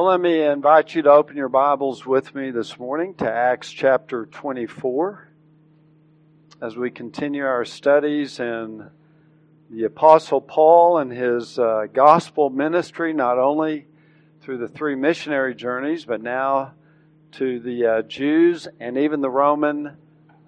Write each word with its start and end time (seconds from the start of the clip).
Well, 0.00 0.08
let 0.08 0.20
me 0.22 0.40
invite 0.40 0.94
you 0.94 1.02
to 1.02 1.10
open 1.10 1.36
your 1.36 1.50
Bibles 1.50 2.06
with 2.06 2.34
me 2.34 2.52
this 2.52 2.78
morning 2.78 3.12
to 3.16 3.30
Acts 3.30 3.70
chapter 3.70 4.24
24 4.24 5.28
as 6.62 6.74
we 6.74 6.90
continue 6.90 7.44
our 7.44 7.66
studies 7.66 8.40
in 8.40 8.88
the 9.68 9.84
Apostle 9.84 10.40
Paul 10.40 10.96
and 10.96 11.12
his 11.12 11.58
uh, 11.58 11.84
gospel 11.92 12.48
ministry, 12.48 13.12
not 13.12 13.38
only 13.38 13.88
through 14.40 14.56
the 14.56 14.68
three 14.68 14.94
missionary 14.94 15.54
journeys, 15.54 16.06
but 16.06 16.22
now 16.22 16.72
to 17.32 17.60
the 17.60 17.84
uh, 17.84 18.00
Jews 18.00 18.68
and 18.80 18.96
even 18.96 19.20
the 19.20 19.28
Roman 19.28 19.98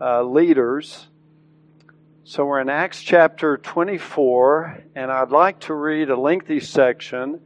uh, 0.00 0.22
leaders. 0.22 1.08
So 2.24 2.46
we're 2.46 2.60
in 2.60 2.70
Acts 2.70 3.02
chapter 3.02 3.58
24, 3.58 4.84
and 4.94 5.12
I'd 5.12 5.30
like 5.30 5.60
to 5.60 5.74
read 5.74 6.08
a 6.08 6.16
lengthy 6.16 6.60
section 6.60 7.42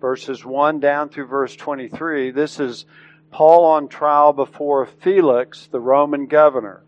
verses 0.00 0.44
1 0.44 0.80
down 0.80 1.08
through 1.08 1.26
verse 1.26 1.56
23. 1.56 2.30
This 2.30 2.60
is 2.60 2.86
Paul 3.30 3.64
on 3.64 3.88
trial 3.88 4.32
before 4.32 4.86
Felix, 4.86 5.66
the 5.66 5.80
Roman 5.80 6.26
governor. 6.26 6.82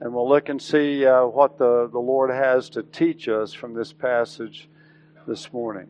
And 0.00 0.12
we'll 0.12 0.28
look 0.28 0.48
and 0.48 0.60
see 0.60 1.06
uh, 1.06 1.26
what 1.26 1.58
the, 1.58 1.88
the 1.90 1.98
Lord 1.98 2.30
has 2.30 2.70
to 2.70 2.82
teach 2.82 3.28
us 3.28 3.52
from 3.52 3.74
this 3.74 3.92
passage 3.92 4.68
this 5.26 5.52
morning. 5.52 5.88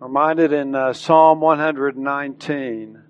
Reminded 0.00 0.52
in 0.52 0.74
uh, 0.74 0.92
Psalm 0.92 1.40
119, 1.40 3.02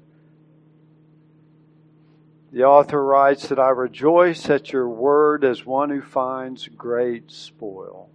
the 2.53 2.65
author 2.65 3.03
writes 3.03 3.49
that 3.49 3.59
I 3.59 3.71
rejoice 3.71 4.51
at 4.51 4.73
your 4.73 4.89
word 4.89 5.43
as 5.43 5.65
one 5.65 5.89
who 5.89 6.03
finds 6.03 6.69
great 6.69 7.31
spoil. 7.31 8.11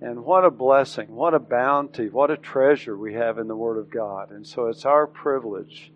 And 0.00 0.24
what 0.24 0.44
a 0.44 0.50
blessing, 0.50 1.14
what 1.14 1.34
a 1.34 1.40
bounty, 1.40 2.08
what 2.08 2.30
a 2.30 2.36
treasure 2.36 2.96
we 2.96 3.14
have 3.14 3.38
in 3.38 3.48
the 3.48 3.56
Word 3.56 3.78
of 3.78 3.90
God. 3.90 4.30
And 4.30 4.46
so 4.46 4.66
it's 4.66 4.84
our 4.84 5.06
privilege 5.06 5.90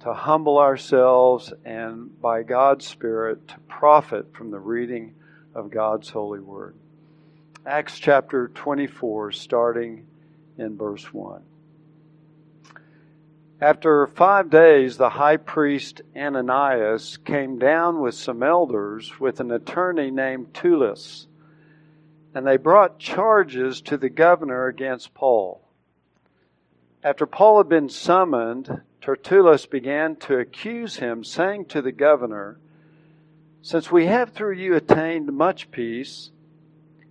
to 0.00 0.14
humble 0.14 0.58
ourselves 0.58 1.52
and 1.64 2.20
by 2.20 2.42
God's 2.42 2.86
Spirit 2.86 3.48
to 3.48 3.58
profit 3.68 4.34
from 4.34 4.50
the 4.50 4.58
reading 4.58 5.14
of 5.54 5.70
God's 5.70 6.08
holy 6.08 6.40
Word. 6.40 6.74
Acts 7.66 7.98
chapter 7.98 8.48
24, 8.48 9.32
starting 9.32 10.06
in 10.56 10.76
verse 10.76 11.12
1. 11.12 11.42
After 13.60 14.08
five 14.08 14.50
days, 14.50 14.96
the 14.96 15.10
high 15.10 15.36
priest 15.36 16.00
Ananias 16.16 17.18
came 17.18 17.58
down 17.58 18.00
with 18.00 18.14
some 18.14 18.42
elders 18.42 19.20
with 19.20 19.38
an 19.38 19.52
attorney 19.52 20.10
named 20.10 20.52
Tertullus 20.52 21.28
and 22.34 22.46
they 22.46 22.56
brought 22.56 22.98
charges 22.98 23.80
to 23.82 23.96
the 23.96 24.08
governor 24.08 24.66
against 24.66 25.14
Paul. 25.14 25.60
After 27.04 27.26
Paul 27.26 27.58
had 27.58 27.68
been 27.68 27.88
summoned, 27.88 28.82
Tertullus 29.00 29.66
began 29.66 30.16
to 30.16 30.38
accuse 30.38 30.96
him, 30.96 31.24
saying 31.24 31.66
to 31.66 31.82
the 31.82 31.92
governor, 31.92 32.58
Since 33.60 33.90
we 33.90 34.06
have 34.06 34.30
through 34.30 34.54
you 34.54 34.76
attained 34.76 35.32
much 35.32 35.70
peace, 35.70 36.30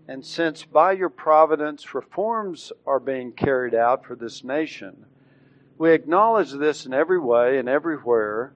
and 0.08 0.26
since 0.26 0.64
by 0.64 0.94
your 0.94 1.10
providence 1.10 1.94
reforms 1.94 2.72
are 2.88 3.00
being 3.00 3.34
carried 3.34 3.76
out 3.76 4.06
for 4.06 4.16
this 4.16 4.44
nation, 4.44 5.06
we 5.78 5.92
acknowledge 5.92 6.52
this 6.52 6.86
in 6.86 6.94
every 6.94 7.20
way 7.20 7.58
and 7.58 7.68
everywhere, 7.68 8.54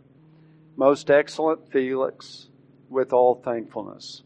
most 0.77 1.09
excellent 1.09 1.71
Felix, 1.71 2.47
with 2.89 3.11
all 3.11 3.35
thankfulness. 3.35 4.23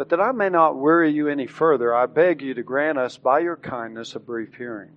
But 0.00 0.08
that 0.08 0.20
I 0.20 0.32
may 0.32 0.48
not 0.48 0.78
weary 0.78 1.10
you 1.10 1.28
any 1.28 1.46
further, 1.46 1.94
I 1.94 2.06
beg 2.06 2.40
you 2.40 2.54
to 2.54 2.62
grant 2.62 2.96
us 2.96 3.18
by 3.18 3.40
your 3.40 3.56
kindness 3.56 4.14
a 4.14 4.18
brief 4.18 4.54
hearing. 4.54 4.92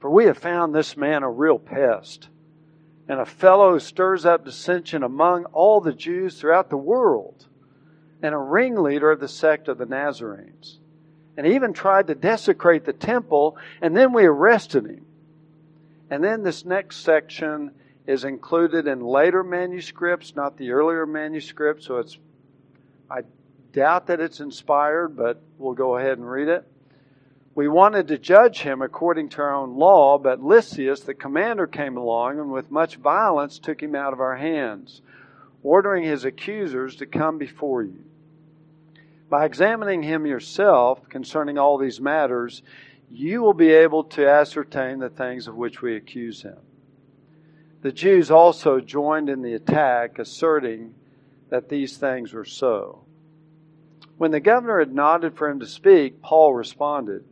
For 0.00 0.08
we 0.08 0.24
have 0.24 0.38
found 0.38 0.74
this 0.74 0.96
man 0.96 1.22
a 1.22 1.30
real 1.30 1.58
pest, 1.58 2.30
and 3.06 3.20
a 3.20 3.26
fellow 3.26 3.72
who 3.72 3.78
stirs 3.78 4.24
up 4.24 4.46
dissension 4.46 5.02
among 5.02 5.44
all 5.52 5.82
the 5.82 5.92
Jews 5.92 6.40
throughout 6.40 6.70
the 6.70 6.78
world, 6.78 7.46
and 8.22 8.34
a 8.34 8.38
ringleader 8.38 9.10
of 9.10 9.20
the 9.20 9.28
sect 9.28 9.68
of 9.68 9.76
the 9.76 9.84
Nazarenes. 9.84 10.78
And 11.36 11.46
he 11.46 11.54
even 11.54 11.74
tried 11.74 12.06
to 12.06 12.14
desecrate 12.14 12.86
the 12.86 12.94
temple, 12.94 13.58
and 13.82 13.94
then 13.94 14.14
we 14.14 14.24
arrested 14.24 14.86
him. 14.86 15.04
And 16.08 16.24
then 16.24 16.42
this 16.42 16.64
next 16.64 17.00
section 17.00 17.72
is 18.06 18.24
included 18.24 18.86
in 18.86 19.00
later 19.00 19.44
manuscripts, 19.44 20.34
not 20.34 20.56
the 20.56 20.70
earlier 20.70 21.04
manuscripts, 21.04 21.84
so 21.84 21.98
it's 21.98 22.16
I 23.10 23.24
doubt 23.72 24.06
that 24.06 24.20
it's 24.20 24.40
inspired, 24.40 25.16
but 25.16 25.42
we'll 25.58 25.74
go 25.74 25.96
ahead 25.96 26.18
and 26.18 26.30
read 26.30 26.48
it. 26.48 26.66
We 27.54 27.68
wanted 27.68 28.08
to 28.08 28.18
judge 28.18 28.60
him 28.60 28.80
according 28.80 29.30
to 29.30 29.42
our 29.42 29.54
own 29.54 29.76
law, 29.76 30.18
but 30.18 30.42
Lysias, 30.42 31.00
the 31.00 31.14
commander, 31.14 31.66
came 31.66 31.96
along 31.96 32.38
and 32.38 32.50
with 32.50 32.70
much 32.70 32.96
violence 32.96 33.58
took 33.58 33.82
him 33.82 33.94
out 33.94 34.14
of 34.14 34.20
our 34.20 34.36
hands, 34.36 35.02
ordering 35.62 36.02
his 36.02 36.24
accusers 36.24 36.96
to 36.96 37.06
come 37.06 37.36
before 37.36 37.82
you. 37.82 38.04
By 39.28 39.44
examining 39.44 40.02
him 40.02 40.26
yourself 40.26 41.08
concerning 41.08 41.58
all 41.58 41.76
these 41.76 42.00
matters, 42.00 42.62
you 43.10 43.42
will 43.42 43.54
be 43.54 43.70
able 43.70 44.04
to 44.04 44.26
ascertain 44.26 44.98
the 44.98 45.10
things 45.10 45.46
of 45.46 45.54
which 45.54 45.82
we 45.82 45.96
accuse 45.96 46.42
him. 46.42 46.58
The 47.82 47.92
Jews 47.92 48.30
also 48.30 48.80
joined 48.80 49.28
in 49.28 49.42
the 49.42 49.54
attack, 49.54 50.18
asserting 50.18 50.94
that 51.50 51.68
these 51.68 51.98
things 51.98 52.32
were 52.32 52.46
so. 52.46 53.04
When 54.22 54.30
the 54.30 54.38
governor 54.38 54.78
had 54.78 54.94
nodded 54.94 55.34
for 55.34 55.48
him 55.48 55.58
to 55.58 55.66
speak, 55.66 56.22
Paul 56.22 56.54
responded, 56.54 57.24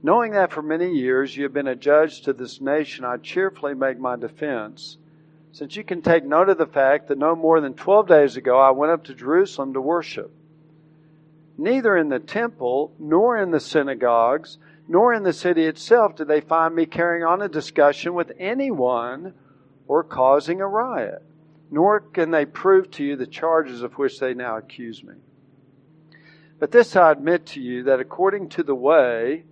Knowing 0.00 0.30
that 0.30 0.52
for 0.52 0.62
many 0.62 0.92
years 0.92 1.36
you 1.36 1.42
have 1.42 1.52
been 1.52 1.66
a 1.66 1.74
judge 1.74 2.20
to 2.20 2.32
this 2.32 2.60
nation, 2.60 3.04
I 3.04 3.16
cheerfully 3.16 3.74
make 3.74 3.98
my 3.98 4.14
defense, 4.14 4.96
since 5.50 5.74
you 5.74 5.82
can 5.82 6.00
take 6.00 6.24
note 6.24 6.50
of 6.50 6.56
the 6.56 6.68
fact 6.68 7.08
that 7.08 7.18
no 7.18 7.34
more 7.34 7.60
than 7.60 7.74
twelve 7.74 8.06
days 8.06 8.36
ago 8.36 8.60
I 8.60 8.70
went 8.70 8.92
up 8.92 9.02
to 9.06 9.12
Jerusalem 9.12 9.72
to 9.72 9.80
worship. 9.80 10.30
Neither 11.56 11.96
in 11.96 12.10
the 12.10 12.20
temple, 12.20 12.92
nor 13.00 13.36
in 13.36 13.50
the 13.50 13.58
synagogues, 13.58 14.58
nor 14.86 15.12
in 15.12 15.24
the 15.24 15.32
city 15.32 15.64
itself 15.64 16.14
did 16.14 16.28
they 16.28 16.40
find 16.40 16.76
me 16.76 16.86
carrying 16.86 17.24
on 17.24 17.42
a 17.42 17.48
discussion 17.48 18.14
with 18.14 18.30
anyone 18.38 19.34
or 19.88 20.04
causing 20.04 20.60
a 20.60 20.68
riot, 20.68 21.24
nor 21.72 21.98
can 21.98 22.30
they 22.30 22.46
prove 22.46 22.88
to 22.92 23.04
you 23.04 23.16
the 23.16 23.26
charges 23.26 23.82
of 23.82 23.94
which 23.94 24.20
they 24.20 24.32
now 24.32 24.58
accuse 24.58 25.02
me. 25.02 25.14
But 26.58 26.72
this 26.72 26.96
I 26.96 27.12
admit 27.12 27.46
to 27.46 27.60
you 27.60 27.84
that 27.84 28.00
according 28.00 28.48
to 28.50 28.62
the 28.62 28.74
way, 28.74 29.44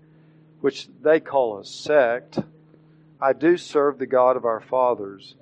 which 0.61 0.89
they 1.03 1.21
call 1.21 1.59
a 1.59 1.65
sect, 1.65 2.39
I 3.21 3.33
do 3.33 3.57
serve 3.57 3.99
the 3.99 4.07
God 4.07 4.37
of 4.37 4.45
our 4.45 4.61
fathers, 4.61 5.37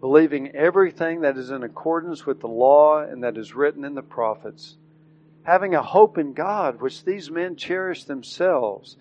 believing 0.00 0.54
everything 0.54 1.22
that 1.22 1.36
is 1.36 1.50
in 1.50 1.62
accordance 1.62 2.24
with 2.24 2.40
the 2.40 2.48
law 2.48 3.00
and 3.00 3.24
that 3.24 3.36
is 3.36 3.54
written 3.54 3.84
in 3.84 3.94
the 3.94 4.02
prophets, 4.02 4.76
having 5.42 5.74
a 5.74 5.82
hope 5.82 6.18
in 6.18 6.32
God, 6.32 6.80
which 6.80 7.04
these 7.04 7.30
men 7.30 7.56
cherish 7.56 8.04
themselves, 8.04 8.96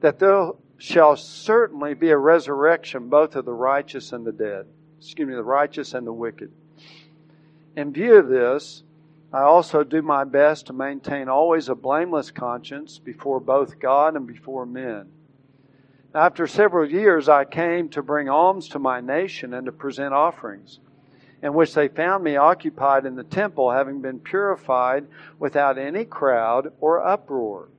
that 0.00 0.18
there 0.18 0.50
shall 0.76 1.16
certainly 1.16 1.94
be 1.94 2.10
a 2.10 2.18
resurrection 2.18 3.08
both 3.08 3.36
of 3.36 3.44
the 3.44 3.52
righteous 3.52 4.12
and 4.12 4.26
the 4.26 4.32
dead. 4.32 4.66
Excuse 4.98 5.28
me, 5.28 5.34
the 5.34 5.42
righteous 5.42 5.94
and 5.94 6.06
the 6.06 6.12
wicked. 6.12 6.50
In 7.76 7.92
view 7.92 8.16
of 8.16 8.28
this, 8.28 8.82
I 9.34 9.42
also 9.42 9.82
do 9.82 10.00
my 10.00 10.22
best 10.22 10.66
to 10.66 10.72
maintain 10.72 11.28
always 11.28 11.68
a 11.68 11.74
blameless 11.74 12.30
conscience 12.30 13.00
before 13.00 13.40
both 13.40 13.80
God 13.80 14.14
and 14.14 14.28
before 14.28 14.64
men. 14.64 15.10
After 16.14 16.46
several 16.46 16.88
years, 16.88 17.28
I 17.28 17.44
came 17.44 17.88
to 17.88 18.02
bring 18.02 18.28
alms 18.28 18.68
to 18.68 18.78
my 18.78 19.00
nation 19.00 19.52
and 19.52 19.66
to 19.66 19.72
present 19.72 20.14
offerings, 20.14 20.78
in 21.42 21.52
which 21.52 21.74
they 21.74 21.88
found 21.88 22.22
me 22.22 22.36
occupied 22.36 23.06
in 23.06 23.16
the 23.16 23.24
temple, 23.24 23.72
having 23.72 24.00
been 24.00 24.20
purified 24.20 25.08
without 25.40 25.78
any 25.78 26.04
crowd 26.04 26.72
or 26.80 27.04
uproar. 27.04 27.70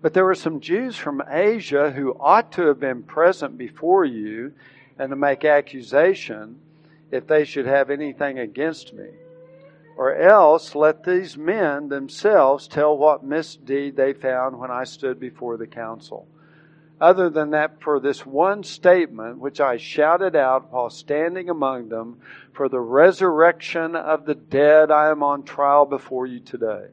But 0.00 0.14
there 0.14 0.24
were 0.24 0.36
some 0.36 0.60
Jews 0.60 0.94
from 0.94 1.20
Asia 1.28 1.90
who 1.90 2.16
ought 2.20 2.52
to 2.52 2.66
have 2.68 2.78
been 2.78 3.02
present 3.02 3.58
before 3.58 4.04
you 4.04 4.52
and 5.00 5.10
to 5.10 5.16
make 5.16 5.44
accusation 5.44 6.60
if 7.10 7.26
they 7.26 7.44
should 7.44 7.66
have 7.66 7.90
anything 7.90 8.38
against 8.38 8.92
me. 8.94 9.08
Or 9.98 10.14
else 10.14 10.76
let 10.76 11.02
these 11.02 11.36
men 11.36 11.88
themselves 11.88 12.68
tell 12.68 12.96
what 12.96 13.24
misdeed 13.24 13.96
they 13.96 14.12
found 14.12 14.56
when 14.56 14.70
I 14.70 14.84
stood 14.84 15.18
before 15.18 15.56
the 15.56 15.66
council. 15.66 16.28
Other 17.00 17.28
than 17.28 17.50
that, 17.50 17.82
for 17.82 17.98
this 17.98 18.24
one 18.24 18.62
statement 18.62 19.38
which 19.38 19.60
I 19.60 19.76
shouted 19.76 20.36
out 20.36 20.72
while 20.72 20.88
standing 20.88 21.50
among 21.50 21.88
them, 21.88 22.20
for 22.52 22.68
the 22.68 22.78
resurrection 22.78 23.96
of 23.96 24.24
the 24.24 24.36
dead, 24.36 24.92
I 24.92 25.10
am 25.10 25.24
on 25.24 25.42
trial 25.42 25.84
before 25.84 26.26
you 26.26 26.38
today. 26.38 26.86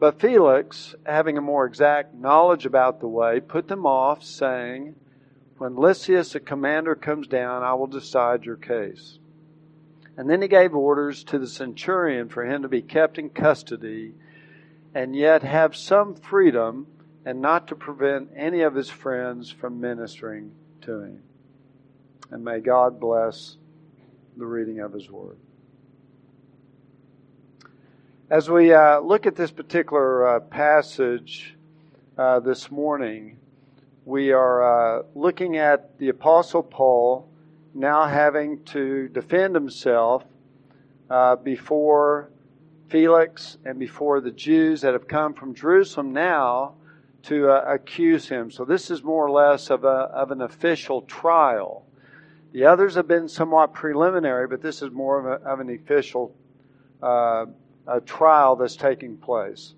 But 0.00 0.20
Felix, 0.20 0.96
having 1.06 1.38
a 1.38 1.42
more 1.42 1.66
exact 1.66 2.16
knowledge 2.16 2.66
about 2.66 2.98
the 2.98 3.06
way, 3.06 3.38
put 3.38 3.68
them 3.68 3.86
off, 3.86 4.24
saying, 4.24 4.96
When 5.56 5.76
Lysias, 5.76 6.32
the 6.32 6.40
commander, 6.40 6.96
comes 6.96 7.28
down, 7.28 7.62
I 7.62 7.74
will 7.74 7.86
decide 7.86 8.44
your 8.44 8.56
case. 8.56 9.19
And 10.16 10.28
then 10.28 10.42
he 10.42 10.48
gave 10.48 10.74
orders 10.74 11.24
to 11.24 11.38
the 11.38 11.46
centurion 11.46 12.28
for 12.28 12.44
him 12.44 12.62
to 12.62 12.68
be 12.68 12.82
kept 12.82 13.18
in 13.18 13.30
custody 13.30 14.14
and 14.94 15.14
yet 15.14 15.42
have 15.42 15.76
some 15.76 16.14
freedom 16.14 16.86
and 17.24 17.40
not 17.40 17.68
to 17.68 17.74
prevent 17.74 18.30
any 18.36 18.62
of 18.62 18.74
his 18.74 18.90
friends 18.90 19.50
from 19.50 19.80
ministering 19.80 20.52
to 20.82 21.00
him. 21.02 21.22
And 22.30 22.44
may 22.44 22.60
God 22.60 22.98
bless 23.00 23.56
the 24.36 24.46
reading 24.46 24.80
of 24.80 24.92
his 24.92 25.10
word. 25.10 25.38
As 28.30 28.48
we 28.48 28.72
uh, 28.72 29.00
look 29.00 29.26
at 29.26 29.36
this 29.36 29.50
particular 29.50 30.36
uh, 30.36 30.40
passage 30.40 31.56
uh, 32.16 32.40
this 32.40 32.70
morning, 32.70 33.38
we 34.04 34.32
are 34.32 34.98
uh, 34.98 35.02
looking 35.14 35.56
at 35.56 35.98
the 35.98 36.08
Apostle 36.08 36.62
Paul 36.62 37.29
now 37.74 38.06
having 38.06 38.62
to 38.64 39.08
defend 39.08 39.54
himself 39.54 40.24
uh, 41.08 41.36
before 41.36 42.30
Felix 42.88 43.56
and 43.64 43.78
before 43.78 44.20
the 44.20 44.30
Jews 44.30 44.80
that 44.80 44.92
have 44.92 45.06
come 45.06 45.34
from 45.34 45.54
Jerusalem 45.54 46.12
now 46.12 46.74
to 47.24 47.50
uh, 47.50 47.64
accuse 47.66 48.28
him. 48.28 48.50
So 48.50 48.64
this 48.64 48.90
is 48.90 49.02
more 49.02 49.26
or 49.26 49.30
less 49.30 49.70
of, 49.70 49.84
a, 49.84 49.88
of 49.88 50.30
an 50.30 50.40
official 50.40 51.02
trial. 51.02 51.86
The 52.52 52.64
others 52.64 52.94
have 52.96 53.06
been 53.06 53.28
somewhat 53.28 53.72
preliminary, 53.72 54.48
but 54.48 54.62
this 54.62 54.82
is 54.82 54.90
more 54.90 55.20
of, 55.20 55.26
a, 55.26 55.44
of 55.46 55.60
an 55.60 55.70
official 55.70 56.34
uh, 57.02 57.46
trial 58.06 58.56
that's 58.56 58.76
taking 58.76 59.16
place. 59.16 59.74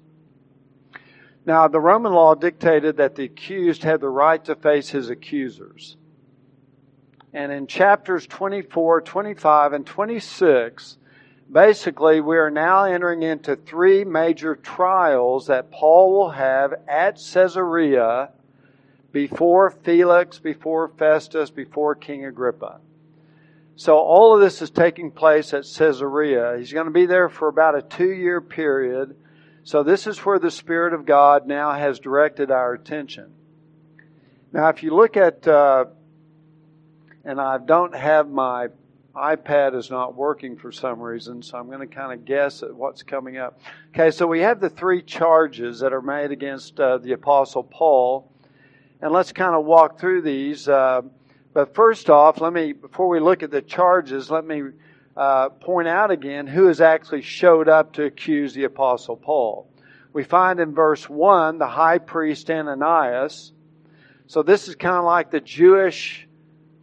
Now, 1.44 1.66
the 1.68 1.80
Roman 1.80 2.12
law 2.12 2.34
dictated 2.34 2.96
that 2.98 3.16
the 3.16 3.24
accused 3.24 3.82
had 3.82 4.00
the 4.00 4.08
right 4.08 4.42
to 4.44 4.54
face 4.54 4.90
his 4.90 5.10
accusers. 5.10 5.96
And 7.32 7.50
in 7.50 7.66
chapters 7.66 8.26
24, 8.26 9.00
25, 9.02 9.72
and 9.72 9.86
26, 9.86 10.98
basically, 11.50 12.20
we 12.20 12.36
are 12.36 12.50
now 12.50 12.84
entering 12.84 13.22
into 13.22 13.56
three 13.56 14.04
major 14.04 14.54
trials 14.54 15.46
that 15.46 15.70
Paul 15.70 16.12
will 16.12 16.30
have 16.30 16.74
at 16.86 17.14
Caesarea 17.14 18.30
before 19.12 19.70
Felix, 19.70 20.38
before 20.38 20.88
Festus, 20.88 21.50
before 21.50 21.94
King 21.94 22.26
Agrippa. 22.26 22.80
So 23.76 23.96
all 23.96 24.34
of 24.34 24.40
this 24.40 24.60
is 24.60 24.70
taking 24.70 25.10
place 25.10 25.54
at 25.54 25.64
Caesarea. 25.64 26.56
He's 26.58 26.72
going 26.72 26.86
to 26.86 26.92
be 26.92 27.06
there 27.06 27.28
for 27.28 27.48
about 27.48 27.76
a 27.76 27.82
two 27.82 28.10
year 28.10 28.40
period. 28.40 29.16
So 29.64 29.82
this 29.82 30.06
is 30.06 30.18
where 30.18 30.38
the 30.38 30.50
Spirit 30.50 30.92
of 30.92 31.06
God 31.06 31.46
now 31.46 31.72
has 31.72 31.98
directed 31.98 32.50
our 32.50 32.74
attention. 32.74 33.32
Now, 34.52 34.68
if 34.68 34.82
you 34.82 34.94
look 34.94 35.16
at, 35.16 35.46
uh, 35.48 35.86
and 37.24 37.40
I 37.40 37.58
don't 37.58 37.94
have 37.94 38.28
my 38.28 38.68
iPad 39.14 39.76
is 39.76 39.90
not 39.90 40.14
working 40.14 40.56
for 40.56 40.72
some 40.72 41.00
reason, 41.00 41.42
so 41.42 41.58
I'm 41.58 41.66
going 41.66 41.86
to 41.86 41.94
kind 41.94 42.18
of 42.18 42.24
guess 42.24 42.62
at 42.62 42.74
what's 42.74 43.02
coming 43.02 43.36
up. 43.36 43.60
Okay, 43.94 44.10
so 44.10 44.26
we 44.26 44.40
have 44.40 44.58
the 44.58 44.70
three 44.70 45.02
charges 45.02 45.80
that 45.80 45.92
are 45.92 46.00
made 46.00 46.30
against 46.30 46.80
uh, 46.80 46.98
the 46.98 47.12
Apostle 47.12 47.62
Paul, 47.62 48.32
and 49.02 49.12
let's 49.12 49.32
kind 49.32 49.54
of 49.54 49.64
walk 49.66 50.00
through 50.00 50.22
these. 50.22 50.66
Uh, 50.66 51.02
but 51.52 51.74
first 51.74 52.08
off, 52.08 52.40
let 52.40 52.52
me, 52.52 52.72
before 52.72 53.08
we 53.08 53.20
look 53.20 53.42
at 53.42 53.50
the 53.50 53.60
charges, 53.60 54.30
let 54.30 54.46
me 54.46 54.62
uh, 55.14 55.50
point 55.50 55.88
out 55.88 56.10
again 56.10 56.46
who 56.46 56.66
has 56.68 56.80
actually 56.80 57.20
showed 57.20 57.68
up 57.68 57.92
to 57.92 58.04
accuse 58.04 58.54
the 58.54 58.64
Apostle 58.64 59.16
Paul. 59.16 59.68
We 60.14 60.24
find 60.24 60.58
in 60.58 60.74
verse 60.74 61.08
1 61.08 61.58
the 61.58 61.66
high 61.66 61.98
priest 61.98 62.50
Ananias. 62.50 63.52
So 64.26 64.42
this 64.42 64.68
is 64.68 64.74
kind 64.74 64.96
of 64.96 65.04
like 65.04 65.30
the 65.30 65.40
Jewish 65.40 66.26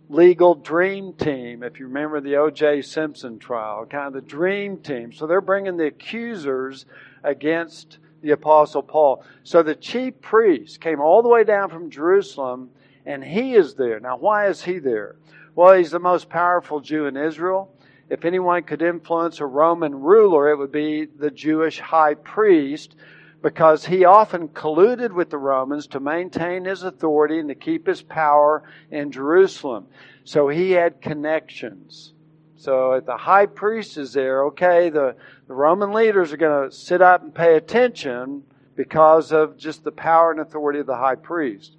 legal 0.09 0.55
dream 0.55 1.13
team, 1.13 1.61
if 1.61 1.79
you 1.79 1.85
remember 1.85 2.19
the 2.19 2.35
O.J. 2.35 2.81
Simpson 2.81 3.37
trial, 3.37 3.85
kind 3.85 4.07
of 4.07 4.13
the 4.13 4.27
dream 4.27 4.77
team. 4.77 5.13
So 5.13 5.27
they're 5.27 5.39
bringing 5.39 5.77
the 5.77 5.85
accusers 5.85 6.85
against 7.23 7.99
the 8.21 8.31
Apostle 8.31 8.81
Paul. 8.81 9.23
So 9.43 9.61
the 9.61 9.75
chief 9.75 10.19
priest 10.19 10.81
came 10.81 10.99
all 10.99 11.21
the 11.21 11.29
way 11.29 11.43
down 11.43 11.69
from 11.69 11.91
Jerusalem, 11.91 12.71
and 13.05 13.23
he 13.23 13.53
is 13.53 13.75
there. 13.75 13.99
Now, 13.99 14.17
why 14.17 14.47
is 14.47 14.63
he 14.63 14.79
there? 14.79 15.15
Well, 15.55 15.75
he's 15.77 15.91
the 15.91 15.99
most 15.99 16.27
powerful 16.27 16.79
Jew 16.79 17.05
in 17.05 17.15
Israel. 17.15 17.71
If 18.09 18.25
anyone 18.25 18.63
could 18.63 18.81
influence 18.81 19.39
a 19.39 19.45
Roman 19.45 19.93
ruler, 19.93 20.49
it 20.49 20.57
would 20.57 20.71
be 20.71 21.05
the 21.05 21.29
Jewish 21.29 21.79
high 21.79 22.15
priest 22.15 22.95
because 23.41 23.85
he 23.85 24.05
often 24.05 24.49
colluded 24.49 25.13
with 25.13 25.29
the 25.29 25.37
Romans 25.37 25.87
to 25.87 25.99
maintain 25.99 26.65
his 26.65 26.83
authority 26.83 27.39
and 27.39 27.49
to 27.49 27.55
keep 27.55 27.87
his 27.87 28.01
power 28.01 28.63
in 28.91 29.11
Jerusalem. 29.11 29.87
So 30.25 30.49
he 30.49 30.71
had 30.71 31.01
connections. 31.01 32.13
So 32.57 32.93
if 32.93 33.05
the 33.05 33.15
high 33.15 33.45
priest 33.45 33.97
is 33.97 34.11
there, 34.11 34.45
okay, 34.47 34.89
the, 34.89 35.15
the 35.47 35.53
Roman 35.53 35.93
leaders 35.93 36.33
are 36.33 36.37
going 36.37 36.69
to 36.69 36.75
sit 36.75 37.01
up 37.01 37.23
and 37.23 37.33
pay 37.33 37.55
attention 37.55 38.43
because 38.75 39.31
of 39.31 39.57
just 39.57 39.83
the 39.83 39.91
power 39.91 40.31
and 40.31 40.41
authority 40.41 40.79
of 40.79 40.85
the 40.85 40.97
high 40.97 41.15
priest. 41.15 41.77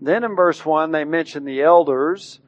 Then 0.00 0.24
in 0.24 0.36
verse 0.36 0.64
1, 0.64 0.92
they 0.92 1.04
mention 1.04 1.46
the 1.46 1.62
elders. 1.62 2.40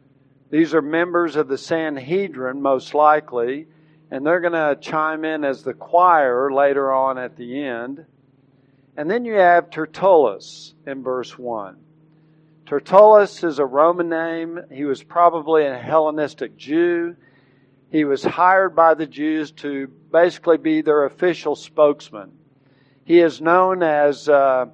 These 0.51 0.75
are 0.75 0.83
members 0.83 1.37
of 1.37 1.49
the 1.49 1.57
Sanhedrin, 1.57 2.61
most 2.61 2.93
likely 2.93 3.67
and 4.11 4.25
they're 4.25 4.41
going 4.41 4.53
to 4.53 4.77
chime 4.81 5.25
in 5.25 5.45
as 5.45 5.63
the 5.63 5.75
choir 5.75 6.53
later 6.53 6.93
on 6.93 7.19
at 7.19 7.37
the 7.37 7.63
end. 7.63 8.05
And 8.97 9.11
then 9.11 9.25
you 9.25 9.35
have 9.35 9.71
Tertullus 9.71 10.75
in 10.87 11.03
verse 11.03 11.37
1. 11.37 11.77
Tertullus 12.67 13.45
is 13.45 13.59
a 13.59 13.65
Roman 13.67 14.09
name. 14.09 14.61
He 14.73 14.85
was 14.85 15.03
probably 15.03 15.67
a 15.67 15.79
Hellenistic 15.79 16.57
Jew. 16.57 17.17
He 17.91 18.05
was 18.05 18.25
hired 18.25 18.75
by 18.75 18.95
the 18.95 19.07
Jews 19.07 19.53
to 19.53 19.87
basically 20.11 20.57
be 20.57 20.83
their 20.83 21.05
official 21.05 21.55
spokesman. 21.55 22.33
He 23.05 23.21
is 23.21 23.41
known 23.41 23.85
as 23.85 24.29
uh, 24.29 24.67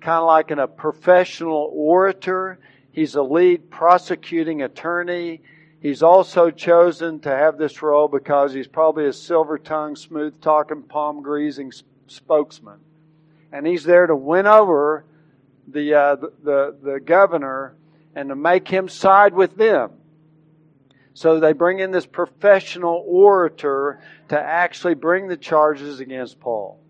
kind 0.00 0.18
of 0.18 0.26
like 0.26 0.50
an, 0.50 0.58
a 0.58 0.66
professional 0.66 1.70
orator. 1.72 2.58
He's 2.90 3.14
a 3.14 3.22
lead 3.22 3.70
prosecuting 3.70 4.62
attorney. 4.62 5.42
He's 5.80 6.02
also 6.02 6.50
chosen 6.50 7.20
to 7.20 7.28
have 7.28 7.56
this 7.56 7.82
role 7.82 8.08
because 8.08 8.52
he's 8.52 8.66
probably 8.66 9.06
a 9.06 9.12
silver 9.12 9.58
tongued, 9.58 9.98
smooth 9.98 10.40
talking, 10.40 10.82
palm 10.82 11.22
greasing 11.22 11.72
spokesman. 12.08 12.80
And 13.52 13.66
he's 13.66 13.84
there 13.84 14.06
to 14.06 14.16
win 14.16 14.46
over 14.46 15.04
the, 15.68 15.94
uh, 15.94 16.16
the, 16.16 16.32
the, 16.42 16.76
the 16.82 17.00
governor 17.00 17.76
and 18.14 18.28
to 18.30 18.34
make 18.34 18.66
him 18.66 18.88
side 18.88 19.34
with 19.34 19.56
them. 19.56 19.92
So 21.14 21.40
they 21.40 21.52
bring 21.52 21.78
in 21.78 21.90
this 21.90 22.06
professional 22.06 23.04
orator 23.06 24.00
to 24.28 24.38
actually 24.38 24.94
bring 24.94 25.28
the 25.28 25.36
charges 25.36 26.00
against 26.00 26.40
Paul. 26.40 26.80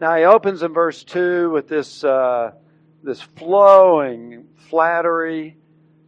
Now 0.00 0.16
he 0.16 0.24
opens 0.24 0.62
in 0.62 0.72
verse 0.72 1.04
2 1.04 1.50
with 1.50 1.68
this, 1.68 2.04
uh, 2.04 2.52
this 3.02 3.20
flowing 3.20 4.48
flattery 4.68 5.56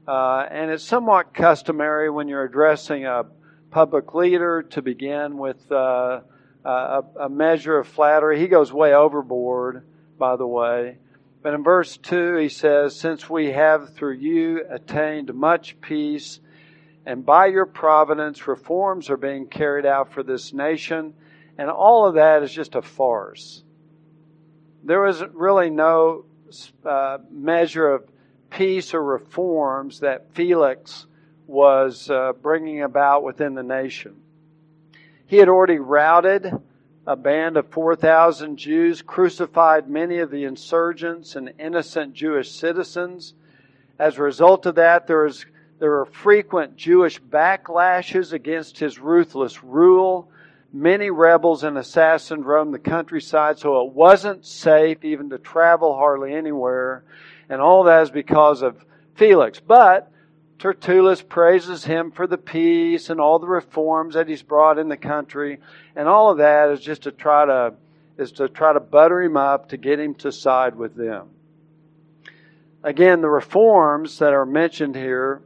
uh, 0.06 0.46
and 0.50 0.70
it's 0.70 0.84
somewhat 0.84 1.32
customary 1.32 2.11
when 2.11 2.28
you're 2.28 2.44
addressing 2.44 3.06
a 3.06 3.25
public 3.70 4.14
leader 4.14 4.62
to 4.62 4.82
begin 4.82 5.38
with 5.38 5.70
uh, 5.73 6.20
a, 6.64 7.02
a, 7.20 7.28
measure 7.28 7.78
of 7.78 7.88
flattery. 7.88 8.38
He 8.38 8.46
goes 8.46 8.73
way 8.73 8.94
overboard, 8.94 9.87
by 10.18 10.37
the 10.37 10.46
way. 10.46 10.99
But 11.42 11.54
in 11.54 11.62
verse 11.62 11.96
2, 11.96 12.37
he 12.37 12.49
says, 12.49 12.99
Since 12.99 13.28
we 13.28 13.52
have 13.52 13.94
through 13.94 14.14
you 14.14 14.64
attained 14.68 15.34
much 15.34 15.80
peace, 15.80 16.40
and 17.06 17.25
by 17.25 17.46
your 17.46 17.66
providence 17.66 18.46
reforms 18.46 19.11
are 19.11 19.16
being 19.16 19.46
carried 19.46 19.87
out 19.87 20.12
for 20.12 20.23
this 20.23 20.52
nation, 20.52 21.14
and 21.58 21.70
all 21.70 22.06
of 22.06 22.14
that 22.14 22.42
is 22.42 22.52
just 22.52 22.75
a 22.75 22.82
farce. 22.82 23.62
There 24.84 25.00
was 25.00 25.23
really 25.32 25.70
no 25.70 26.25
uh, 26.84 27.18
measure 27.30 27.88
of 27.88 28.04
peace 28.54 28.94
or 28.94 29.02
reforms 29.02 30.00
that 30.00 30.32
Felix 30.34 31.06
was 31.46 32.08
uh, 32.08 32.32
bringing 32.40 32.82
about 32.82 33.25
within 33.25 33.54
the 33.54 33.62
nation. 33.62 34.14
He 35.26 35.38
had 35.38 35.49
already 35.49 35.78
routed 35.78 36.52
a 37.06 37.16
band 37.16 37.56
of 37.56 37.68
4,000 37.68 38.56
Jews, 38.56 39.02
crucified 39.02 39.90
many 39.90 40.18
of 40.18 40.30
the 40.30 40.44
insurgents 40.44 41.37
and 41.37 41.52
innocent 41.58 42.14
Jewish 42.14 42.50
citizens. 42.50 43.34
As 43.99 44.16
a 44.16 44.23
result 44.23 44.66
of 44.66 44.76
that, 44.76 45.06
there, 45.06 45.25
was, 45.25 45.44
there 45.80 45.90
were 45.90 46.06
frequent 46.06 46.76
Jewish 46.76 47.20
backlashes 47.20 48.32
against 48.32 48.78
his 48.78 48.99
ruthless 48.99 49.62
rule. 49.62 50.30
Many 50.75 51.09
rebels 51.09 51.62
and 51.62 51.78
assassins 51.78 52.45
roamed 52.45 52.75
the 52.75 52.78
countryside, 52.78 53.59
so 53.59 53.87
it 53.87 53.93
wasn't 53.93 54.45
safe 54.45 55.04
even 55.04 55.31
to 55.31 55.38
travel 55.38 55.95
hardly 55.97 56.35
anywhere 56.35 57.04
and 57.49 57.61
all 57.61 57.85
that 57.85 58.02
is 58.02 58.11
because 58.11 58.62
of 58.62 58.85
Felix. 59.14 59.61
But 59.61 60.11
Tertullus 60.59 61.23
praises 61.23 61.85
him 61.85 62.11
for 62.11 62.26
the 62.26 62.38
peace 62.38 63.11
and 63.11 63.21
all 63.21 63.38
the 63.38 63.47
reforms 63.47 64.14
that 64.14 64.28
he's 64.28 64.43
brought 64.43 64.78
in 64.78 64.88
the 64.88 64.97
country, 64.97 65.61
and 65.95 66.09
all 66.09 66.31
of 66.31 66.38
that 66.38 66.71
is 66.71 66.81
just 66.81 67.02
to 67.02 67.12
try 67.12 67.45
to 67.47 67.75
is 68.16 68.33
to 68.33 68.49
try 68.49 68.73
to 68.73 68.81
butter 68.81 69.21
him 69.21 69.37
up 69.37 69.71
to 69.71 69.76
get 69.76 69.99
him 69.99 70.14
to 70.14 70.31
side 70.31 70.76
with 70.76 70.95
them. 70.95 71.28
Again, 72.85 73.23
the 73.23 73.28
reforms 73.28 74.19
that 74.19 74.33
are 74.33 74.47
mentioned 74.47 74.95
here 74.95 75.43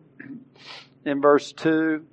in 1.07 1.23
verse 1.23 1.53
2 1.53 2.05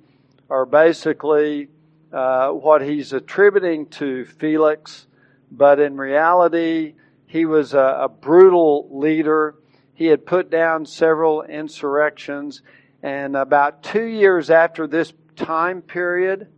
are 0.48 0.64
basically 0.64 1.68
uh, 2.16 2.50
what 2.50 2.80
he's 2.82 3.12
attributing 3.12 3.86
to 3.86 4.24
Felix 4.24 5.06
but 5.50 5.78
in 5.78 5.96
reality, 5.96 6.94
he 7.26 7.44
was 7.46 7.74
a, 7.74 7.98
a 8.02 8.08
brutal 8.08 8.88
leader. 8.90 9.54
He 9.94 10.06
had 10.06 10.26
put 10.26 10.50
down 10.50 10.86
several 10.86 11.42
insurrections, 11.42 12.62
and 13.02 13.36
about 13.36 13.82
two 13.82 14.04
years 14.04 14.50
after 14.50 14.86
this 14.86 15.12
time 15.36 15.82
period, 15.82 16.48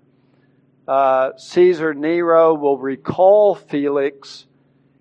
uh, 0.87 1.33
Caesar 1.37 1.93
Nero 1.93 2.55
will 2.55 2.79
recall 2.79 3.55
Felix. 3.55 4.47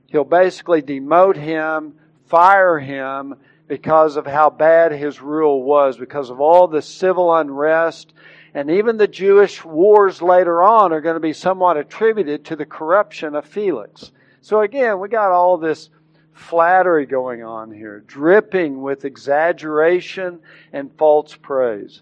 He'll 0.07 0.25
basically 0.25 0.81
demote 0.81 1.37
him, 1.37 1.95
fire 2.25 2.79
him 2.79 3.35
because 3.67 4.15
of 4.17 4.25
how 4.25 4.49
bad 4.49 4.91
his 4.91 5.21
rule 5.21 5.63
was, 5.63 5.97
because 5.97 6.29
of 6.29 6.39
all 6.39 6.67
the 6.67 6.81
civil 6.81 7.33
unrest. 7.35 8.13
And 8.57 8.71
even 8.71 8.97
the 8.97 9.07
Jewish 9.07 9.63
wars 9.63 10.19
later 10.19 10.63
on 10.63 10.91
are 10.91 10.99
going 10.99 11.13
to 11.13 11.19
be 11.19 11.31
somewhat 11.31 11.77
attributed 11.77 12.45
to 12.45 12.55
the 12.55 12.65
corruption 12.65 13.35
of 13.35 13.45
Felix. 13.45 14.11
So 14.41 14.61
again, 14.61 14.99
we 14.99 15.09
got 15.09 15.31
all 15.31 15.59
this 15.59 15.91
flattery 16.33 17.05
going 17.05 17.43
on 17.43 17.69
here, 17.69 18.03
dripping 18.07 18.81
with 18.81 19.05
exaggeration 19.05 20.39
and 20.73 20.91
false 20.97 21.35
praise. 21.35 22.01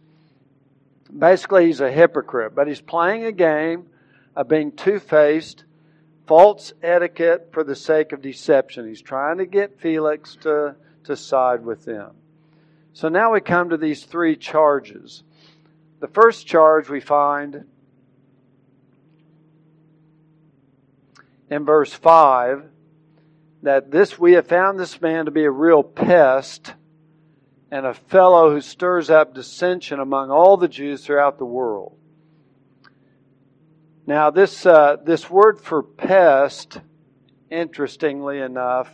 Basically, 1.11 1.65
he's 1.65 1.81
a 1.81 1.91
hypocrite, 1.91 2.55
but 2.55 2.69
he's 2.69 2.79
playing 2.79 3.25
a 3.25 3.33
game 3.33 3.87
of 4.33 4.47
being 4.47 4.71
two 4.71 4.99
faced, 4.99 5.65
false 6.25 6.71
etiquette 6.81 7.49
for 7.51 7.65
the 7.65 7.75
sake 7.75 8.13
of 8.13 8.21
deception. 8.21 8.87
He's 8.87 9.01
trying 9.01 9.39
to 9.39 9.45
get 9.45 9.81
Felix 9.81 10.37
to, 10.37 10.77
to 11.03 11.17
side 11.17 11.65
with 11.65 11.83
them. 11.83 12.11
So 12.93 13.09
now 13.09 13.33
we 13.33 13.41
come 13.41 13.71
to 13.71 13.77
these 13.77 14.05
three 14.05 14.37
charges. 14.37 15.21
The 16.05 16.11
first 16.11 16.45
charge 16.45 16.87
we 16.87 16.99
find 16.99 17.65
in 21.49 21.65
verse 21.65 21.91
5 21.91 22.63
that 23.63 23.89
this 23.89 24.19
we 24.19 24.33
have 24.33 24.45
found 24.45 24.79
this 24.79 25.01
man 25.01 25.25
to 25.25 25.31
be 25.31 25.45
a 25.45 25.49
real 25.49 25.81
pest 25.81 26.75
and 27.71 27.87
a 27.87 27.95
fellow 27.95 28.51
who 28.51 28.61
stirs 28.61 29.09
up 29.09 29.33
dissension 29.33 29.99
among 29.99 30.29
all 30.29 30.57
the 30.57 30.67
Jews 30.67 31.03
throughout 31.03 31.39
the 31.39 31.45
world. 31.45 31.97
Now, 34.05 34.29
this 34.29 34.63
uh, 34.63 34.97
this 35.03 35.27
word 35.27 35.59
for 35.59 35.81
pest, 35.81 36.79
interestingly 37.49 38.37
enough, 38.37 38.91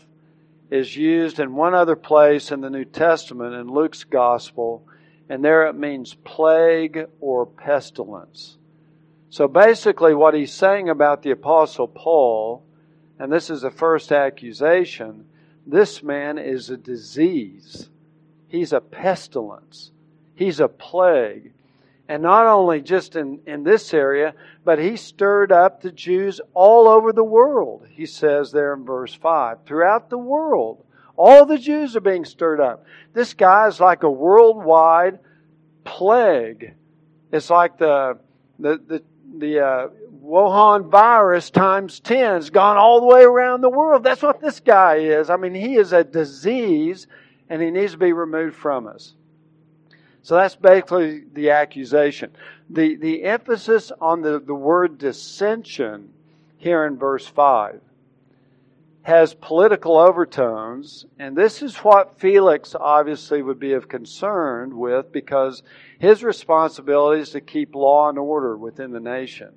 is 0.69 0.95
used 0.95 1.41
in 1.41 1.55
one 1.55 1.73
other 1.73 1.97
place 1.97 2.53
in 2.53 2.61
the 2.61 2.69
New 2.69 2.85
Testament 2.85 3.53
in 3.53 3.67
Luke's 3.67 4.05
Gospel, 4.05 4.87
and 5.31 5.45
there 5.45 5.65
it 5.67 5.77
means 5.77 6.13
plague 6.25 7.05
or 7.21 7.45
pestilence. 7.45 8.57
So 9.29 9.47
basically, 9.47 10.13
what 10.13 10.33
he's 10.33 10.51
saying 10.51 10.89
about 10.89 11.23
the 11.23 11.31
Apostle 11.31 11.87
Paul, 11.87 12.65
and 13.17 13.31
this 13.31 13.49
is 13.49 13.61
the 13.61 13.71
first 13.71 14.11
accusation, 14.11 15.23
this 15.65 16.03
man 16.03 16.37
is 16.37 16.69
a 16.69 16.75
disease. 16.75 17.89
He's 18.49 18.73
a 18.73 18.81
pestilence. 18.81 19.91
He's 20.35 20.59
a 20.59 20.67
plague. 20.67 21.53
And 22.09 22.23
not 22.23 22.45
only 22.45 22.81
just 22.81 23.15
in, 23.15 23.39
in 23.47 23.63
this 23.63 23.93
area, 23.93 24.33
but 24.65 24.79
he 24.79 24.97
stirred 24.97 25.53
up 25.53 25.79
the 25.79 25.93
Jews 25.93 26.41
all 26.53 26.89
over 26.89 27.13
the 27.13 27.23
world, 27.23 27.87
he 27.89 28.05
says 28.05 28.51
there 28.51 28.73
in 28.73 28.83
verse 28.83 29.13
5. 29.13 29.59
Throughout 29.65 30.09
the 30.09 30.17
world, 30.17 30.83
all 31.17 31.45
the 31.45 31.57
Jews 31.57 31.95
are 31.95 32.01
being 32.01 32.25
stirred 32.25 32.59
up. 32.59 32.85
This 33.13 33.33
guy 33.33 33.67
is 33.67 33.79
like 33.79 34.03
a 34.03 34.09
worldwide 34.09 35.19
plague. 35.83 36.73
It's 37.31 37.49
like 37.49 37.77
the, 37.77 38.19
the, 38.59 38.81
the 38.87 39.03
the 39.37 39.59
uh, 39.59 39.87
Wuhan 40.23 40.89
virus 40.89 41.49
times 41.49 41.99
10 41.99 42.17
has 42.17 42.49
gone 42.49 42.77
all 42.77 42.99
the 42.99 43.07
way 43.07 43.23
around 43.23 43.61
the 43.61 43.69
world. 43.69 44.03
That's 44.03 44.21
what 44.21 44.41
this 44.41 44.59
guy 44.59 44.97
is. 44.97 45.29
I 45.29 45.37
mean, 45.37 45.53
he 45.53 45.75
is 45.75 45.93
a 45.93 46.03
disease 46.03 47.07
and 47.49 47.61
he 47.61 47.71
needs 47.71 47.93
to 47.93 47.97
be 47.97 48.13
removed 48.13 48.55
from 48.55 48.87
us. 48.87 49.13
So 50.23 50.35
that's 50.35 50.55
basically 50.55 51.23
the 51.33 51.51
accusation. 51.51 52.31
The, 52.69 52.95
the 52.95 53.23
emphasis 53.23 53.91
on 53.99 54.21
the, 54.21 54.39
the 54.39 54.53
word 54.53 54.97
dissension 54.97 56.13
here 56.57 56.85
in 56.85 56.97
verse 56.97 57.25
5 57.25 57.81
has 59.03 59.33
political 59.33 59.97
overtones, 59.97 61.05
and 61.17 61.35
this 61.35 61.61
is 61.63 61.77
what 61.77 62.19
Felix 62.19 62.75
obviously 62.79 63.41
would 63.41 63.59
be 63.59 63.73
of 63.73 63.87
concern 63.87 64.77
with 64.77 65.11
because 65.11 65.63
his 65.97 66.23
responsibility 66.23 67.21
is 67.21 67.31
to 67.31 67.41
keep 67.41 67.73
law 67.73 68.09
and 68.09 68.19
order 68.19 68.55
within 68.55 68.91
the 68.91 68.99
nation. 68.99 69.49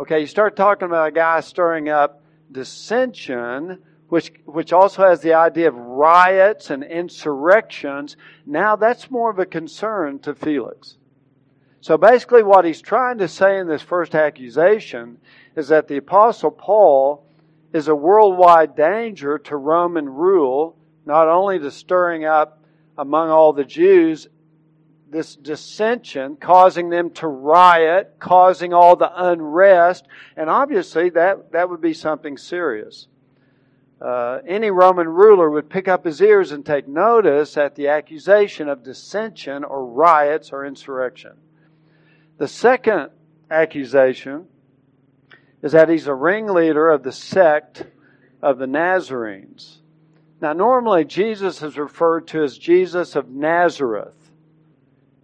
Okay, 0.00 0.20
you 0.20 0.26
start 0.26 0.56
talking 0.56 0.86
about 0.86 1.08
a 1.08 1.12
guy 1.12 1.38
stirring 1.40 1.88
up 1.88 2.22
dissension, 2.50 3.78
which, 4.08 4.32
which 4.46 4.72
also 4.72 5.06
has 5.06 5.20
the 5.20 5.34
idea 5.34 5.68
of 5.68 5.76
riots 5.76 6.70
and 6.70 6.82
insurrections. 6.82 8.16
Now 8.46 8.74
that's 8.74 9.12
more 9.12 9.30
of 9.30 9.38
a 9.38 9.46
concern 9.46 10.18
to 10.20 10.34
Felix. 10.34 10.96
So 11.80 11.96
basically, 11.96 12.42
what 12.42 12.64
he's 12.64 12.80
trying 12.80 13.18
to 13.18 13.28
say 13.28 13.58
in 13.58 13.68
this 13.68 13.82
first 13.82 14.14
accusation 14.14 15.18
is 15.56 15.68
that 15.68 15.88
the 15.88 15.96
Apostle 15.96 16.50
Paul 16.50 17.26
is 17.72 17.88
a 17.88 17.94
worldwide 17.94 18.76
danger 18.76 19.38
to 19.38 19.56
Roman 19.56 20.08
rule, 20.08 20.76
not 21.06 21.28
only 21.28 21.58
to 21.58 21.70
stirring 21.70 22.24
up 22.24 22.62
among 22.98 23.30
all 23.30 23.52
the 23.52 23.64
Jews 23.64 24.28
this 25.12 25.36
dissension, 25.36 26.36
causing 26.36 26.88
them 26.88 27.10
to 27.10 27.28
riot, 27.28 28.14
causing 28.18 28.72
all 28.72 28.96
the 28.96 29.12
unrest, 29.14 30.06
and 30.36 30.48
obviously 30.48 31.10
that, 31.10 31.52
that 31.52 31.68
would 31.68 31.82
be 31.82 31.92
something 31.92 32.38
serious. 32.38 33.08
Uh, 34.00 34.40
any 34.48 34.70
Roman 34.70 35.08
ruler 35.08 35.48
would 35.50 35.68
pick 35.68 35.86
up 35.86 36.04
his 36.04 36.20
ears 36.20 36.50
and 36.50 36.66
take 36.66 36.88
notice 36.88 37.56
at 37.56 37.76
the 37.76 37.88
accusation 37.88 38.68
of 38.68 38.82
dissension 38.82 39.62
or 39.62 39.86
riots 39.86 40.50
or 40.50 40.64
insurrection. 40.64 41.32
The 42.38 42.48
second 42.48 43.10
accusation 43.50 44.48
is 45.62 45.72
that 45.72 45.88
he's 45.88 46.08
a 46.08 46.14
ringleader 46.14 46.90
of 46.90 47.02
the 47.02 47.12
sect 47.12 47.84
of 48.42 48.58
the 48.58 48.66
Nazarenes. 48.66 49.80
Now, 50.40 50.52
normally 50.52 51.04
Jesus 51.04 51.62
is 51.62 51.78
referred 51.78 52.26
to 52.28 52.42
as 52.42 52.58
Jesus 52.58 53.14
of 53.14 53.30
Nazareth, 53.30 54.16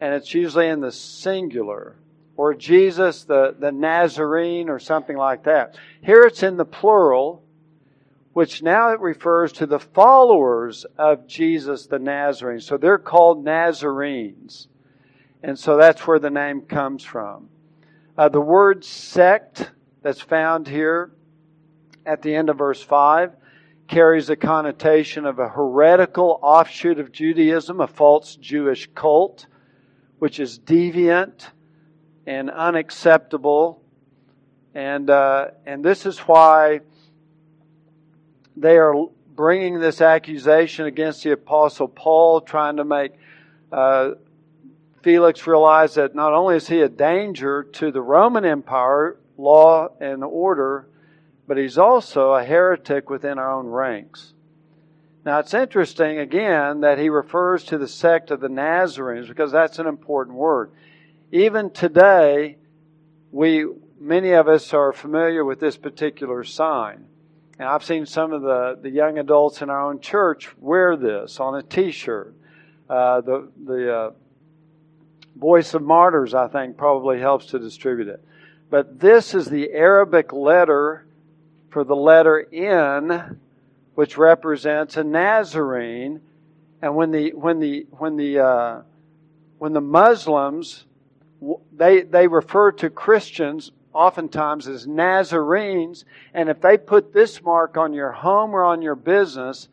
and 0.01 0.15
it's 0.15 0.33
usually 0.33 0.69
in 0.69 0.81
the 0.81 0.93
singular, 0.93 1.97
or 2.37 2.55
Jesus 2.55 3.25
the, 3.25 3.57
the 3.59 3.73
Nazarene, 3.73 4.69
or 4.69 4.79
something 4.79 5.17
like 5.17 5.43
that. 5.45 5.77
Here 6.03 6.23
it's 6.23 6.45
in 6.45 6.57
the 6.57 6.65
plural, 6.65 7.43
which 8.33 8.63
now 8.63 8.93
it 8.93 9.01
refers 9.01 9.51
to 9.55 9.67
the 9.67 9.81
followers 9.81 10.87
of 10.97 11.27
Jesus 11.27 11.87
the 11.87 11.99
Nazarene. 11.99 12.61
So 12.61 12.77
they're 12.77 12.97
called 12.97 13.45
Nazarenes. 13.45 14.69
And 15.43 15.59
so 15.59 15.77
that's 15.77 16.07
where 16.07 16.21
the 16.21 16.31
name 16.31 16.61
comes 16.61 17.03
from. 17.03 17.49
Uh, 18.17 18.29
the 18.29 18.41
word 18.41 18.85
sect 18.85 19.73
that's 20.03 20.21
found 20.21 20.69
here 20.69 21.13
at 22.07 22.23
the 22.23 22.35
end 22.35 22.51
of 22.51 22.59
verse 22.59 22.83
5 22.83 23.33
carries 23.89 24.29
a 24.29 24.37
connotation 24.37 25.25
of 25.25 25.39
a 25.39 25.49
heretical 25.49 26.39
offshoot 26.43 26.99
of 26.99 27.11
Judaism, 27.11 27.81
a 27.81 27.87
false 27.87 28.37
Jewish 28.37 28.89
cult, 28.95 29.47
which 30.19 30.39
is 30.39 30.59
deviant 30.59 31.49
and 32.27 32.51
unacceptable. 32.51 33.83
And, 34.75 35.09
uh, 35.09 35.49
and 35.65 35.83
this 35.83 36.05
is 36.05 36.19
why 36.21 36.81
they 38.57 38.77
are 38.77 38.95
bringing 39.35 39.81
this 39.81 40.01
accusation 40.01 40.85
against 40.85 41.25
the 41.25 41.33
Apostle 41.33 41.89
Paul, 41.89 42.43
trying 42.43 42.77
to 42.77 42.85
make 42.85 43.13
uh, 43.73 44.11
Felix 45.03 45.47
realize 45.47 45.95
that 45.95 46.15
not 46.15 46.35
only 46.35 46.57
is 46.57 46.69
he 46.69 46.81
a 46.81 46.89
danger 46.89 47.63
to 47.63 47.91
the 47.91 48.03
Roman 48.03 48.45
Empire, 48.45 49.17
law 49.39 49.89
and 50.01 50.23
order, 50.23 50.87
but 51.47 51.57
he's 51.57 51.79
also 51.79 52.35
a 52.35 52.45
heretic 52.45 53.09
within 53.09 53.39
our 53.39 53.51
own 53.51 53.67
ranks. 53.67 54.35
Now 55.25 55.39
it's 55.39 55.55
interesting 55.55 56.19
again 56.19 56.81
that 56.81 56.99
he 56.99 57.09
refers 57.09 57.65
to 57.65 57.79
the 57.79 57.89
sect 57.89 58.31
of 58.31 58.41
the 58.41 58.49
Nazarenes 58.49 59.29
because 59.29 59.53
that's 59.53 59.79
an 59.79 59.87
important 59.87 60.37
word. 60.37 60.71
Even 61.33 61.71
today, 61.71 62.57
we 63.31 63.67
many 64.01 64.33
of 64.33 64.49
us 64.49 64.73
are 64.73 64.93
familiar 64.93 65.45
with 65.45 65.61
this 65.61 65.77
particular 65.77 66.45
sign. 66.45 67.05
And 67.59 67.69
I've 67.69 67.85
seen 67.85 68.07
some 68.07 68.33
of 68.33 68.43
the, 68.43 68.79
the 68.81 68.91
young 68.91 69.19
adults 69.19 69.63
in 69.63 69.71
our 69.71 69.91
own 69.91 70.01
church 70.01 70.49
wear 70.59 70.97
this 70.97 71.41
on 71.41 71.57
a 71.57 71.63
T-shirt. 71.63 72.35
Uh, 72.89 73.21
the 73.21 73.49
the 73.65 73.95
uh, 73.95 74.11
Voice 75.37 75.75
of 75.75 75.83
Martyrs, 75.83 76.35
I 76.35 76.49
think, 76.49 76.77
probably 76.77 77.21
helps 77.21 77.47
to 77.47 77.59
distribute 77.59 78.09
it. 78.09 78.25
But 78.71 79.01
this 79.01 79.35
is 79.35 79.47
the 79.47 79.73
Arabic 79.73 80.33
letter 80.33 81.07
for 81.71 81.85
the 81.85 81.97
letter 81.97 82.47
N, 82.53 83.39
which 83.95 84.19
represents 84.19 84.97
a 84.97 85.05
Nazarene. 85.05 86.21
And 86.83 86.95
when 86.95 87.11
the 87.11 87.33
when 87.33 87.61
the 87.61 87.87
when 87.91 88.17
the 88.17 88.39
uh, 88.39 88.83
when 89.59 89.73
the 89.73 89.81
Muslims 89.81 90.85
they 91.73 92.03
they 92.03 92.27
refer 92.27 92.73
to 92.73 92.91
Christians 92.91 93.73
oftentimes 93.93 94.69
as 94.69 94.87
Nazarenes. 94.87 96.05
And 96.35 96.49
if 96.49 96.61
they 96.61 96.79
put 96.79 97.13
this 97.13 97.43
mark 97.43 97.77
on 97.77 97.93
your 97.93 98.13
home 98.13 98.55
or 98.55 98.65
on 98.65 98.83
your 98.83 98.95
business, 98.95 99.69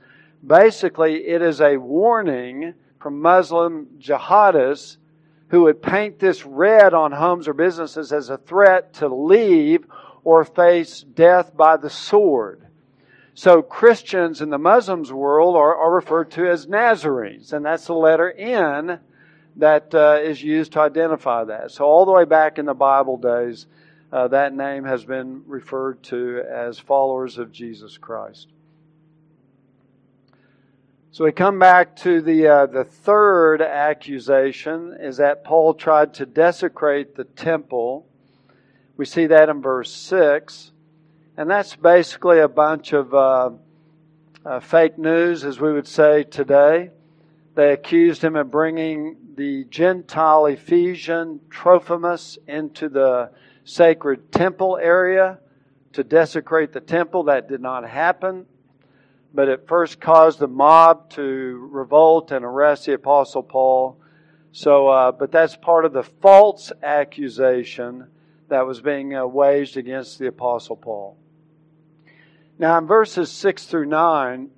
basically 0.45 1.27
it 1.27 1.41
is 1.41 1.61
a 1.61 1.77
warning 1.77 2.73
from 2.99 3.21
Muslim 3.21 3.87
jihadists 3.99 4.97
who 5.49 5.63
would 5.63 5.81
paint 5.81 6.19
this 6.19 6.45
red 6.45 6.93
on 6.93 7.11
homes 7.11 7.47
or 7.47 7.53
businesses 7.53 8.11
as 8.11 8.29
a 8.29 8.37
threat 8.37 8.93
to 8.93 9.07
leave 9.07 9.85
or 10.23 10.43
face 10.43 11.01
death 11.01 11.55
by 11.55 11.77
the 11.77 11.89
sword. 11.89 12.65
So 13.35 13.61
Christians 13.61 14.41
in 14.41 14.49
the 14.49 14.57
Muslims 14.57 15.11
world 15.11 15.55
are, 15.55 15.75
are 15.75 15.93
referred 15.93 16.31
to 16.31 16.49
as 16.49 16.67
Nazarenes, 16.67 17.53
and 17.53 17.65
that's 17.65 17.85
the 17.85 17.93
letter 17.93 18.31
N 18.31 18.99
that 19.57 19.93
uh, 19.93 20.19
is 20.21 20.41
used 20.41 20.73
to 20.73 20.79
identify 20.79 21.43
that. 21.45 21.71
So 21.71 21.85
all 21.85 22.05
the 22.05 22.11
way 22.11 22.25
back 22.25 22.57
in 22.57 22.65
the 22.65 22.73
Bible 22.73 23.17
days, 23.17 23.67
uh, 24.11 24.29
that 24.29 24.53
name 24.53 24.85
has 24.85 25.03
been 25.03 25.43
referred 25.47 26.01
to 26.03 26.41
as 26.49 26.79
followers 26.79 27.37
of 27.37 27.51
Jesus 27.51 27.97
Christ. 27.97 28.47
So 31.15 31.23
we 31.23 31.31
come 31.31 31.59
back 31.59 31.95
to 31.99 32.21
the 32.21 32.45
uh, 32.45 32.65
the 32.65 32.83
third 32.83 33.61
accusation 33.61 34.97
is 34.99 35.15
that 35.15 35.45
Paul 35.45 35.73
tried 35.73 36.15
to 36.15 36.25
desecrate 36.25 37.15
the 37.15 37.23
temple. 37.23 38.05
We 38.97 39.05
see 39.05 39.27
that 39.27 39.47
in 39.47 39.61
verse 39.61 39.93
six. 39.93 40.73
And 41.37 41.49
that's 41.49 41.73
basically 41.73 42.39
a 42.39 42.49
bunch 42.49 42.91
of 42.91 43.13
uh, 43.13 43.51
uh, 44.45 44.59
fake 44.59 44.97
news, 44.97 45.45
as 45.45 45.57
we 45.57 45.71
would 45.71 45.87
say 45.87 46.25
today. 46.25 46.89
They 47.53 47.71
accused 47.71 48.21
him 48.21 48.35
of 48.35 48.51
bringing 48.51 49.15
the 49.37 49.63
Gentile 49.69 50.47
Ephesian 50.47 51.39
Trophimus 51.49 52.37
into 52.45 52.89
the 52.89 53.31
sacred 53.63 54.33
temple 54.33 54.77
area 54.81 55.39
to 55.93 56.03
desecrate 56.03 56.73
the 56.73 56.81
temple. 56.81 57.23
That 57.23 57.47
did 57.47 57.61
not 57.61 57.87
happen. 57.87 58.47
But 59.35 59.49
it 59.49 59.67
first 59.67 59.99
caused 59.99 60.39
the 60.39 60.47
mob 60.47 61.09
to 61.11 61.67
revolt 61.71 62.31
and 62.31 62.45
arrest 62.45 62.85
the 62.85 62.93
Apostle 62.93 63.43
Paul. 63.43 63.99
So, 64.53 64.87
uh, 64.87 65.11
but 65.11 65.31
that's 65.31 65.57
part 65.57 65.83
of 65.83 65.91
the 65.91 66.03
false 66.03 66.71
accusation 66.81 68.07
that 68.47 68.65
was 68.65 68.79
being 68.79 69.13
uh, 69.13 69.25
waged 69.25 69.75
against 69.75 70.19
the 70.19 70.27
Apostle 70.27 70.77
Paul. 70.77 71.17
Now, 72.57 72.77
in 72.77 72.87
verses 72.87 73.29
6 73.29 73.65
through 73.65 73.87
9, 73.87 74.49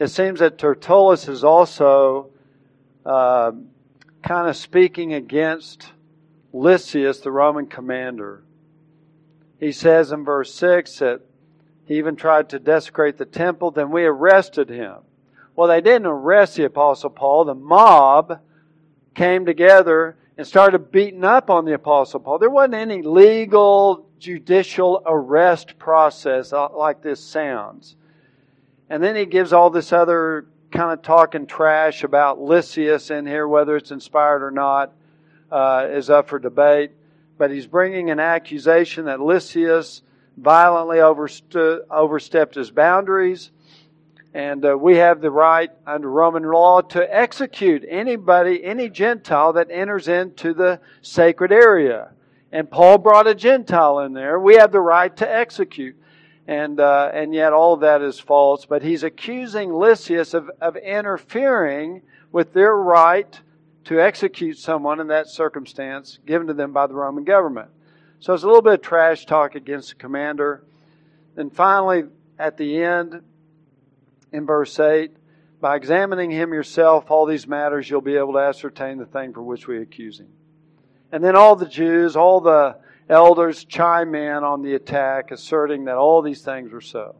it 0.00 0.08
seems 0.08 0.40
that 0.40 0.58
Tertullus 0.58 1.28
is 1.28 1.44
also 1.44 2.30
uh, 3.06 3.52
kind 4.24 4.48
of 4.48 4.56
speaking 4.56 5.14
against 5.14 5.92
Lysias, 6.52 7.20
the 7.20 7.30
Roman 7.30 7.66
commander. 7.66 8.42
He 9.60 9.70
says 9.70 10.10
in 10.10 10.24
verse 10.24 10.52
6 10.54 10.98
that 10.98 11.20
he 11.86 11.98
even 11.98 12.16
tried 12.16 12.48
to 12.50 12.58
desecrate 12.58 13.18
the 13.18 13.24
temple, 13.24 13.70
then 13.70 13.90
we 13.90 14.04
arrested 14.04 14.68
him. 14.68 14.96
Well, 15.54 15.68
they 15.68 15.80
didn't 15.80 16.06
arrest 16.06 16.56
the 16.56 16.64
Apostle 16.64 17.10
Paul. 17.10 17.44
The 17.44 17.54
mob 17.54 18.40
came 19.14 19.44
together 19.44 20.16
and 20.38 20.46
started 20.46 20.90
beating 20.90 21.24
up 21.24 21.50
on 21.50 21.64
the 21.64 21.74
Apostle 21.74 22.20
Paul. 22.20 22.38
There 22.38 22.48
wasn't 22.48 22.74
any 22.74 23.02
legal 23.02 24.06
judicial 24.18 25.02
arrest 25.04 25.78
process 25.78 26.52
uh, 26.52 26.68
like 26.74 27.02
this 27.02 27.20
sounds. 27.20 27.96
And 28.88 29.02
then 29.02 29.16
he 29.16 29.26
gives 29.26 29.52
all 29.52 29.70
this 29.70 29.92
other 29.92 30.46
kind 30.70 30.92
of 30.92 31.02
talking 31.02 31.46
trash 31.46 32.02
about 32.02 32.40
Lysias 32.40 33.10
in 33.10 33.26
here, 33.26 33.46
whether 33.46 33.76
it's 33.76 33.90
inspired 33.90 34.42
or 34.42 34.50
not, 34.50 34.92
uh, 35.50 35.86
is 35.90 36.08
up 36.08 36.28
for 36.28 36.38
debate. 36.38 36.92
But 37.36 37.50
he's 37.50 37.66
bringing 37.66 38.10
an 38.10 38.20
accusation 38.20 39.06
that 39.06 39.20
Lysias 39.20 40.02
violently 40.36 41.00
overstepped 41.00 42.54
his 42.54 42.70
boundaries. 42.70 43.50
And 44.34 44.64
uh, 44.64 44.78
we 44.78 44.96
have 44.96 45.20
the 45.20 45.30
right 45.30 45.70
under 45.86 46.10
Roman 46.10 46.44
law 46.44 46.80
to 46.80 47.14
execute 47.14 47.84
anybody, 47.86 48.64
any 48.64 48.88
Gentile 48.88 49.52
that 49.54 49.68
enters 49.70 50.08
into 50.08 50.54
the 50.54 50.80
sacred 51.02 51.52
area 51.52 52.12
and 52.52 52.70
Paul 52.70 52.98
brought 52.98 53.26
a 53.26 53.34
Gentile 53.34 54.00
in 54.00 54.12
there. 54.12 54.38
We 54.38 54.56
have 54.56 54.70
the 54.70 54.80
right 54.80 55.16
to 55.16 55.28
execute. 55.28 55.96
And, 56.46 56.78
uh, 56.80 57.10
and 57.14 57.32
yet 57.32 57.52
all 57.52 57.78
that 57.78 58.02
is 58.02 58.20
false. 58.20 58.66
But 58.66 58.82
he's 58.82 59.02
accusing 59.02 59.72
Lysias 59.72 60.34
of, 60.34 60.50
of 60.60 60.76
interfering 60.76 62.02
with 62.30 62.52
their 62.52 62.76
right 62.76 63.40
to 63.84 64.00
execute 64.00 64.58
someone 64.58 65.00
in 65.00 65.06
that 65.08 65.28
circumstance 65.28 66.18
given 66.26 66.46
to 66.48 66.54
them 66.54 66.72
by 66.72 66.86
the 66.86 66.94
Roman 66.94 67.24
government. 67.24 67.70
So 68.22 68.34
it's 68.34 68.44
a 68.44 68.46
little 68.46 68.62
bit 68.62 68.74
of 68.74 68.82
trash 68.82 69.26
talk 69.26 69.56
against 69.56 69.88
the 69.88 69.94
commander. 69.96 70.62
And 71.36 71.52
finally, 71.52 72.04
at 72.38 72.56
the 72.56 72.80
end, 72.80 73.20
in 74.30 74.46
verse 74.46 74.78
8, 74.78 75.10
by 75.60 75.74
examining 75.74 76.30
him 76.30 76.52
yourself, 76.52 77.10
all 77.10 77.26
these 77.26 77.48
matters, 77.48 77.90
you'll 77.90 78.00
be 78.00 78.14
able 78.14 78.34
to 78.34 78.38
ascertain 78.38 78.98
the 78.98 79.06
thing 79.06 79.32
for 79.32 79.42
which 79.42 79.66
we 79.66 79.82
accuse 79.82 80.20
him. 80.20 80.28
And 81.10 81.24
then 81.24 81.34
all 81.34 81.56
the 81.56 81.66
Jews, 81.66 82.14
all 82.14 82.40
the 82.40 82.76
elders 83.08 83.64
chime 83.64 84.14
in 84.14 84.44
on 84.44 84.62
the 84.62 84.74
attack, 84.74 85.32
asserting 85.32 85.86
that 85.86 85.96
all 85.96 86.22
these 86.22 86.42
things 86.42 86.70
were 86.70 86.80
so. 86.80 87.16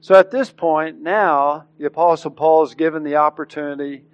So 0.00 0.14
at 0.14 0.30
this 0.30 0.48
point, 0.48 1.00
now, 1.00 1.66
the 1.76 1.86
Apostle 1.86 2.30
Paul 2.30 2.62
is 2.62 2.76
given 2.76 3.02
the 3.02 3.16
opportunity 3.16 4.04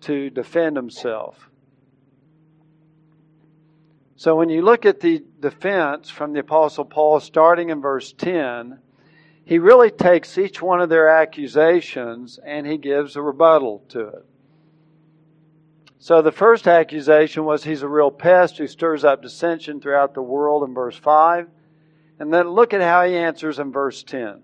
to 0.00 0.28
defend 0.28 0.74
himself. 0.74 1.49
So 4.20 4.36
when 4.36 4.50
you 4.50 4.60
look 4.60 4.84
at 4.84 5.00
the 5.00 5.24
defense 5.40 6.10
from 6.10 6.34
the 6.34 6.40
Apostle 6.40 6.84
Paul, 6.84 7.20
starting 7.20 7.70
in 7.70 7.80
verse 7.80 8.12
10, 8.12 8.78
he 9.46 9.58
really 9.58 9.90
takes 9.90 10.36
each 10.36 10.60
one 10.60 10.82
of 10.82 10.90
their 10.90 11.08
accusations 11.08 12.38
and 12.44 12.66
he 12.66 12.76
gives 12.76 13.16
a 13.16 13.22
rebuttal 13.22 13.82
to 13.88 14.08
it. 14.08 14.26
So 16.00 16.20
the 16.20 16.32
first 16.32 16.68
accusation 16.68 17.46
was 17.46 17.64
he's 17.64 17.80
a 17.80 17.88
real 17.88 18.10
pest 18.10 18.58
who 18.58 18.66
stirs 18.66 19.04
up 19.04 19.22
dissension 19.22 19.80
throughout 19.80 20.12
the 20.12 20.20
world 20.20 20.68
in 20.68 20.74
verse 20.74 20.98
5. 20.98 21.48
And 22.18 22.30
then 22.30 22.50
look 22.50 22.74
at 22.74 22.82
how 22.82 23.06
he 23.06 23.16
answers 23.16 23.58
in 23.58 23.72
verse 23.72 24.02
10. 24.02 24.42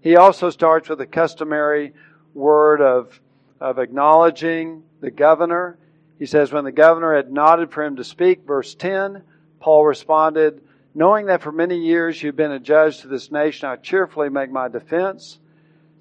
He 0.00 0.16
also 0.16 0.50
starts 0.50 0.88
with 0.88 1.00
a 1.00 1.06
customary 1.06 1.92
word 2.34 2.80
of, 2.80 3.20
of 3.60 3.78
acknowledging 3.78 4.82
the 4.98 5.12
governor. 5.12 5.78
He 6.18 6.26
says, 6.26 6.52
When 6.52 6.64
the 6.64 6.72
governor 6.72 7.14
had 7.14 7.32
nodded 7.32 7.70
for 7.70 7.82
him 7.82 7.96
to 7.96 8.04
speak, 8.04 8.46
verse 8.46 8.74
10, 8.74 9.22
Paul 9.60 9.84
responded, 9.84 10.60
Knowing 10.94 11.26
that 11.26 11.42
for 11.42 11.50
many 11.50 11.78
years 11.78 12.22
you've 12.22 12.36
been 12.36 12.52
a 12.52 12.60
judge 12.60 13.00
to 13.00 13.08
this 13.08 13.32
nation, 13.32 13.68
I 13.68 13.76
cheerfully 13.76 14.28
make 14.28 14.50
my 14.50 14.68
defense 14.68 15.38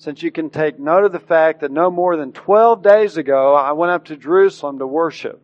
since 0.04 0.22
you 0.22 0.32
can 0.32 0.50
take 0.50 0.78
note 0.78 1.06
of 1.06 1.14
the 1.14 1.20
fact 1.20 1.62
that 1.62 1.72
no 1.72 1.90
more 1.90 2.18
than 2.18 2.34
12 2.34 2.84
days 2.84 3.16
ago 3.16 3.56
I 3.56 3.72
went 3.72 3.94
up 3.94 4.04
to 4.06 4.18
Jerusalem 4.18 4.80
to 4.80 4.88
worship. 4.88 5.42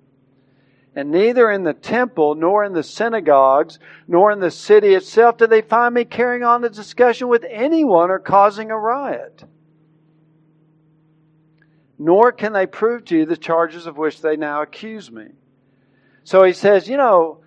And 0.95 1.11
neither 1.11 1.49
in 1.49 1.63
the 1.63 1.73
temple, 1.73 2.35
nor 2.35 2.65
in 2.65 2.73
the 2.73 2.83
synagogues, 2.83 3.79
nor 4.05 4.33
in 4.33 4.41
the 4.41 4.51
city 4.51 4.95
itself 4.95 5.37
did 5.37 5.49
they 5.49 5.61
find 5.61 5.95
me 5.95 6.03
carrying 6.03 6.43
on 6.43 6.63
a 6.65 6.69
discussion 6.69 7.29
with 7.29 7.45
anyone 7.49 8.09
or 8.09 8.19
causing 8.19 8.69
a 8.69 8.77
riot. 8.77 9.45
Nor 11.99 12.31
can 12.31 12.53
they 12.53 12.65
prove 12.65 13.05
to 13.05 13.17
you 13.17 13.25
the 13.25 13.37
charges 13.37 13.85
of 13.85 13.97
which 13.97 14.21
they 14.21 14.37
now 14.37 14.61
accuse 14.61 15.11
me. 15.11 15.27
So 16.23 16.43
he 16.43 16.53
says, 16.53 16.87
you 16.87 16.95
know, 16.97 17.43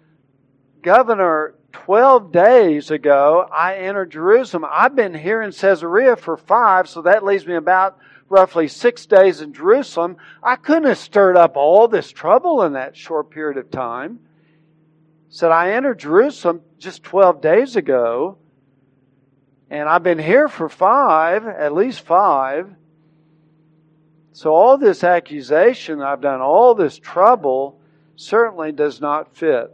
Governor 0.83 1.55
12 1.73 2.33
days 2.33 2.91
ago, 2.91 3.49
I 3.51 3.77
entered 3.77 4.11
Jerusalem. 4.11 4.67
I've 4.71 4.95
been 4.95 5.15
here 5.15 5.41
in 5.41 5.53
Caesarea 5.53 6.17
for 6.17 6.37
five, 6.37 6.89
so 6.89 7.03
that 7.03 7.25
leaves 7.25 7.47
me 7.47 7.55
about 7.55 7.99
roughly 8.29 8.69
six 8.69 9.07
days 9.07 9.41
in 9.41 9.53
Jerusalem. 9.53 10.17
I 10.43 10.57
couldn't 10.57 10.85
have 10.85 10.99
stirred 10.99 11.37
up 11.37 11.57
all 11.57 11.89
this 11.89 12.11
trouble 12.11 12.63
in 12.63 12.75
that 12.75 12.97
short 12.97 13.31
period 13.31 13.59
of 13.59 13.71
time. 13.71 14.21
Said, 15.29 15.51
I 15.51 15.73
entered 15.73 15.99
Jerusalem 15.99 16.61
just 16.79 17.03
12 17.05 17.41
days 17.41 17.77
ago, 17.77 18.37
and 19.71 19.89
I've 19.89 20.03
been 20.03 20.19
here 20.19 20.49
for 20.49 20.69
five, 20.69 21.47
at 21.47 21.75
least 21.75 22.01
five. 22.03 22.75
So 24.33 24.55
all 24.55 24.79
this 24.79 25.05
accusation, 25.05 26.01
I've 26.01 26.21
done 26.21 26.41
all 26.41 26.75
this 26.75 26.99
trouble, 26.99 27.81
certainly 28.17 28.73
does 28.73 29.01
not 29.01 29.37
fit. 29.37 29.71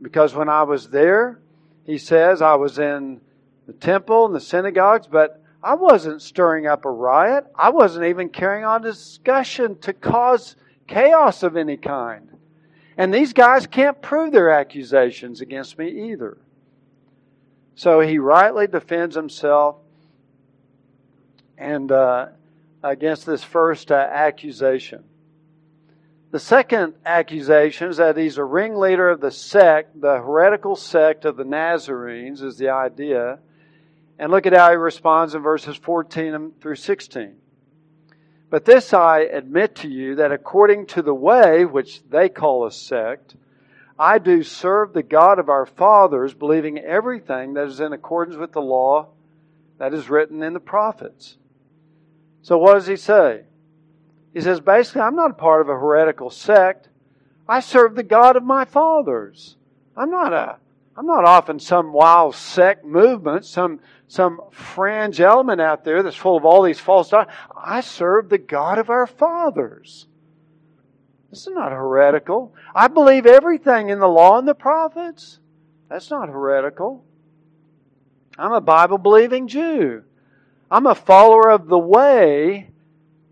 Because 0.00 0.34
when 0.34 0.48
I 0.48 0.64
was 0.64 0.90
there, 0.90 1.40
he 1.84 1.98
says, 1.98 2.42
I 2.42 2.54
was 2.54 2.78
in 2.78 3.20
the 3.66 3.72
temple 3.72 4.26
and 4.26 4.34
the 4.34 4.40
synagogues, 4.40 5.06
but 5.06 5.42
I 5.62 5.74
wasn't 5.74 6.20
stirring 6.20 6.66
up 6.66 6.84
a 6.84 6.90
riot. 6.90 7.46
I 7.54 7.70
wasn't 7.70 8.06
even 8.06 8.28
carrying 8.28 8.64
on 8.64 8.82
discussion 8.82 9.78
to 9.80 9.92
cause 9.92 10.56
chaos 10.86 11.42
of 11.42 11.56
any 11.56 11.76
kind. 11.76 12.28
And 12.96 13.14
these 13.14 13.32
guys 13.32 13.66
can't 13.66 14.02
prove 14.02 14.32
their 14.32 14.50
accusations 14.50 15.40
against 15.40 15.78
me 15.78 16.10
either. 16.10 16.36
So 17.74 18.00
he 18.00 18.18
rightly 18.18 18.66
defends 18.66 19.14
himself 19.14 19.76
and 21.56 21.90
uh, 21.90 22.26
against 22.82 23.26
this 23.26 23.44
first 23.44 23.92
uh, 23.92 23.94
accusation. 23.94 25.04
The 26.32 26.38
second 26.38 26.94
accusation 27.04 27.90
is 27.90 27.98
that 27.98 28.16
he's 28.16 28.38
a 28.38 28.44
ringleader 28.44 29.10
of 29.10 29.20
the 29.20 29.30
sect, 29.30 30.00
the 30.00 30.16
heretical 30.16 30.76
sect 30.76 31.24
of 31.26 31.36
the 31.36 31.44
Nazarenes, 31.44 32.40
is 32.40 32.56
the 32.56 32.70
idea. 32.70 33.38
And 34.18 34.32
look 34.32 34.46
at 34.46 34.54
how 34.54 34.70
he 34.70 34.76
responds 34.76 35.34
in 35.34 35.42
verses 35.42 35.76
14 35.76 36.52
through 36.60 36.76
16. 36.76 37.36
But 38.48 38.64
this 38.64 38.94
I 38.94 39.20
admit 39.20 39.76
to 39.76 39.88
you 39.88 40.16
that 40.16 40.32
according 40.32 40.86
to 40.88 41.02
the 41.02 41.14
way, 41.14 41.64
which 41.64 42.02
they 42.08 42.28
call 42.28 42.66
a 42.66 42.72
sect, 42.72 43.36
I 43.98 44.18
do 44.18 44.42
serve 44.42 44.92
the 44.92 45.02
God 45.02 45.38
of 45.38 45.48
our 45.48 45.66
fathers, 45.66 46.34
believing 46.34 46.78
everything 46.78 47.54
that 47.54 47.68
is 47.68 47.80
in 47.80 47.92
accordance 47.92 48.36
with 48.36 48.52
the 48.52 48.60
law 48.60 49.08
that 49.78 49.94
is 49.94 50.08
written 50.08 50.42
in 50.42 50.54
the 50.54 50.60
prophets. 50.60 51.36
So 52.42 52.58
what 52.58 52.74
does 52.74 52.86
he 52.86 52.96
say? 52.96 53.44
He 54.34 54.40
says, 54.40 54.60
basically, 54.60 55.02
I'm 55.02 55.14
not 55.14 55.38
part 55.38 55.60
of 55.60 55.68
a 55.68 55.78
heretical 55.78 56.30
sect. 56.30 56.88
I 57.48 57.60
serve 57.60 57.94
the 57.94 58.02
God 58.02 58.36
of 58.36 58.42
my 58.42 58.64
fathers. 58.64 59.56
I'm 59.96 60.10
not 60.10 60.32
a, 60.32 60.56
I'm 60.96 61.06
not 61.06 61.24
off 61.24 61.50
in 61.50 61.58
some 61.58 61.92
wild 61.92 62.34
sect 62.34 62.84
movement, 62.84 63.44
some, 63.44 63.80
some 64.08 64.40
fringe 64.50 65.20
element 65.20 65.60
out 65.60 65.84
there 65.84 66.02
that's 66.02 66.16
full 66.16 66.36
of 66.36 66.44
all 66.44 66.62
these 66.62 66.80
false 66.80 67.10
doctrines. 67.10 67.38
I 67.56 67.80
serve 67.80 68.28
the 68.28 68.38
God 68.38 68.78
of 68.78 68.90
our 68.90 69.06
fathers. 69.06 70.06
This 71.30 71.46
is 71.46 71.54
not 71.54 71.72
heretical. 71.72 72.54
I 72.74 72.88
believe 72.88 73.24
everything 73.24 73.88
in 73.88 74.00
the 74.00 74.08
law 74.08 74.38
and 74.38 74.46
the 74.46 74.54
prophets. 74.54 75.38
That's 75.88 76.10
not 76.10 76.28
heretical. 76.28 77.04
I'm 78.38 78.52
a 78.52 78.60
Bible 78.60 78.98
believing 78.98 79.48
Jew. 79.48 80.04
I'm 80.72 80.86
a 80.86 80.94
follower 80.94 81.50
of 81.50 81.68
the 81.68 81.78
way, 81.78 82.70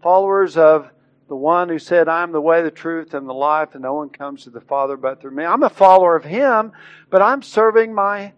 followers 0.02 0.58
of 0.58 0.90
the 1.26 1.34
one 1.34 1.70
who 1.70 1.78
said, 1.78 2.06
I'm 2.06 2.32
the 2.32 2.40
way, 2.40 2.62
the 2.62 2.70
truth, 2.70 3.14
and 3.14 3.26
the 3.26 3.32
life, 3.32 3.70
and 3.72 3.82
no 3.82 3.94
one 3.94 4.10
comes 4.10 4.44
to 4.44 4.50
the 4.50 4.60
Father 4.60 4.98
but 4.98 5.22
through 5.22 5.30
me. 5.30 5.46
I'm 5.46 5.62
a 5.62 5.70
follower 5.70 6.14
of 6.16 6.24
Him, 6.24 6.72
but 7.08 7.22
I'm 7.22 7.40
serving 7.40 7.94
my 7.94 8.34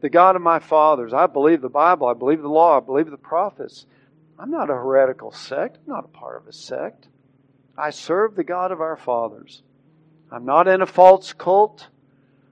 the 0.00 0.08
God 0.08 0.36
of 0.36 0.42
my 0.42 0.60
fathers. 0.60 1.12
I 1.12 1.26
believe 1.26 1.60
the 1.60 1.68
Bible, 1.68 2.06
I 2.06 2.14
believe 2.14 2.40
the 2.40 2.48
law, 2.48 2.76
I 2.76 2.80
believe 2.80 3.10
the 3.10 3.16
prophets. 3.16 3.84
I'm 4.38 4.52
not 4.52 4.70
a 4.70 4.74
heretical 4.74 5.32
sect, 5.32 5.78
I'm 5.78 5.94
not 5.94 6.04
a 6.04 6.08
part 6.16 6.40
of 6.40 6.46
a 6.46 6.52
sect. 6.52 7.08
I 7.76 7.90
serve 7.90 8.36
the 8.36 8.44
God 8.44 8.70
of 8.70 8.80
our 8.80 8.96
fathers. 8.96 9.64
I'm 10.30 10.44
not 10.44 10.68
in 10.68 10.82
a 10.82 10.86
false 10.86 11.32
cult. 11.32 11.88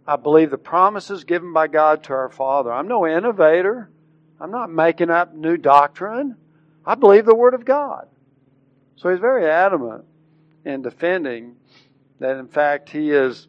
I 0.09 0.17
believe 0.17 0.51
the 0.51 0.59
promises 0.59 1.23
given 1.23 1.53
by 1.53 1.69
God 1.69 2.03
to 2.05 2.15
our 2.15 2.31
Father. 2.31 2.73
I'm 2.73 2.89
no 2.89 3.07
innovator. 3.07 3.91
I'm 4.41 4.51
not 4.51 4.71
making 4.71 5.11
up 5.11 5.35
new 5.35 5.57
doctrine. 5.57 6.37
I 6.85 6.95
believe 6.95 7.25
the 7.25 7.35
Word 7.35 7.55
of 7.55 7.65
God. 7.65 8.09
So 8.97 9.11
he's 9.11 9.21
very 9.21 9.47
adamant 9.47 10.05
in 10.65 10.83
defending 10.83 11.57
that, 12.19 12.37
in 12.37 12.49
fact, 12.49 12.91
he 12.91 13.11
is 13.11 13.49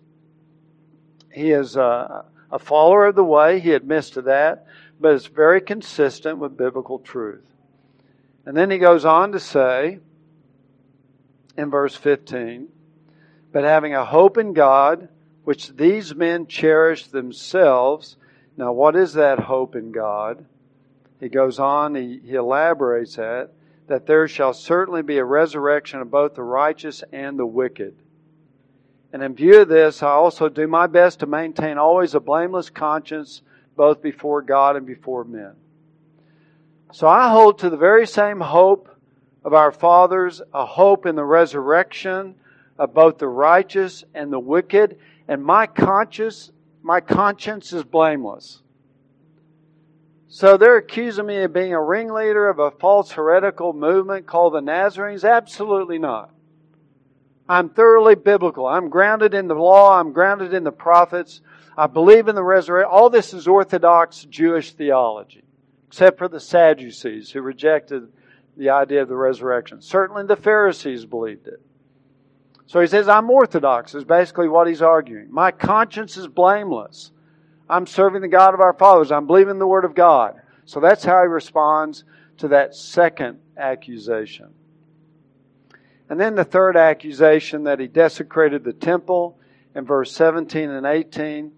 he 1.32 1.52
is 1.52 1.76
a, 1.76 2.26
a 2.50 2.60
follower 2.60 3.08
of 3.08 3.15
the 3.15 3.24
way. 3.24 3.60
He 3.60 3.74
admits 3.74 4.12
to 4.12 4.21
that, 4.24 4.67
but 5.00 5.13
it's 5.13 5.26
very 5.26 5.60
consistent 5.60 6.39
with 6.39 6.56
biblical 6.56 7.00
truth. 7.00 7.45
And 8.45 8.56
then 8.56 8.71
he 8.71 8.78
goes 8.78 9.04
on 9.04 9.34
to 9.34 9.39
say 9.39 10.00
in 11.58 11.69
verse 11.69 11.95
15, 11.95 12.69
but 13.52 13.65
having 13.65 13.95
a 13.95 14.06
hope 14.06 14.38
in 14.38 14.54
God 14.54 15.10
which 15.45 15.69
these 15.69 16.15
men 16.15 16.48
cherish 16.48 17.08
themselves. 17.08 18.17
Now, 18.58 18.74
what 18.74 18.95
is 18.95 19.13
that 19.13 19.39
hope 19.39 19.76
in 19.76 19.91
God? 19.91 20.45
He 21.19 21.30
goes 21.30 21.60
on, 21.60 21.95
he, 21.95 22.19
he 22.23 22.36
elaborates 22.36 23.15
that, 23.15 23.51
that 23.88 24.06
there 24.06 24.28
shall 24.28 24.54
certainly 24.54 25.01
be 25.01 25.17
a 25.17 25.25
resurrection 25.25 26.01
of 26.01 26.12
both 26.12 26.36
the 26.36 26.43
righteous 26.43 27.04
and 27.12 27.38
the 27.38 27.45
wicked. 27.45 27.95
And 29.13 29.23
in 29.23 29.36
view 29.36 29.62
of 29.62 29.69
this, 29.69 30.04
I 30.04 30.10
also 30.10 30.49
do 30.49 30.67
my 30.67 30.88
best 30.88 31.19
to 31.19 31.25
maintain 31.25 31.78
always 31.78 32.15
a 32.15 32.19
blameless 32.19 32.69
conscience 32.69 33.41
both 33.75 34.01
before 34.01 34.41
God 34.41 34.75
and 34.75 34.86
before 34.86 35.23
men. 35.23 35.54
So 36.91 37.08
I 37.08 37.30
hold 37.30 37.60
to 37.60 37.69
the 37.69 37.78
very 37.78 38.08
same 38.08 38.39
hope 38.39 38.89
of 39.43 39.54
our 39.54 39.71
fathers, 39.71 40.41
a 40.54 40.65
hope 40.65 41.06
in 41.06 41.15
the 41.15 41.23
resurrection 41.23 42.36
of 42.78 42.93
both 42.93 43.17
the 43.17 43.28
righteous 43.28 44.04
and 44.13 44.34
the 44.34 44.39
wicked 44.39 44.97
and 45.28 45.43
my 45.43 45.67
conscience, 45.67 46.51
my 46.84 46.99
conscience 46.99 47.73
is 47.73 47.84
blameless. 47.84 48.62
So 50.27 50.57
they're 50.57 50.77
accusing 50.77 51.27
me 51.27 51.43
of 51.43 51.53
being 51.53 51.73
a 51.73 51.81
ringleader 51.81 52.49
of 52.49 52.59
a 52.59 52.71
false 52.71 53.11
heretical 53.11 53.73
movement 53.73 54.25
called 54.25 54.53
the 54.53 54.61
Nazarenes? 54.61 55.23
Absolutely 55.23 55.99
not. 55.99 56.31
I'm 57.47 57.69
thoroughly 57.69 58.15
biblical. 58.15 58.65
I'm 58.65 58.89
grounded 58.89 59.33
in 59.33 59.47
the 59.47 59.55
law. 59.55 59.99
I'm 59.99 60.13
grounded 60.13 60.53
in 60.53 60.63
the 60.63 60.71
prophets. 60.71 61.41
I 61.77 61.88
believe 61.88 62.27
in 62.27 62.35
the 62.35 62.43
resurrection. 62.43 62.91
All 62.91 63.09
this 63.09 63.33
is 63.33 63.47
Orthodox 63.47 64.25
Jewish 64.25 64.71
theology, 64.73 65.43
except 65.88 66.17
for 66.17 66.27
the 66.27 66.39
Sadducees 66.39 67.29
who 67.29 67.41
rejected 67.41 68.11
the 68.57 68.71
idea 68.71 69.03
of 69.03 69.09
the 69.09 69.15
resurrection. 69.15 69.81
Certainly 69.81 70.25
the 70.25 70.35
Pharisees 70.35 71.05
believed 71.05 71.47
it. 71.47 71.61
So 72.67 72.81
he 72.81 72.88
says, 72.88 73.07
I'm 73.07 73.29
orthodox, 73.29 73.93
is 73.93 74.05
basically 74.05 74.47
what 74.47 74.67
he's 74.67 74.81
arguing. 74.81 75.27
My 75.31 75.51
conscience 75.51 76.17
is 76.17 76.27
blameless. 76.27 77.11
I'm 77.69 77.88
serving 77.88 78.21
the 78.21 78.28
God 78.28 78.54
of 78.54 78.60
our 78.60 78.73
fathers. 78.73 79.12
I'm 79.12 79.28
believing 79.28 79.60
the 79.60 79.67
Word 79.67 79.86
of 79.86 79.95
God. 79.95 80.39
So 80.65 80.80
that's 80.80 81.04
how 81.04 81.21
he 81.21 81.28
responds 81.28 82.04
to 82.38 82.49
that 82.49 82.75
second 82.75 83.39
accusation. 83.58 84.54
And 86.10 86.19
then 86.19 86.36
the 86.36 86.43
third 86.43 86.78
accusation 86.78 87.63
that 87.63 87.80
he 87.80 87.88
desecrated 87.88 88.63
the 88.63 88.73
temple 88.73 89.39
in 89.73 89.86
verse 89.86 90.12
17 90.12 90.69
and 90.69 90.86
18. 90.86 91.51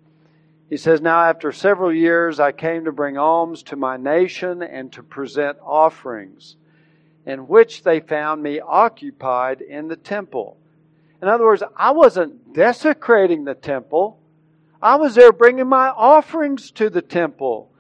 He 0.70 0.78
says, 0.78 1.02
Now 1.02 1.24
after 1.24 1.52
several 1.52 1.94
years 1.94 2.40
I 2.40 2.52
came 2.52 2.86
to 2.86 2.92
bring 2.92 3.18
alms 3.18 3.64
to 3.64 3.76
my 3.76 3.98
nation 3.98 4.62
and 4.64 4.92
to 4.94 5.04
present 5.04 5.58
offerings, 5.62 6.56
in 7.26 7.48
which 7.48 7.84
they 7.84 8.00
found 8.00 8.42
me 8.42 8.60
occupied 8.60 9.62
in 9.62 9.88
the 9.88 9.96
temple. 9.96 10.58
In 11.22 11.28
other 11.28 11.46
words, 11.46 11.64
I 11.76 11.92
wasn't 11.92 12.54
desecrating 12.54 13.44
the 13.44 13.56
temple. 13.56 14.20
I 14.82 14.96
was 14.96 15.16
there 15.16 15.32
bringing 15.32 15.68
my 15.68 15.90
offerings 15.90 16.72
to 16.72 16.90
the 16.90 17.02
temple. 17.02 17.72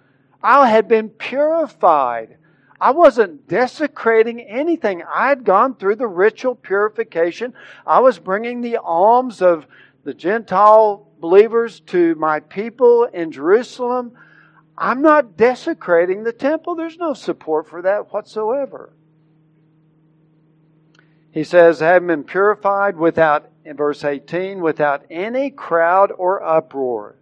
I 0.41 0.67
had 0.69 0.87
been 0.87 1.09
purified. 1.09 2.37
I 2.79 2.91
wasn't 2.91 3.47
desecrating 3.47 4.41
anything. 4.41 5.03
I 5.03 5.29
had 5.29 5.43
gone 5.43 5.75
through 5.75 5.95
the 5.95 6.07
ritual 6.07 6.55
purification. 6.55 7.53
I 7.85 7.99
was 7.99 8.19
bringing 8.19 8.61
the 8.61 8.77
alms 8.77 9.41
of 9.41 9.65
the 10.03 10.13
Gentile 10.13 11.07
believers 11.19 11.79
to 11.81 12.15
my 12.15 12.39
people 12.39 13.05
in 13.05 13.31
Jerusalem. 13.31 14.13
I'm 14.77 15.01
not 15.01 15.37
desecrating 15.37 16.23
the 16.23 16.31
temple. 16.31 16.75
There's 16.75 16.97
no 16.97 17.13
support 17.13 17.67
for 17.67 17.81
that 17.81 18.13
whatsoever. 18.13 18.93
He 21.37 21.43
says, 21.43 21.81
having 21.81 22.07
been 22.07 22.23
purified 22.23 22.97
without, 22.97 23.51
in 23.63 23.77
verse 23.77 24.03
18, 24.03 24.59
without 24.59 25.05
any 25.11 25.51
crowd 25.51 26.11
or 26.11 26.41
uproar. 26.43 27.13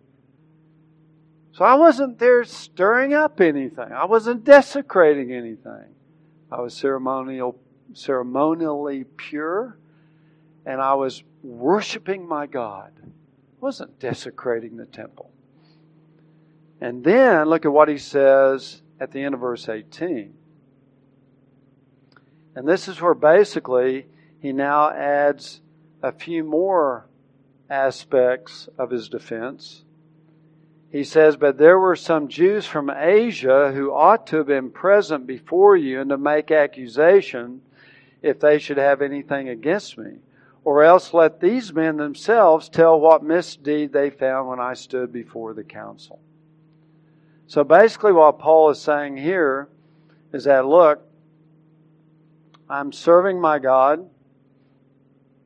So 1.51 1.65
I 1.65 1.73
wasn't 1.73 2.17
there 2.17 2.45
stirring 2.45 3.13
up 3.13 3.41
anything. 3.41 3.91
I 3.91 4.06
wasn't 4.06 4.45
desecrating 4.45 5.34
anything. 5.34 5.93
I 6.49 6.62
was 6.62 6.73
ceremonial, 6.73 7.60
ceremonially 7.91 9.04
pure, 9.04 9.78
and 10.65 10.80
I 10.80 10.93
was 10.93 11.21
worshiping 11.43 12.25
my 12.25 12.47
God. 12.47 12.93
I 13.04 13.10
wasn't 13.60 13.99
desecrating 13.99 14.78
the 14.78 14.86
temple. 14.86 15.30
And 16.80 17.04
then 17.04 17.49
look 17.49 17.65
at 17.65 17.73
what 17.73 17.89
he 17.89 17.97
says 17.97 18.82
at 18.97 19.12
the 19.12 19.21
end 19.21 19.34
of 19.34 19.41
verse 19.41 19.67
18. 19.67 20.34
And 22.56 22.68
this 22.68 22.88
is 22.88 23.02
where 23.02 23.13
basically 23.13 24.08
he 24.39 24.54
now 24.54 24.89
adds 24.89 25.62
a 26.02 26.12
few 26.12 26.44
more 26.44 27.06
aspects 27.70 28.70
of 28.78 28.91
his 28.91 29.10
defense. 29.10 29.84
He 30.91 31.04
says, 31.04 31.36
But 31.36 31.58
there 31.58 31.78
were 31.78 31.98
some 31.98 32.30
Jews 32.30 32.65
from 32.65 32.89
Asia 32.89 33.72
who 33.74 33.94
ought 33.94 34.28
to 34.28 34.38
have 34.38 34.48
been 34.48 34.70
present 34.70 35.28
before 35.28 35.76
you 35.76 36.00
and 36.00 36.10
to 36.10 36.18
make 36.18 36.52
accusation 36.52 37.62
if 38.22 38.39
they 38.39 38.60
should 38.60 38.78
have 38.78 39.02
anything 39.02 39.50
against 39.50 39.98
me. 39.98 40.20
Or 40.63 40.84
else 40.84 41.13
let 41.13 41.41
these 41.41 41.74
men 41.74 41.98
themselves 41.98 42.70
tell 42.70 43.00
what 43.00 43.24
misdeed 43.24 43.91
they 43.91 44.10
found 44.10 44.48
when 44.48 44.60
I 44.60 44.74
stood 44.74 45.12
before 45.12 45.54
the 45.54 45.63
council. 45.63 46.20
So 47.48 47.63
basically, 47.63 48.13
what 48.13 48.39
Paul 48.39 48.72
is 48.72 48.80
saying 48.80 49.18
here 49.18 49.68
is 50.34 50.46
that, 50.46 50.65
look, 50.65 51.05
I'm 52.69 52.91
serving 52.91 53.39
my 53.39 53.60
God. 53.60 54.10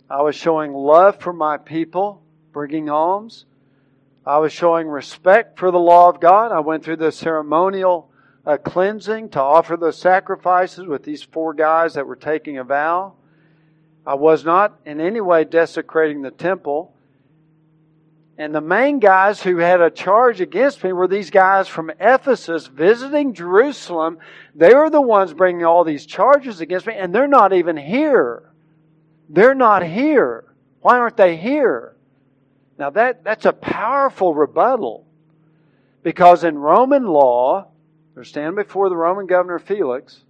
I 0.09 0.21
was 0.21 0.35
showing 0.35 0.73
love 0.73 1.19
for 1.19 1.33
my 1.33 1.57
people, 1.57 2.23
bringing 2.53 2.89
alms. 2.89 3.45
I 4.25 4.37
was 4.37 4.53
showing 4.53 4.87
respect 4.87 5.59
for 5.59 5.71
the 5.71 5.79
law 5.79 6.09
of 6.09 6.21
God. 6.21 6.51
I 6.51 6.61
went 6.61 6.83
through 6.83 6.97
the 6.97 7.11
ceremonial 7.11 8.09
uh, 8.45 8.57
cleansing 8.57 9.29
to 9.29 9.41
offer 9.41 9.75
the 9.75 9.91
sacrifices 9.91 10.85
with 10.85 11.03
these 11.03 11.21
four 11.21 11.53
guys 11.53 11.93
that 11.95 12.07
were 12.07 12.15
taking 12.15 12.57
a 12.57 12.63
vow. 12.63 13.13
I 14.05 14.15
was 14.15 14.45
not 14.45 14.79
in 14.85 15.01
any 15.01 15.21
way 15.21 15.43
desecrating 15.43 16.21
the 16.21 16.31
temple. 16.31 16.93
And 18.39 18.55
the 18.55 18.61
main 18.61 18.99
guys 18.99 19.43
who 19.43 19.57
had 19.57 19.81
a 19.81 19.91
charge 19.91 20.39
against 20.39 20.81
me 20.81 20.93
were 20.93 21.09
these 21.09 21.29
guys 21.29 21.67
from 21.67 21.91
Ephesus 21.99 22.67
visiting 22.67 23.33
Jerusalem. 23.33 24.19
They 24.55 24.73
were 24.73 24.89
the 24.89 25.01
ones 25.01 25.33
bringing 25.33 25.65
all 25.65 25.83
these 25.83 26.05
charges 26.05 26.61
against 26.61 26.87
me, 26.87 26.93
and 26.95 27.13
they're 27.13 27.27
not 27.27 27.51
even 27.51 27.75
here. 27.75 28.49
They're 29.27 29.53
not 29.53 29.85
here. 29.85 30.45
Why 30.79 30.99
aren't 30.99 31.17
they 31.17 31.35
here? 31.35 31.97
Now 32.77 32.91
that, 32.91 33.25
that's 33.25 33.45
a 33.45 33.51
powerful 33.51 34.33
rebuttal. 34.33 35.05
Because 36.01 36.45
in 36.45 36.57
Roman 36.57 37.07
law, 37.07 37.67
they're 38.15 38.23
standing 38.23 38.55
before 38.55 38.87
the 38.87 38.95
Roman 38.95 39.27
governor 39.27 39.59
Felix. 39.59 40.23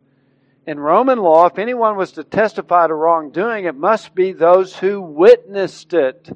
In 0.65 0.79
Roman 0.79 1.19
law, 1.19 1.45
if 1.45 1.59
anyone 1.59 1.95
was 1.95 2.13
to 2.13 2.23
testify 2.23 2.87
to 2.87 2.93
wrongdoing, 2.95 3.65
it 3.65 3.75
must 3.75 4.15
be 4.15 4.31
those 4.31 4.75
who 4.75 4.99
witnessed 4.99 5.93
it. 5.93 6.27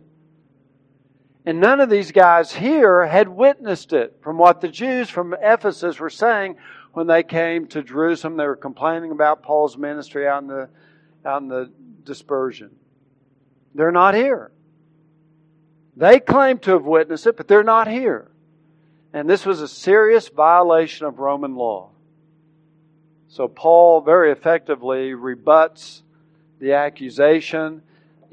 And 1.46 1.60
none 1.60 1.82
of 1.82 1.90
these 1.90 2.12
guys 2.12 2.54
here 2.54 3.06
had 3.06 3.28
witnessed 3.28 3.92
it 3.92 4.18
from 4.22 4.38
what 4.38 4.62
the 4.62 4.70
Jews 4.70 5.10
from 5.10 5.36
Ephesus 5.42 6.00
were 6.00 6.10
saying 6.10 6.56
when 6.94 7.08
they 7.08 7.24
came 7.24 7.68
to 7.68 7.84
Jerusalem. 7.84 8.38
They 8.38 8.46
were 8.46 8.56
complaining 8.56 9.12
about 9.12 9.44
Paul's 9.44 9.78
ministry 9.78 10.28
out 10.28 10.44
in 10.44 10.48
the, 10.48 10.70
out 11.26 11.42
in 11.42 11.50
the 11.50 11.70
dispersion. 12.04 12.72
They're 13.76 13.92
not 13.92 14.16
here. 14.16 14.52
They 15.98 16.20
claim 16.20 16.60
to 16.60 16.72
have 16.72 16.86
witnessed 16.86 17.28
it, 17.28 17.38
but 17.38 17.48
they're 17.48 17.64
not 17.64 17.88
here. 17.88 18.32
And 19.12 19.30
this 19.30 19.46
was 19.46 19.62
a 19.62 19.68
serious 19.68 20.30
violation 20.30 21.06
of 21.06 21.20
Roman 21.20 21.56
law. 21.56 21.90
So 23.28 23.48
Paul 23.48 24.02
very 24.02 24.32
effectively 24.32 25.14
rebuts 25.14 26.04
the 26.60 26.74
accusation 26.74 27.82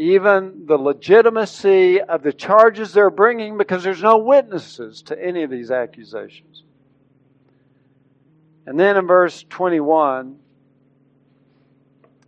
even 0.01 0.65
the 0.65 0.79
legitimacy 0.79 2.01
of 2.01 2.23
the 2.23 2.33
charges 2.33 2.95
they're 2.95 3.11
bringing 3.11 3.59
because 3.59 3.85
there's 3.85 4.03
no 4.03 4.17
witnesses 4.17 5.03
to 5.03 5.23
any 5.23 5.43
of 5.43 5.51
these 5.51 5.71
accusations. 5.71 6.63
And 8.65 8.81
then 8.81 8.97
in 8.97 9.07
verse 9.07 9.45
21, 9.51 10.39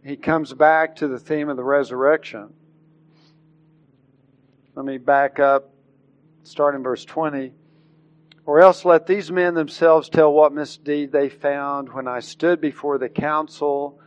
he 0.05 0.17
comes 0.17 0.53
back 0.53 0.97
to 0.97 1.09
the 1.09 1.19
theme 1.19 1.49
of 1.49 1.57
the 1.57 1.65
resurrection. 1.65 2.53
Let 4.75 4.85
me 4.85 4.99
back 4.99 5.41
up, 5.41 5.73
starting 6.43 6.83
verse 6.83 7.07
20. 7.07 7.53
Or 8.45 8.61
else 8.61 8.85
let 8.85 9.07
these 9.07 9.33
men 9.33 9.55
themselves 9.55 10.11
tell 10.11 10.31
what 10.31 10.53
misdeed 10.53 11.11
they 11.11 11.31
found 11.31 11.91
when 11.91 12.07
I 12.07 12.21
stood 12.21 12.61
before 12.61 12.99
the 12.99 13.09
council 13.09 13.99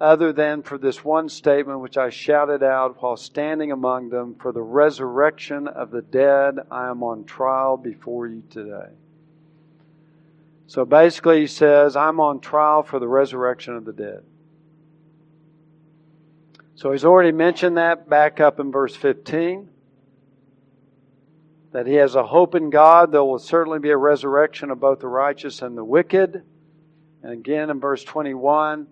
other 0.00 0.32
than 0.32 0.62
for 0.62 0.78
this 0.78 1.04
one 1.04 1.28
statement 1.28 1.80
which 1.80 1.96
I 1.96 2.10
shouted 2.10 2.62
out 2.62 3.02
while 3.02 3.16
standing 3.16 3.72
among 3.72 4.10
them 4.10 4.36
for 4.36 4.52
the 4.52 4.62
resurrection 4.62 5.66
of 5.66 5.90
the 5.90 6.02
dead, 6.02 6.58
I 6.70 6.88
am 6.88 7.02
on 7.02 7.24
trial 7.24 7.76
before 7.76 8.28
you 8.28 8.42
today. 8.48 8.90
So 10.68 10.84
basically, 10.84 11.40
he 11.40 11.46
says, 11.46 11.96
I'm 11.96 12.20
on 12.20 12.40
trial 12.40 12.82
for 12.82 12.98
the 12.98 13.08
resurrection 13.08 13.74
of 13.74 13.84
the 13.84 13.92
dead. 13.92 14.22
So 16.74 16.92
he's 16.92 17.04
already 17.04 17.32
mentioned 17.32 17.78
that 17.78 18.08
back 18.08 18.38
up 18.38 18.60
in 18.60 18.70
verse 18.70 18.94
15. 18.94 19.68
That 21.72 21.86
he 21.86 21.94
has 21.94 22.14
a 22.14 22.24
hope 22.24 22.54
in 22.54 22.70
God. 22.70 23.10
There 23.10 23.24
will 23.24 23.38
certainly 23.40 23.78
be 23.78 23.90
a 23.90 23.96
resurrection 23.96 24.70
of 24.70 24.78
both 24.78 25.00
the 25.00 25.08
righteous 25.08 25.60
and 25.62 25.76
the 25.76 25.84
wicked. 25.84 26.44
And 27.22 27.32
again 27.32 27.70
in 27.70 27.80
verse 27.80 28.04
21, 28.04 28.86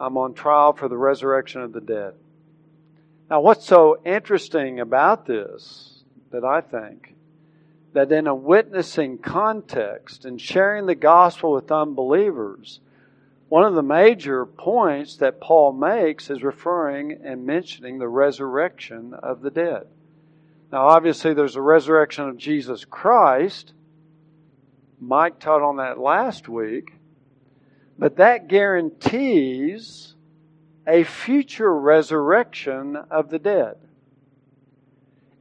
I'm 0.00 0.16
on 0.16 0.32
trial 0.32 0.72
for 0.72 0.88
the 0.88 0.96
resurrection 0.96 1.60
of 1.60 1.72
the 1.72 1.80
dead. 1.80 2.14
Now, 3.28 3.42
what's 3.42 3.66
so 3.66 4.00
interesting 4.04 4.80
about 4.80 5.26
this 5.26 6.02
that 6.30 6.42
I 6.42 6.62
think 6.62 7.14
that 7.92 8.10
in 8.10 8.26
a 8.26 8.34
witnessing 8.34 9.18
context 9.18 10.24
and 10.24 10.40
sharing 10.40 10.86
the 10.86 10.94
gospel 10.94 11.52
with 11.52 11.70
unbelievers, 11.70 12.80
one 13.48 13.64
of 13.64 13.74
the 13.74 13.82
major 13.82 14.46
points 14.46 15.16
that 15.16 15.40
Paul 15.40 15.72
makes 15.72 16.30
is 16.30 16.42
referring 16.42 17.20
and 17.24 17.44
mentioning 17.44 17.98
the 17.98 18.08
resurrection 18.08 19.12
of 19.12 19.42
the 19.42 19.50
dead. 19.50 19.86
Now, 20.72 20.86
obviously, 20.88 21.34
there's 21.34 21.56
a 21.56 21.62
resurrection 21.62 22.28
of 22.28 22.38
Jesus 22.38 22.84
Christ. 22.84 23.72
Mike 25.00 25.40
taught 25.40 25.62
on 25.62 25.76
that 25.76 25.98
last 25.98 26.48
week. 26.48 26.92
But 28.00 28.16
that 28.16 28.48
guarantees 28.48 30.14
a 30.86 31.04
future 31.04 31.72
resurrection 31.72 32.96
of 32.96 33.28
the 33.28 33.38
dead. 33.38 33.76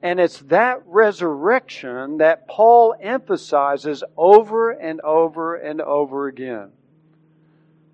And 0.01 0.19
it's 0.19 0.39
that 0.39 0.81
resurrection 0.85 2.17
that 2.17 2.49
Paul 2.49 2.95
emphasizes 2.99 4.03
over 4.17 4.71
and 4.71 4.99
over 4.99 5.55
and 5.55 5.79
over 5.79 6.27
again. 6.27 6.71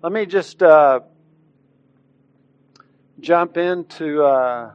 Let 0.02 0.10
me 0.10 0.26
just 0.26 0.60
uh, 0.60 1.00
jump 3.20 3.56
into 3.56 4.24
uh, 4.24 4.72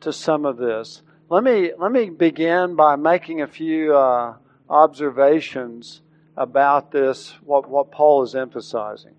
to 0.00 0.12
some 0.12 0.44
of 0.44 0.56
this. 0.56 1.02
Let 1.28 1.42
me 1.42 1.72
let 1.76 1.90
me 1.90 2.10
begin 2.10 2.76
by 2.76 2.94
making 2.94 3.42
a 3.42 3.48
few 3.48 3.96
uh, 3.96 4.36
observations 4.70 6.00
about 6.38 6.92
this, 6.92 7.34
what, 7.42 7.68
what 7.68 7.90
Paul 7.90 8.22
is 8.22 8.34
emphasizing. 8.34 9.14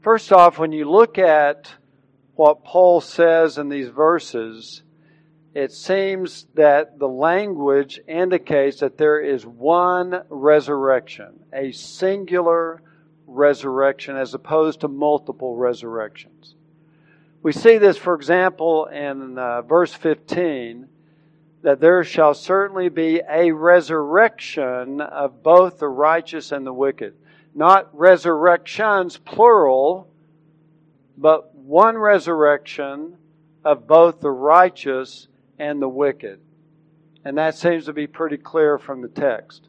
First 0.00 0.32
off, 0.32 0.58
when 0.58 0.72
you 0.72 0.90
look 0.90 1.18
at 1.18 1.74
what 2.34 2.64
Paul 2.64 3.00
says 3.00 3.58
in 3.58 3.68
these 3.68 3.88
verses, 3.88 4.82
it 5.54 5.70
seems 5.70 6.46
that 6.54 6.98
the 6.98 7.08
language 7.08 8.00
indicates 8.08 8.80
that 8.80 8.96
there 8.96 9.20
is 9.20 9.44
one 9.44 10.22
resurrection, 10.30 11.44
a 11.52 11.72
singular 11.72 12.82
resurrection, 13.26 14.16
as 14.16 14.32
opposed 14.32 14.80
to 14.80 14.88
multiple 14.88 15.54
resurrections. 15.54 16.54
We 17.42 17.52
see 17.52 17.76
this, 17.76 17.98
for 17.98 18.14
example, 18.14 18.86
in 18.86 19.36
uh, 19.36 19.62
verse 19.62 19.92
15 19.92 20.88
that 21.62 21.80
there 21.80 22.02
shall 22.02 22.34
certainly 22.34 22.88
be 22.88 23.22
a 23.28 23.52
resurrection 23.52 25.00
of 25.00 25.42
both 25.42 25.78
the 25.78 25.88
righteous 25.88 26.50
and 26.52 26.66
the 26.66 26.72
wicked. 26.72 27.14
Not 27.54 27.88
resurrections, 27.96 29.16
plural, 29.16 30.08
but 31.16 31.54
one 31.54 31.96
resurrection 31.96 33.16
of 33.64 33.86
both 33.86 34.20
the 34.20 34.30
righteous 34.30 35.28
and 35.58 35.80
the 35.80 35.88
wicked. 35.88 36.40
And 37.24 37.38
that 37.38 37.54
seems 37.54 37.84
to 37.84 37.92
be 37.92 38.08
pretty 38.08 38.38
clear 38.38 38.78
from 38.78 39.00
the 39.00 39.08
text. 39.08 39.68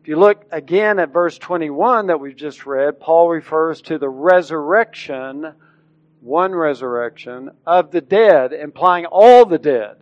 If 0.00 0.08
you 0.08 0.16
look 0.16 0.46
again 0.50 0.98
at 0.98 1.12
verse 1.12 1.36
21 1.36 2.06
that 2.06 2.20
we've 2.20 2.36
just 2.36 2.64
read, 2.64 2.98
Paul 2.98 3.28
refers 3.28 3.82
to 3.82 3.98
the 3.98 4.08
resurrection, 4.08 5.52
one 6.22 6.54
resurrection, 6.54 7.50
of 7.66 7.90
the 7.90 8.00
dead, 8.00 8.54
implying 8.54 9.04
all 9.04 9.44
the 9.44 9.58
dead 9.58 9.96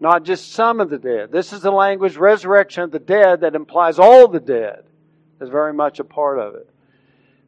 not 0.00 0.24
just 0.24 0.52
some 0.52 0.80
of 0.80 0.90
the 0.90 0.98
dead. 0.98 1.32
This 1.32 1.52
is 1.52 1.60
the 1.60 1.70
language 1.70 2.16
resurrection 2.16 2.84
of 2.84 2.90
the 2.92 2.98
dead 2.98 3.40
that 3.40 3.54
implies 3.54 3.98
all 3.98 4.28
the 4.28 4.40
dead 4.40 4.84
is 5.40 5.48
very 5.48 5.72
much 5.72 5.98
a 5.98 6.04
part 6.04 6.38
of 6.38 6.54
it. 6.54 6.68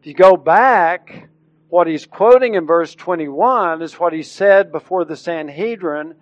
If 0.01 0.07
you 0.07 0.15
go 0.15 0.37
back, 0.37 1.29
what 1.69 1.87
he's 1.87 2.07
quoting 2.07 2.55
in 2.55 2.67
verse 2.67 2.95
21 2.95 3.83
is 3.83 3.95
what 3.95 4.13
he 4.13 4.23
said 4.23 4.73
before 4.73 5.05
the 5.05 5.17
Sanhedrin 5.17 6.15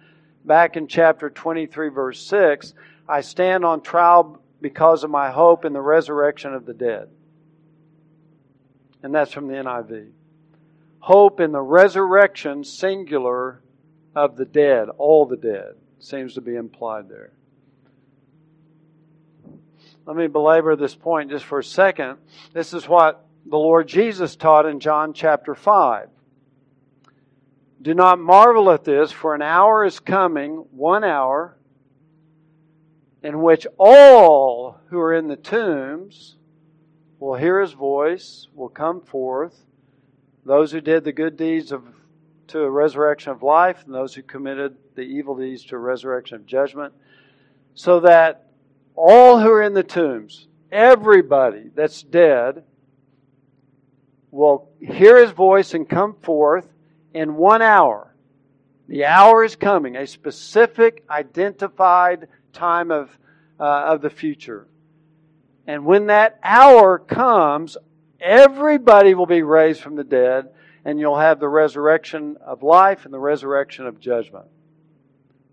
back 0.44 0.76
in 0.76 0.86
chapter 0.86 1.30
23, 1.30 1.88
verse 1.88 2.20
6 2.26 2.74
I 3.08 3.22
stand 3.22 3.64
on 3.64 3.80
trial 3.80 4.42
because 4.60 5.02
of 5.02 5.10
my 5.10 5.30
hope 5.30 5.64
in 5.64 5.72
the 5.72 5.80
resurrection 5.80 6.52
of 6.52 6.66
the 6.66 6.74
dead. 6.74 7.08
And 9.02 9.14
that's 9.14 9.32
from 9.32 9.48
the 9.48 9.54
NIV. 9.54 10.10
Hope 10.98 11.40
in 11.40 11.52
the 11.52 11.62
resurrection, 11.62 12.64
singular, 12.64 13.62
of 14.14 14.36
the 14.36 14.44
dead, 14.44 14.88
all 14.98 15.24
the 15.24 15.36
dead 15.36 15.76
seems 15.98 16.34
to 16.34 16.40
be 16.40 16.54
implied 16.54 17.08
there. 17.08 17.30
Let 20.06 20.16
me 20.16 20.26
belabor 20.26 20.74
this 20.74 20.94
point 20.94 21.30
just 21.30 21.44
for 21.44 21.58
a 21.58 21.64
second. 21.64 22.16
This 22.52 22.72
is 22.72 22.88
what 22.88 23.26
the 23.44 23.58
Lord 23.58 23.88
Jesus 23.88 24.36
taught 24.36 24.66
in 24.66 24.80
John 24.80 25.12
chapter 25.12 25.54
5. 25.54 26.08
Do 27.80 27.94
not 27.94 28.18
marvel 28.18 28.70
at 28.70 28.84
this, 28.84 29.12
for 29.12 29.34
an 29.34 29.42
hour 29.42 29.84
is 29.84 30.00
coming, 30.00 30.64
one 30.72 31.04
hour, 31.04 31.56
in 33.22 33.42
which 33.42 33.66
all 33.78 34.80
who 34.86 34.98
are 34.98 35.14
in 35.14 35.28
the 35.28 35.36
tombs 35.36 36.36
will 37.18 37.34
hear 37.34 37.60
his 37.60 37.72
voice, 37.72 38.48
will 38.54 38.68
come 38.68 39.00
forth. 39.00 39.64
Those 40.44 40.72
who 40.72 40.80
did 40.80 41.04
the 41.04 41.12
good 41.12 41.36
deeds 41.36 41.70
of 41.70 41.84
to 42.48 42.60
a 42.60 42.70
resurrection 42.70 43.32
of 43.32 43.42
life, 43.42 43.82
and 43.84 43.94
those 43.94 44.14
who 44.14 44.22
committed 44.22 44.76
the 44.94 45.02
evil 45.02 45.36
deeds 45.36 45.64
to 45.66 45.76
a 45.76 45.78
resurrection 45.78 46.36
of 46.36 46.46
judgment, 46.46 46.92
so 47.74 48.00
that 48.00 48.50
all 48.94 49.38
who 49.38 49.50
are 49.50 49.62
in 49.62 49.74
the 49.74 49.82
tombs, 49.82 50.48
everybody 50.72 51.70
that's 51.74 52.02
dead, 52.02 52.64
will 54.30 54.68
hear 54.80 55.18
his 55.18 55.30
voice 55.30 55.74
and 55.74 55.88
come 55.88 56.14
forth, 56.22 56.66
in 57.14 57.36
one 57.36 57.62
hour. 57.62 58.14
The 58.86 59.04
hour 59.04 59.44
is 59.44 59.56
coming, 59.56 59.96
a 59.96 60.06
specific, 60.06 61.04
identified 61.10 62.28
time 62.52 62.90
of, 62.90 63.16
uh, 63.58 63.64
of 63.64 64.02
the 64.02 64.10
future. 64.10 64.66
And 65.66 65.84
when 65.84 66.06
that 66.06 66.38
hour 66.42 66.98
comes, 66.98 67.76
everybody 68.20 69.14
will 69.14 69.26
be 69.26 69.42
raised 69.42 69.80
from 69.80 69.96
the 69.96 70.04
dead, 70.04 70.48
and 70.88 70.98
you'll 70.98 71.18
have 71.18 71.38
the 71.38 71.48
resurrection 71.48 72.38
of 72.42 72.62
life 72.62 73.04
and 73.04 73.12
the 73.12 73.18
resurrection 73.18 73.86
of 73.86 74.00
judgment. 74.00 74.46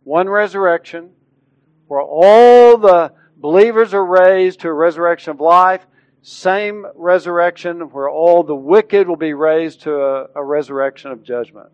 One 0.05 0.29
resurrection, 0.29 1.09
where 1.89 2.01
all 2.01 2.77
the 2.77 3.11
believers 3.35 3.93
are 3.93 4.05
raised 4.05 4.61
to 4.61 4.69
a 4.69 4.73
resurrection 4.73 5.31
of 5.31 5.41
life, 5.41 5.85
same 6.21 6.85
resurrection 6.95 7.81
where 7.81 8.09
all 8.09 8.43
the 8.43 8.55
wicked 8.55 9.09
will 9.09 9.17
be 9.17 9.33
raised 9.33 9.81
to 9.81 9.93
a, 9.93 10.27
a 10.35 10.41
resurrection 10.41 11.11
of 11.11 11.21
judgment. 11.21 11.67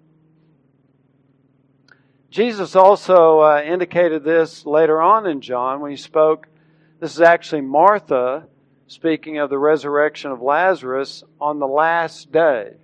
Jesus 2.31 2.75
also 2.75 3.41
uh, 3.41 3.61
indicated 3.63 4.23
this 4.23 4.65
later 4.65 4.99
on 4.99 5.27
in 5.27 5.39
John 5.39 5.81
when 5.81 5.91
he 5.91 5.97
spoke. 5.97 6.47
This 6.99 7.13
is 7.13 7.21
actually 7.21 7.61
Martha 7.61 8.47
speaking 8.87 9.37
of 9.37 9.51
the 9.51 9.59
resurrection 9.59 10.31
of 10.31 10.41
Lazarus 10.41 11.23
on 11.39 11.59
the 11.59 11.67
last 11.67 12.31
day. 12.31 12.80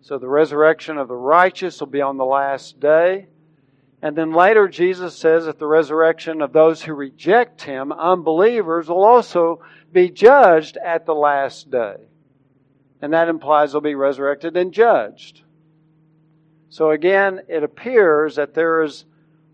So 0.00 0.18
the 0.18 0.28
resurrection 0.28 0.96
of 0.96 1.08
the 1.08 1.14
righteous 1.14 1.80
will 1.80 1.88
be 1.88 2.00
on 2.00 2.16
the 2.16 2.24
last 2.24 2.80
day. 2.80 3.26
And 4.00 4.16
then 4.16 4.32
later, 4.32 4.68
Jesus 4.68 5.16
says 5.16 5.46
that 5.46 5.58
the 5.58 5.66
resurrection 5.66 6.40
of 6.40 6.52
those 6.52 6.82
who 6.82 6.94
reject 6.94 7.62
him, 7.62 7.90
unbelievers, 7.92 8.88
will 8.88 9.04
also 9.04 9.60
be 9.92 10.08
judged 10.08 10.76
at 10.76 11.04
the 11.04 11.14
last 11.14 11.70
day. 11.70 11.96
And 13.02 13.12
that 13.12 13.28
implies 13.28 13.72
they'll 13.72 13.80
be 13.80 13.94
resurrected 13.94 14.56
and 14.56 14.72
judged. 14.72 15.42
So 16.68 16.90
again, 16.90 17.40
it 17.48 17.62
appears 17.62 18.36
that 18.36 18.54
there 18.54 18.82
is 18.82 19.04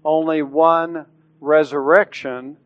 only 0.04 0.42
one 0.42 1.06
resurrection, 1.40 2.58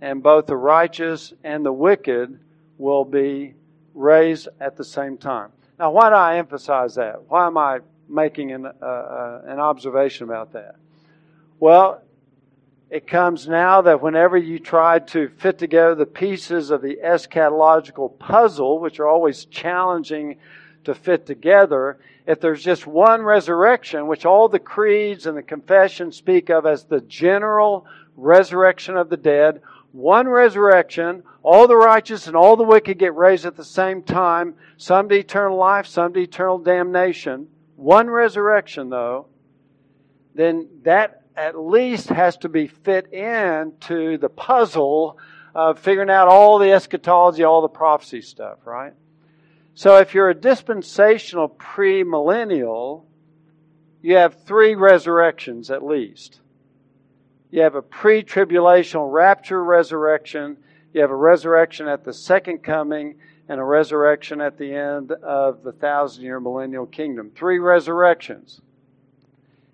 and 0.00 0.22
both 0.22 0.46
the 0.46 0.56
righteous 0.56 1.32
and 1.42 1.64
the 1.64 1.72
wicked 1.72 2.38
will 2.78 3.04
be 3.04 3.54
raised 3.94 4.48
at 4.60 4.76
the 4.76 4.84
same 4.84 5.16
time. 5.16 5.50
Now, 5.78 5.90
why 5.90 6.08
do 6.08 6.14
I 6.14 6.36
emphasize 6.38 6.94
that? 6.94 7.22
Why 7.28 7.46
am 7.46 7.58
I 7.58 7.80
making 8.08 8.52
an, 8.52 8.66
uh, 8.66 8.84
uh, 8.84 9.42
an 9.46 9.60
observation 9.60 10.24
about 10.24 10.52
that? 10.52 10.76
Well, 11.60 12.02
it 12.88 13.06
comes 13.06 13.48
now 13.48 13.82
that 13.82 14.00
whenever 14.00 14.36
you 14.36 14.58
try 14.58 15.00
to 15.00 15.28
fit 15.28 15.58
together 15.58 15.94
the 15.94 16.06
pieces 16.06 16.70
of 16.70 16.82
the 16.82 16.98
eschatological 17.04 18.18
puzzle, 18.18 18.78
which 18.78 19.00
are 19.00 19.08
always 19.08 19.44
challenging 19.46 20.36
to 20.84 20.94
fit 20.94 21.26
together, 21.26 21.98
if 22.26 22.40
there's 22.40 22.62
just 22.62 22.86
one 22.86 23.22
resurrection, 23.22 24.06
which 24.06 24.24
all 24.24 24.48
the 24.48 24.58
creeds 24.58 25.26
and 25.26 25.36
the 25.36 25.42
confessions 25.42 26.16
speak 26.16 26.48
of 26.48 26.64
as 26.64 26.84
the 26.84 27.00
general 27.02 27.86
resurrection 28.16 28.96
of 28.96 29.08
the 29.08 29.16
dead, 29.16 29.60
one 29.96 30.28
resurrection, 30.28 31.22
all 31.42 31.66
the 31.66 31.76
righteous 31.76 32.26
and 32.26 32.36
all 32.36 32.56
the 32.56 32.62
wicked 32.62 32.98
get 32.98 33.14
raised 33.14 33.46
at 33.46 33.56
the 33.56 33.64
same 33.64 34.02
time, 34.02 34.54
some 34.76 35.08
to 35.08 35.14
eternal 35.14 35.56
life, 35.56 35.86
some 35.86 36.12
to 36.12 36.20
eternal 36.20 36.58
damnation. 36.58 37.48
One 37.76 38.10
resurrection, 38.10 38.90
though, 38.90 39.28
then 40.34 40.68
that 40.82 41.22
at 41.34 41.58
least 41.58 42.10
has 42.10 42.36
to 42.38 42.48
be 42.50 42.66
fit 42.66 43.10
into 43.12 44.18
the 44.18 44.28
puzzle 44.28 45.18
of 45.54 45.78
figuring 45.78 46.10
out 46.10 46.28
all 46.28 46.58
the 46.58 46.72
eschatology, 46.72 47.42
all 47.42 47.62
the 47.62 47.68
prophecy 47.68 48.20
stuff, 48.20 48.58
right? 48.66 48.92
So 49.74 49.96
if 49.96 50.12
you're 50.12 50.28
a 50.28 50.34
dispensational 50.34 51.48
premillennial, 51.48 53.04
you 54.02 54.16
have 54.16 54.42
three 54.44 54.74
resurrections 54.74 55.70
at 55.70 55.82
least. 55.82 56.40
You 57.50 57.62
have 57.62 57.74
a 57.74 57.82
pre 57.82 58.22
tribulational 58.22 59.12
rapture 59.12 59.62
resurrection, 59.62 60.56
you 60.92 61.00
have 61.00 61.10
a 61.10 61.16
resurrection 61.16 61.88
at 61.88 62.04
the 62.04 62.12
second 62.12 62.58
coming, 62.62 63.16
and 63.48 63.60
a 63.60 63.64
resurrection 63.64 64.40
at 64.40 64.58
the 64.58 64.74
end 64.74 65.12
of 65.12 65.62
the 65.62 65.72
thousand 65.72 66.24
year 66.24 66.40
millennial 66.40 66.86
kingdom. 66.86 67.30
Three 67.34 67.58
resurrections. 67.58 68.60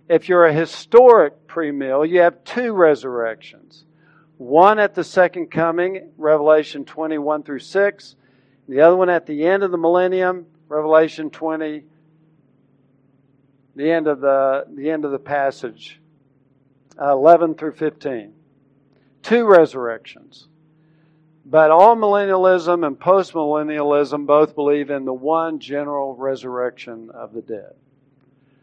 If 0.08 0.28
you're 0.28 0.46
a 0.46 0.52
historic 0.52 1.46
premill, 1.46 2.08
you 2.08 2.20
have 2.20 2.44
two 2.44 2.72
resurrections. 2.72 3.84
One 4.36 4.78
at 4.78 4.94
the 4.94 5.04
second 5.04 5.50
coming, 5.50 6.10
Revelation 6.18 6.84
21 6.84 7.44
through 7.44 7.60
6. 7.60 8.16
The 8.68 8.80
other 8.80 8.96
one 8.96 9.08
at 9.08 9.26
the 9.26 9.46
end 9.46 9.62
of 9.62 9.70
the 9.70 9.78
millennium, 9.78 10.46
Revelation 10.68 11.30
20, 11.30 11.84
the 13.76 13.90
end 13.90 14.06
of 14.06 14.20
the, 14.20 14.66
the 14.74 14.90
end 14.90 15.04
of 15.04 15.12
the 15.12 15.18
passage, 15.18 16.00
11 17.10 17.54
through 17.54 17.72
15. 17.72 18.32
Two 19.22 19.44
resurrections. 19.44 20.48
But 21.44 21.70
amillennialism 21.70 22.86
and 22.86 22.98
postmillennialism 22.98 24.26
both 24.26 24.54
believe 24.54 24.90
in 24.90 25.04
the 25.04 25.12
one 25.12 25.58
general 25.58 26.14
resurrection 26.14 27.10
of 27.10 27.32
the 27.32 27.42
dead. 27.42 27.74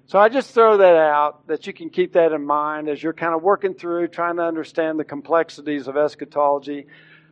So 0.07 0.17
I 0.17 0.29
just 0.29 0.53
throw 0.53 0.77
that 0.77 0.95
out 0.95 1.45
that 1.47 1.67
you 1.67 1.73
can 1.73 1.89
keep 1.89 2.13
that 2.13 2.31
in 2.31 2.43
mind 2.43 2.89
as 2.89 3.03
you're 3.03 3.13
kind 3.13 3.35
of 3.35 3.43
working 3.43 3.75
through 3.75 4.07
trying 4.07 4.37
to 4.37 4.43
understand 4.43 4.97
the 4.97 5.03
complexities 5.03 5.87
of 5.87 5.97
eschatology. 5.97 6.87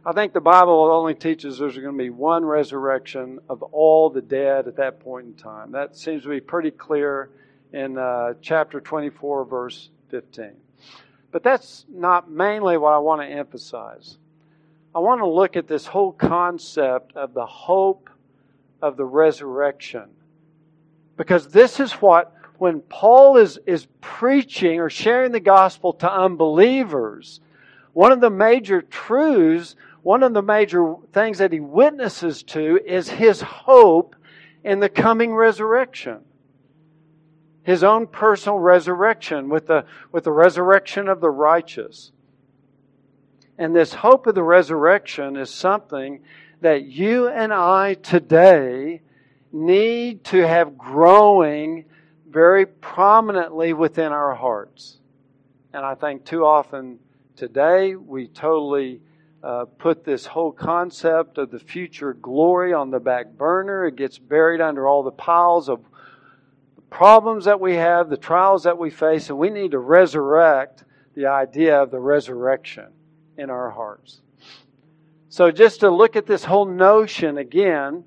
I 0.05 0.11
think 0.11 0.33
the 0.33 0.41
Bible 0.41 0.91
only 0.91 1.15
teaches 1.15 1.57
there's 1.57 1.75
going 1.75 1.97
to 1.97 2.03
be 2.03 2.11
one 2.11 2.45
resurrection 2.45 3.39
of 3.49 3.63
all 3.63 4.09
the 4.09 4.21
dead 4.21 4.67
at 4.67 4.75
that 4.75 4.99
point 4.99 5.25
in 5.25 5.33
time. 5.33 5.71
That 5.71 5.97
seems 5.97 6.23
to 6.23 6.29
be 6.29 6.39
pretty 6.39 6.71
clear 6.71 7.31
in 7.73 7.97
uh, 7.97 8.35
chapter 8.41 8.79
24, 8.79 9.45
verse 9.45 9.89
15. 10.09 10.51
But 11.37 11.43
that's 11.43 11.85
not 11.87 12.31
mainly 12.31 12.79
what 12.79 12.93
I 12.93 12.97
want 12.97 13.21
to 13.21 13.27
emphasize. 13.27 14.17
I 14.95 14.97
want 14.97 15.21
to 15.21 15.27
look 15.27 15.55
at 15.55 15.67
this 15.67 15.85
whole 15.85 16.11
concept 16.11 17.15
of 17.15 17.35
the 17.35 17.45
hope 17.45 18.09
of 18.81 18.97
the 18.97 19.05
resurrection. 19.05 20.05
Because 21.15 21.49
this 21.49 21.79
is 21.79 21.91
what 21.91 22.33
when 22.57 22.79
Paul 22.81 23.37
is, 23.37 23.59
is 23.67 23.85
preaching 24.01 24.79
or 24.79 24.89
sharing 24.89 25.31
the 25.31 25.39
gospel 25.39 25.93
to 25.93 26.11
unbelievers, 26.11 27.39
one 27.93 28.11
of 28.11 28.19
the 28.19 28.31
major 28.31 28.81
truths, 28.81 29.75
one 30.01 30.23
of 30.23 30.33
the 30.33 30.41
major 30.41 30.95
things 31.13 31.37
that 31.37 31.53
he 31.53 31.59
witnesses 31.59 32.41
to 32.41 32.79
is 32.83 33.09
his 33.09 33.41
hope 33.41 34.15
in 34.63 34.79
the 34.79 34.89
coming 34.89 35.35
resurrection. 35.35 36.17
His 37.67 37.83
own 37.83 38.07
personal 38.07 38.59
resurrection 38.59 39.49
with 39.49 39.67
the, 39.67 39.83
with 40.13 40.23
the 40.23 40.31
resurrection 40.31 41.09
of 41.09 41.19
the 41.19 41.29
righteous. 41.29 42.13
And 43.57 43.75
this 43.75 43.93
hope 43.93 44.25
of 44.25 44.35
the 44.35 44.41
resurrection 44.41 45.35
is 45.35 45.53
something 45.53 46.21
that 46.61 46.85
you 46.85 47.27
and 47.27 47.53
I 47.53 47.95
today 47.95 49.01
need 49.51 50.23
to 50.23 50.47
have 50.47 50.77
growing 50.77 51.83
very 52.29 52.65
prominently 52.65 53.73
within 53.73 54.13
our 54.13 54.33
hearts. 54.33 54.99
And 55.73 55.85
I 55.85 55.95
think 55.95 56.23
too 56.23 56.45
often 56.45 56.99
today 57.35 57.97
we 57.97 58.27
totally 58.27 59.01
uh, 59.43 59.65
put 59.77 60.05
this 60.05 60.25
whole 60.25 60.53
concept 60.53 61.37
of 61.37 61.51
the 61.51 61.59
future 61.59 62.13
glory 62.13 62.71
on 62.71 62.91
the 62.91 63.01
back 63.01 63.33
burner. 63.33 63.87
It 63.87 63.97
gets 63.97 64.17
buried 64.17 64.61
under 64.61 64.87
all 64.87 65.03
the 65.03 65.11
piles 65.11 65.67
of 65.67 65.81
problems 66.89 67.45
that 67.45 67.59
we 67.59 67.75
have, 67.75 68.09
the 68.09 68.17
trials 68.17 68.63
that 68.63 68.77
we 68.77 68.89
face, 68.89 69.29
and 69.29 69.37
we 69.37 69.49
need 69.49 69.71
to 69.71 69.79
resurrect 69.79 70.83
the 71.15 71.25
idea 71.25 71.81
of 71.81 71.91
the 71.91 71.99
resurrection 71.99 72.87
in 73.37 73.49
our 73.49 73.69
hearts. 73.69 74.21
So, 75.29 75.51
just 75.51 75.81
to 75.81 75.89
look 75.89 76.15
at 76.15 76.25
this 76.25 76.43
whole 76.43 76.65
notion 76.65 77.37
again, 77.37 78.03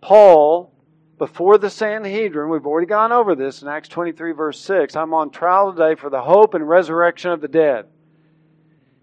Paul 0.00 0.74
before 1.18 1.58
the 1.58 1.70
Sanhedrin. 1.70 2.50
We've 2.50 2.66
already 2.66 2.86
gone 2.86 3.12
over 3.12 3.34
this 3.34 3.62
in 3.62 3.68
Acts 3.68 3.88
23, 3.88 4.32
verse 4.32 4.60
6. 4.60 4.96
I'm 4.96 5.14
on 5.14 5.30
trial 5.30 5.72
today 5.72 5.94
for 5.94 6.10
the 6.10 6.22
hope 6.22 6.54
and 6.54 6.68
resurrection 6.68 7.30
of 7.30 7.40
the 7.40 7.48
dead. 7.48 7.86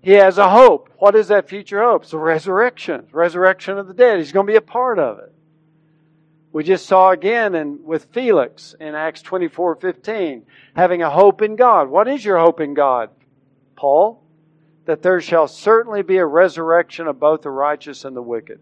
He 0.02 0.14
has 0.14 0.38
a 0.38 0.50
hope. 0.50 0.90
What 0.98 1.16
is 1.16 1.28
that 1.28 1.48
future 1.48 1.82
hope? 1.82 2.04
It's 2.04 2.12
the 2.12 2.18
resurrection, 2.18 3.08
resurrection 3.12 3.78
of 3.78 3.88
the 3.88 3.94
dead. 3.94 4.18
He's 4.18 4.32
going 4.32 4.48
to 4.48 4.52
be 4.52 4.58
a 4.58 4.62
part 4.62 5.00
of 5.00 5.20
it. 5.20 5.34
We 6.54 6.64
just 6.64 6.86
saw 6.86 7.12
again 7.12 7.56
in, 7.56 7.84
with 7.84 8.06
Felix 8.14 8.76
in 8.80 8.94
Acts 8.94 9.22
24, 9.22 9.76
15, 9.76 10.46
having 10.76 11.02
a 11.02 11.10
hope 11.10 11.42
in 11.42 11.56
God. 11.56 11.90
What 11.90 12.08
is 12.08 12.26
your 12.26 12.40
hope 12.40 12.60
in 12.60 12.74
God, 12.74 13.10
Paul? 13.76 14.22
That 14.86 15.02
there 15.02 15.22
shall 15.22 15.48
certainly 15.48 16.02
be 16.02 16.18
a 16.18 16.26
resurrection 16.26 17.08
of 17.08 17.20
both 17.20 17.44
the 17.44 17.50
righteous 17.52 18.04
and 18.04 18.16
the 18.16 18.22
wicked. 18.22 18.60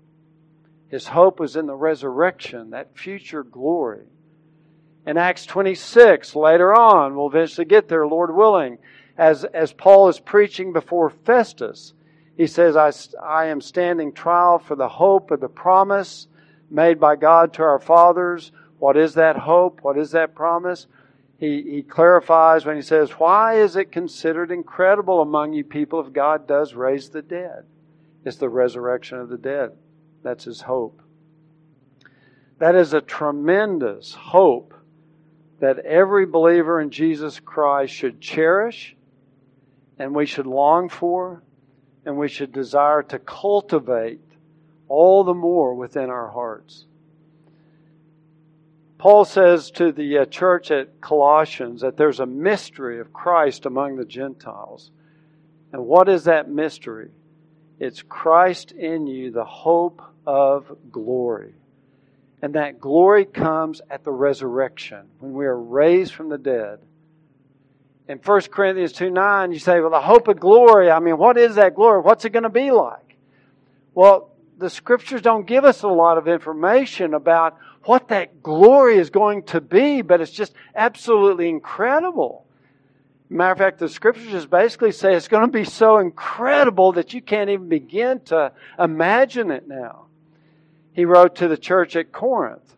His 0.90 1.08
hope 1.08 1.40
was 1.40 1.56
in 1.56 1.66
the 1.66 1.76
resurrection, 1.76 2.72
that 2.72 2.98
future 2.98 3.44
glory. 3.44 4.06
In 5.08 5.18
Acts 5.18 5.46
26, 5.46 6.36
later 6.36 6.74
on, 6.74 7.16
we'll 7.16 7.28
eventually 7.28 7.66
get 7.66 7.88
there, 7.88 8.06
Lord 8.06 8.36
willing, 8.36 8.78
as, 9.18 9.44
as 9.44 9.74
Paul 9.74 10.10
is 10.10 10.20
preaching 10.20 10.74
before 10.74 11.10
Festus, 11.10 11.94
he 12.38 12.48
says, 12.48 12.78
I, 12.78 12.92
I 13.22 13.48
am 13.48 13.60
standing 13.60 14.14
trial 14.14 14.60
for 14.60 14.76
the 14.76 14.88
hope 14.88 15.32
of 15.32 15.42
the 15.42 15.50
promise 15.50 16.28
made 16.70 17.00
by 17.00 17.16
God 17.16 17.54
to 17.54 17.64
our 17.64 17.80
fathers, 17.80 18.52
What 18.78 18.96
is 18.96 19.16
that 19.16 19.38
hope? 19.38 19.80
What 19.82 19.98
is 19.98 20.12
that 20.12 20.36
promise? 20.36 20.88
He, 21.38 21.64
he 21.64 21.82
clarifies 21.84 22.66
when 22.66 22.76
he 22.76 22.82
says, 22.82 23.12
Why 23.12 23.56
is 23.56 23.76
it 23.76 23.92
considered 23.92 24.52
incredible 24.52 25.22
among 25.22 25.54
you 25.54 25.64
people 25.64 26.00
if 26.02 26.12
God 26.12 26.48
does 26.48 26.74
raise 26.74 27.10
the 27.10 27.22
dead? 27.22 27.66
It's 28.26 28.38
the 28.38 28.50
resurrection 28.50 29.18
of 29.20 29.30
the 29.30 29.38
dead. 29.38 29.72
That's 30.22 30.44
his 30.44 30.62
hope. 30.62 31.02
That 32.60 32.76
is 32.76 32.94
a 32.94 33.02
tremendous 33.02 34.14
hope 34.14 34.74
that 35.60 35.80
every 35.80 36.26
believer 36.26 36.82
in 36.82 36.90
Jesus 36.90 37.40
Christ 37.40 37.94
should 37.94 38.20
cherish 38.20 38.96
and 39.98 40.14
we 40.14 40.26
should 40.26 40.48
long 40.48 40.90
for 40.90 41.44
and 42.06 42.18
we 42.18 42.28
should 42.28 42.52
desire 42.52 43.04
to 43.04 43.20
cultivate 43.20 44.20
all 44.90 45.24
the 45.24 45.34
more 45.34 45.74
within 45.74 46.10
our 46.10 46.28
hearts. 46.28 46.86
Paul 48.98 49.24
says 49.24 49.72
to 49.72 49.94
the 49.94 50.20
uh, 50.20 50.26
church 50.26 50.72
at 50.72 51.00
Colossians 51.00 51.82
that 51.82 51.96
there's 51.96 52.20
a 52.20 52.26
mystery 52.26 53.00
of 53.00 53.14
Christ 53.14 53.66
among 53.66 53.96
the 53.96 54.04
Gentiles. 54.04 54.92
And 55.72 55.86
what 55.86 56.10
is 56.10 56.26
that 56.26 56.50
mystery? 56.50 57.12
It's 57.80 58.02
Christ 58.02 58.74
in 58.74 59.08
you, 59.08 59.32
the 59.32 59.46
hope 59.46 60.02
of 60.28 60.76
glory. 60.92 61.54
And 62.42 62.56
that 62.56 62.82
glory 62.82 63.24
comes 63.24 63.82
at 63.90 64.04
the 64.04 64.12
resurrection, 64.12 65.08
when 65.20 65.34
we 65.34 65.46
are 65.46 65.58
raised 65.58 66.14
from 66.14 66.28
the 66.28 66.38
dead. 66.38 66.80
In 68.10 68.18
1 68.18 68.42
Corinthians 68.52 68.92
2 68.94 69.12
9, 69.12 69.52
you 69.52 69.60
say, 69.60 69.80
well, 69.80 69.92
the 69.92 70.02
hope 70.02 70.28
of 70.28 70.40
glory, 70.40 70.92
I 70.92 71.00
mean, 71.00 71.18
what 71.18 71.38
is 71.38 71.56
that 71.56 71.76
glory? 71.76 72.02
What's 72.02 72.26
it 72.26 72.32
going 72.32 72.44
to 72.44 72.50
be 72.50 72.72
like? 72.72 73.16
Well, 73.94 74.32
the 74.60 74.70
scriptures 74.70 75.22
don't 75.22 75.48
give 75.48 75.66
us 75.66 75.84
a 75.84 75.88
lot 75.88 76.18
of 76.18 76.28
information 76.28 77.14
about 77.14 77.58
what 77.86 78.10
that 78.10 78.44
glory 78.44 78.98
is 78.98 79.10
going 79.10 79.44
to 79.44 79.62
be, 79.62 80.02
but 80.02 80.22
it's 80.22 80.32
just 80.32 80.54
absolutely 80.76 81.50
incredible. 81.50 82.46
Matter 83.30 83.52
of 83.52 83.58
fact, 83.58 83.80
the 83.80 83.90
scriptures 83.90 84.32
just 84.32 84.50
basically 84.50 84.92
say 84.92 85.16
it's 85.16 85.28
going 85.28 85.46
to 85.46 85.52
be 85.52 85.64
so 85.64 85.98
incredible 85.98 86.94
that 86.94 87.14
you 87.14 87.22
can't 87.22 87.50
even 87.50 87.70
begin 87.70 88.20
to 88.26 88.52
imagine 88.78 89.52
it 89.52 89.68
now 89.68 90.08
he 91.00 91.06
wrote 91.06 91.36
to 91.38 91.48
the 91.48 91.58
church 91.58 91.96
at 91.96 92.12
Corinth. 92.12 92.76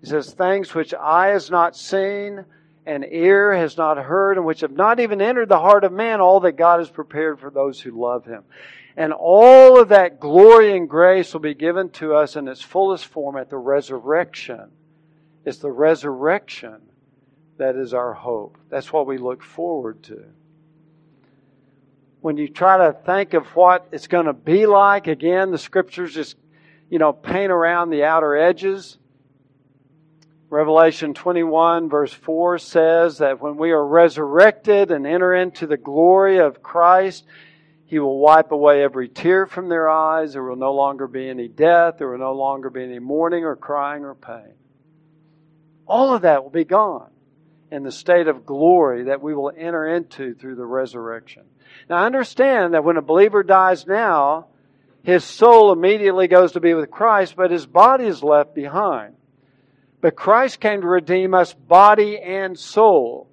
He 0.00 0.08
says, 0.08 0.32
Things 0.32 0.74
which 0.74 0.92
eye 0.92 1.28
has 1.28 1.48
not 1.48 1.76
seen 1.76 2.44
and 2.84 3.04
ear 3.08 3.54
has 3.54 3.76
not 3.76 3.96
heard, 3.96 4.38
and 4.38 4.44
which 4.44 4.62
have 4.62 4.72
not 4.72 4.98
even 4.98 5.20
entered 5.20 5.48
the 5.48 5.60
heart 5.60 5.84
of 5.84 5.92
man, 5.92 6.20
all 6.20 6.40
that 6.40 6.56
God 6.56 6.80
has 6.80 6.90
prepared 6.90 7.38
for 7.38 7.48
those 7.48 7.80
who 7.80 7.92
love 7.92 8.24
him. 8.24 8.42
And 8.96 9.12
all 9.12 9.80
of 9.80 9.88
that 9.90 10.20
glory 10.20 10.76
and 10.76 10.88
grace 10.88 11.32
will 11.32 11.40
be 11.40 11.54
given 11.54 11.90
to 11.90 12.14
us 12.14 12.36
in 12.36 12.48
its 12.48 12.60
fullest 12.60 13.06
form 13.06 13.36
at 13.36 13.50
the 13.50 13.56
resurrection. 13.56 14.70
It's 15.44 15.58
the 15.58 15.70
resurrection 15.70 16.80
that 17.56 17.76
is 17.76 17.94
our 17.94 18.12
hope. 18.12 18.58
That's 18.68 18.92
what 18.92 19.06
we 19.06 19.18
look 19.18 19.42
forward 19.42 20.02
to. 20.04 20.24
When 22.20 22.36
you 22.36 22.48
try 22.48 22.78
to 22.78 22.92
think 22.92 23.32
of 23.34 23.46
what 23.56 23.86
it's 23.92 24.06
going 24.06 24.26
to 24.26 24.32
be 24.32 24.66
like, 24.66 25.06
again, 25.06 25.50
the 25.50 25.58
scriptures 25.58 26.12
just 26.12 26.36
you 26.90 26.98
know, 26.98 27.12
paint 27.12 27.52
around 27.52 27.90
the 27.90 28.04
outer 28.04 28.36
edges. 28.36 28.98
Revelation 30.50 31.14
21, 31.14 31.88
verse 31.88 32.12
4 32.12 32.58
says 32.58 33.18
that 33.18 33.40
when 33.40 33.56
we 33.56 33.70
are 33.70 33.86
resurrected 33.86 34.90
and 34.90 35.06
enter 35.06 35.32
into 35.32 35.68
the 35.68 35.76
glory 35.76 36.38
of 36.38 36.60
Christ, 36.60 37.24
He 37.90 37.98
will 37.98 38.20
wipe 38.20 38.52
away 38.52 38.84
every 38.84 39.08
tear 39.08 39.46
from 39.46 39.68
their 39.68 39.90
eyes. 39.90 40.34
There 40.34 40.44
will 40.44 40.54
no 40.54 40.72
longer 40.72 41.08
be 41.08 41.28
any 41.28 41.48
death. 41.48 41.98
There 41.98 42.08
will 42.08 42.18
no 42.18 42.34
longer 42.34 42.70
be 42.70 42.84
any 42.84 43.00
mourning 43.00 43.42
or 43.42 43.56
crying 43.56 44.04
or 44.04 44.14
pain. 44.14 44.54
All 45.88 46.14
of 46.14 46.22
that 46.22 46.44
will 46.44 46.50
be 46.50 46.64
gone 46.64 47.10
in 47.72 47.82
the 47.82 47.90
state 47.90 48.28
of 48.28 48.46
glory 48.46 49.06
that 49.06 49.20
we 49.20 49.34
will 49.34 49.50
enter 49.56 49.88
into 49.88 50.34
through 50.34 50.54
the 50.54 50.64
resurrection. 50.64 51.42
Now, 51.88 52.04
understand 52.04 52.74
that 52.74 52.84
when 52.84 52.96
a 52.96 53.02
believer 53.02 53.42
dies 53.42 53.84
now, 53.88 54.46
his 55.02 55.24
soul 55.24 55.72
immediately 55.72 56.28
goes 56.28 56.52
to 56.52 56.60
be 56.60 56.74
with 56.74 56.92
Christ, 56.92 57.34
but 57.34 57.50
his 57.50 57.66
body 57.66 58.04
is 58.04 58.22
left 58.22 58.54
behind. 58.54 59.16
But 60.00 60.14
Christ 60.14 60.60
came 60.60 60.82
to 60.82 60.86
redeem 60.86 61.34
us 61.34 61.54
body 61.54 62.20
and 62.20 62.56
soul 62.56 63.29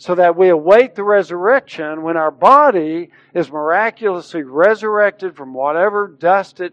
so 0.00 0.14
that 0.14 0.34
we 0.34 0.48
await 0.48 0.94
the 0.94 1.04
resurrection 1.04 2.00
when 2.00 2.16
our 2.16 2.30
body 2.30 3.10
is 3.34 3.52
miraculously 3.52 4.42
resurrected 4.42 5.36
from 5.36 5.52
whatever 5.52 6.08
dust 6.08 6.60
it 6.60 6.72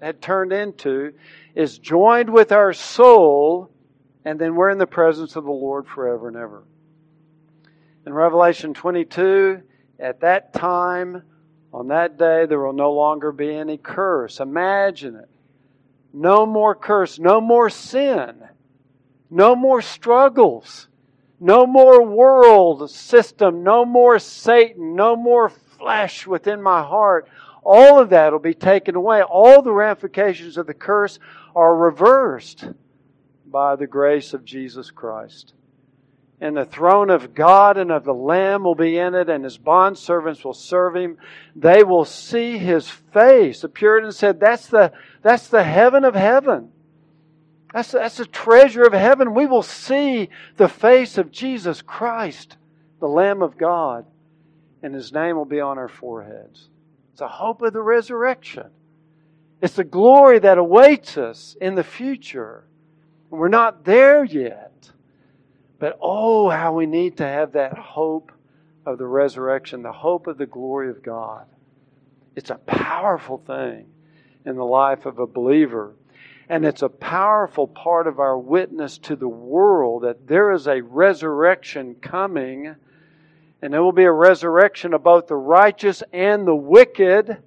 had 0.00 0.22
turned 0.22 0.52
into, 0.52 1.12
is 1.56 1.76
joined 1.76 2.30
with 2.30 2.52
our 2.52 2.72
soul, 2.72 3.68
and 4.24 4.38
then 4.38 4.54
we're 4.54 4.70
in 4.70 4.78
the 4.78 4.86
presence 4.86 5.34
of 5.34 5.42
the 5.42 5.50
Lord 5.50 5.88
forever 5.88 6.28
and 6.28 6.36
ever. 6.36 6.62
In 8.06 8.12
Revelation 8.12 8.74
22, 8.74 9.60
at 9.98 10.20
that 10.20 10.52
time, 10.52 11.24
on 11.74 11.88
that 11.88 12.16
day, 12.16 12.46
there 12.46 12.60
will 12.60 12.72
no 12.72 12.92
longer 12.92 13.32
be 13.32 13.52
any 13.52 13.76
curse. 13.76 14.38
Imagine 14.38 15.16
it. 15.16 15.28
No 16.12 16.46
more 16.46 16.76
curse, 16.76 17.18
no 17.18 17.40
more 17.40 17.70
sin, 17.70 18.36
no 19.28 19.56
more 19.56 19.82
struggles, 19.82 20.86
no 21.42 21.66
more 21.66 22.02
world 22.02 22.90
system, 22.90 23.62
no 23.62 23.84
more 23.84 24.18
Satan, 24.18 24.94
no 24.94 25.16
more 25.16 25.48
flesh 25.48 26.26
within 26.26 26.62
my 26.62 26.82
heart. 26.82 27.28
All 27.64 28.00
of 28.00 28.10
that 28.10 28.32
will 28.32 28.38
be 28.38 28.54
taken 28.54 28.94
away. 28.94 29.22
All 29.22 29.62
the 29.62 29.72
ramifications 29.72 30.56
of 30.56 30.66
the 30.66 30.74
curse 30.74 31.18
are 31.54 31.76
reversed 31.76 32.64
by 33.46 33.76
the 33.76 33.86
grace 33.86 34.32
of 34.32 34.44
Jesus 34.44 34.90
Christ 34.90 35.54
and 36.42 36.56
the 36.56 36.64
throne 36.64 37.08
of 37.08 37.34
God 37.34 37.78
and 37.78 37.92
of 37.92 38.02
the 38.02 38.12
Lamb 38.12 38.64
will 38.64 38.74
be 38.74 38.98
in 38.98 39.14
it, 39.14 39.28
and 39.28 39.44
his 39.44 39.58
bondservants 39.58 40.44
will 40.44 40.52
serve 40.52 40.96
him. 40.96 41.16
They 41.54 41.84
will 41.84 42.04
see 42.04 42.58
his 42.58 42.88
face. 42.88 43.60
The 43.60 43.68
Puritan 43.68 44.10
said, 44.10 44.40
That's 44.40 44.66
the, 44.66 44.92
that's 45.22 45.46
the 45.46 45.62
heaven 45.62 46.04
of 46.04 46.16
heaven. 46.16 46.71
That's, 47.72 47.92
that's 47.92 48.18
the 48.18 48.26
treasure 48.26 48.82
of 48.82 48.92
heaven. 48.92 49.34
We 49.34 49.46
will 49.46 49.62
see 49.62 50.28
the 50.56 50.68
face 50.68 51.16
of 51.16 51.30
Jesus 51.32 51.80
Christ, 51.80 52.56
the 53.00 53.08
Lamb 53.08 53.42
of 53.42 53.56
God, 53.56 54.06
and 54.82 54.94
his 54.94 55.12
name 55.12 55.36
will 55.36 55.44
be 55.44 55.60
on 55.60 55.78
our 55.78 55.88
foreheads. 55.88 56.68
It's 57.12 57.20
a 57.20 57.28
hope 57.28 57.62
of 57.62 57.72
the 57.72 57.82
resurrection. 57.82 58.66
It's 59.62 59.76
the 59.76 59.84
glory 59.84 60.38
that 60.40 60.58
awaits 60.58 61.16
us 61.16 61.56
in 61.60 61.74
the 61.74 61.84
future. 61.84 62.64
And 63.30 63.40
we're 63.40 63.48
not 63.48 63.84
there 63.84 64.24
yet. 64.24 64.90
But 65.78 65.98
oh, 66.00 66.48
how 66.48 66.74
we 66.74 66.86
need 66.86 67.16
to 67.18 67.24
have 67.24 67.52
that 67.52 67.78
hope 67.78 68.32
of 68.84 68.98
the 68.98 69.06
resurrection, 69.06 69.82
the 69.82 69.92
hope 69.92 70.26
of 70.26 70.38
the 70.38 70.46
glory 70.46 70.90
of 70.90 71.02
God. 71.02 71.46
It's 72.34 72.50
a 72.50 72.56
powerful 72.56 73.38
thing 73.38 73.86
in 74.44 74.56
the 74.56 74.64
life 74.64 75.06
of 75.06 75.18
a 75.18 75.26
believer. 75.26 75.94
And 76.52 76.66
it's 76.66 76.82
a 76.82 76.90
powerful 76.90 77.66
part 77.66 78.06
of 78.06 78.20
our 78.20 78.38
witness 78.38 78.98
to 78.98 79.16
the 79.16 79.26
world 79.26 80.02
that 80.02 80.26
there 80.28 80.52
is 80.52 80.66
a 80.66 80.82
resurrection 80.82 81.94
coming. 81.94 82.76
And 83.62 83.72
there 83.72 83.82
will 83.82 83.90
be 83.90 84.04
a 84.04 84.12
resurrection 84.12 84.92
of 84.92 85.02
both 85.02 85.28
the 85.28 85.34
righteous 85.34 86.02
and 86.12 86.46
the 86.46 86.54
wicked. 86.54 87.38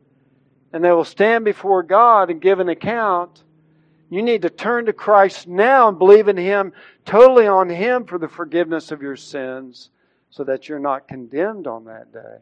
And 0.73 0.83
they 0.83 0.91
will 0.91 1.03
stand 1.03 1.45
before 1.45 1.83
God 1.83 2.31
and 2.31 2.41
give 2.41 2.59
an 2.59 2.67
account. 2.67 3.43
You 4.09 4.23
need 4.23 4.41
to 4.41 4.49
turn 4.49 4.87
to 4.87 4.93
Christ 4.93 5.47
now 5.47 5.87
and 5.87 5.99
believe 5.99 6.27
in 6.27 6.37
Him, 6.37 6.73
totally 7.05 7.45
on 7.45 7.69
Him 7.69 8.05
for 8.05 8.17
the 8.17 8.27
forgiveness 8.27 8.89
of 8.89 9.03
your 9.03 9.17
sins, 9.17 9.91
so 10.31 10.43
that 10.45 10.67
you're 10.67 10.79
not 10.79 11.07
condemned 11.07 11.67
on 11.67 11.85
that 11.85 12.11
day. 12.11 12.37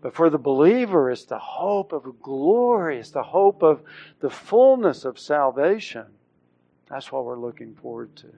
But 0.00 0.14
for 0.14 0.30
the 0.30 0.38
believer, 0.38 1.10
it's 1.10 1.24
the 1.24 1.38
hope 1.38 1.92
of 1.92 2.22
glory, 2.22 2.98
it's 2.98 3.10
the 3.10 3.22
hope 3.22 3.62
of 3.62 3.82
the 4.20 4.30
fullness 4.30 5.04
of 5.04 5.18
salvation. 5.18 6.06
That's 6.88 7.10
what 7.10 7.24
we're 7.24 7.38
looking 7.38 7.74
forward 7.74 8.14
to. 8.16 8.28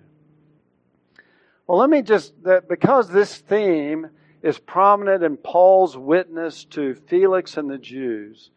Well, 1.67 1.79
let 1.79 1.91
me 1.91 2.03
just, 2.03 2.35
because 2.69 3.11
this 3.11 3.37
theme 3.37 4.09
is 4.43 4.59
prominent 4.59 5.23
in 5.23 5.37
Paul's 5.37 5.97
witness 5.97 6.65
to 6.65 6.95
Felix 6.95 7.57
and 7.57 7.71
the 7.71 7.79
Jews, 7.79 8.51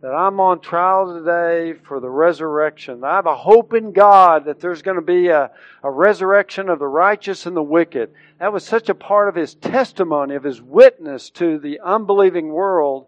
that 0.00 0.14
I'm 0.14 0.40
on 0.40 0.60
trial 0.60 1.14
today 1.14 1.78
for 1.86 2.00
the 2.00 2.08
resurrection. 2.08 3.04
I 3.04 3.16
have 3.16 3.26
a 3.26 3.36
hope 3.36 3.74
in 3.74 3.92
God 3.92 4.46
that 4.46 4.58
there's 4.58 4.80
going 4.80 4.96
to 4.96 5.02
be 5.02 5.28
a, 5.28 5.50
a 5.82 5.90
resurrection 5.90 6.70
of 6.70 6.78
the 6.78 6.86
righteous 6.86 7.44
and 7.44 7.54
the 7.54 7.62
wicked. 7.62 8.10
That 8.38 8.52
was 8.52 8.64
such 8.64 8.88
a 8.88 8.94
part 8.94 9.28
of 9.28 9.34
his 9.34 9.54
testimony, 9.54 10.36
of 10.36 10.44
his 10.44 10.62
witness 10.62 11.28
to 11.30 11.58
the 11.58 11.80
unbelieving 11.80 12.48
world. 12.48 13.06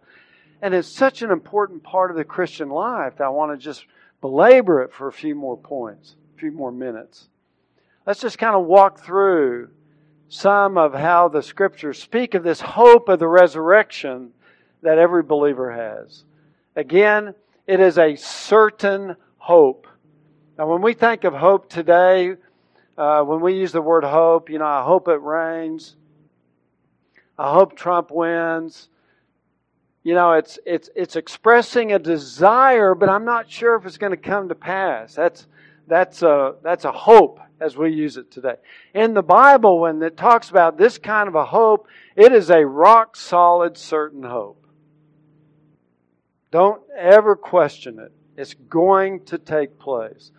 And 0.60 0.74
it's 0.74 0.88
such 0.88 1.22
an 1.22 1.30
important 1.30 1.82
part 1.82 2.10
of 2.10 2.16
the 2.16 2.24
Christian 2.24 2.68
life 2.68 3.16
that 3.16 3.24
I 3.24 3.30
want 3.30 3.58
to 3.58 3.64
just 3.64 3.86
belabor 4.20 4.82
it 4.82 4.92
for 4.92 5.08
a 5.08 5.12
few 5.12 5.34
more 5.34 5.56
points, 5.56 6.14
a 6.36 6.40
few 6.40 6.52
more 6.52 6.70
minutes. 6.70 7.28
Let's 8.06 8.20
just 8.20 8.38
kind 8.38 8.54
of 8.54 8.66
walk 8.66 9.00
through 9.00 9.70
some 10.28 10.76
of 10.76 10.92
how 10.92 11.28
the 11.28 11.42
scriptures 11.42 12.02
speak 12.02 12.34
of 12.34 12.42
this 12.42 12.60
hope 12.60 13.08
of 13.08 13.18
the 13.18 13.28
resurrection 13.28 14.32
that 14.82 14.98
every 14.98 15.22
believer 15.22 15.72
has. 15.72 16.24
Again, 16.74 17.34
it 17.66 17.80
is 17.80 17.98
a 17.98 18.16
certain 18.16 19.16
hope. 19.36 19.86
Now, 20.58 20.68
when 20.68 20.82
we 20.82 20.94
think 20.94 21.24
of 21.24 21.34
hope 21.34 21.68
today, 21.68 22.34
uh, 22.96 23.22
when 23.22 23.40
we 23.40 23.54
use 23.54 23.72
the 23.72 23.82
word 23.82 24.04
hope, 24.04 24.50
you 24.50 24.58
know, 24.58 24.66
I 24.66 24.82
hope 24.82 25.08
it 25.08 25.20
rains. 25.20 25.96
I 27.38 27.52
hope 27.52 27.76
Trump 27.76 28.10
wins. 28.10 28.88
You 30.02 30.14
know, 30.14 30.32
it's 30.32 30.58
it's 30.66 30.90
it's 30.96 31.16
expressing 31.16 31.92
a 31.92 31.98
desire, 31.98 32.94
but 32.94 33.08
I'm 33.08 33.24
not 33.24 33.50
sure 33.50 33.76
if 33.76 33.86
it's 33.86 33.98
going 33.98 34.10
to 34.10 34.16
come 34.16 34.48
to 34.48 34.54
pass. 34.54 35.14
That's 35.14 35.46
that's 35.86 36.22
a 36.22 36.56
that's 36.62 36.84
a 36.84 36.92
hope 36.92 37.38
as 37.60 37.76
we 37.76 37.92
use 37.92 38.16
it 38.16 38.30
today. 38.30 38.56
In 38.94 39.14
the 39.14 39.22
Bible, 39.22 39.80
when 39.80 40.02
it 40.02 40.16
talks 40.16 40.50
about 40.50 40.76
this 40.76 40.98
kind 40.98 41.28
of 41.28 41.34
a 41.34 41.44
hope, 41.44 41.86
it 42.16 42.32
is 42.32 42.50
a 42.50 42.66
rock 42.66 43.16
solid, 43.16 43.76
certain 43.78 44.24
hope. 44.24 44.61
Don't 46.52 46.82
ever 46.96 47.34
question 47.34 47.98
it. 47.98 48.12
It's 48.36 48.54
going 48.54 49.24
to 49.24 49.38
take 49.38 49.78
place. 49.78 50.30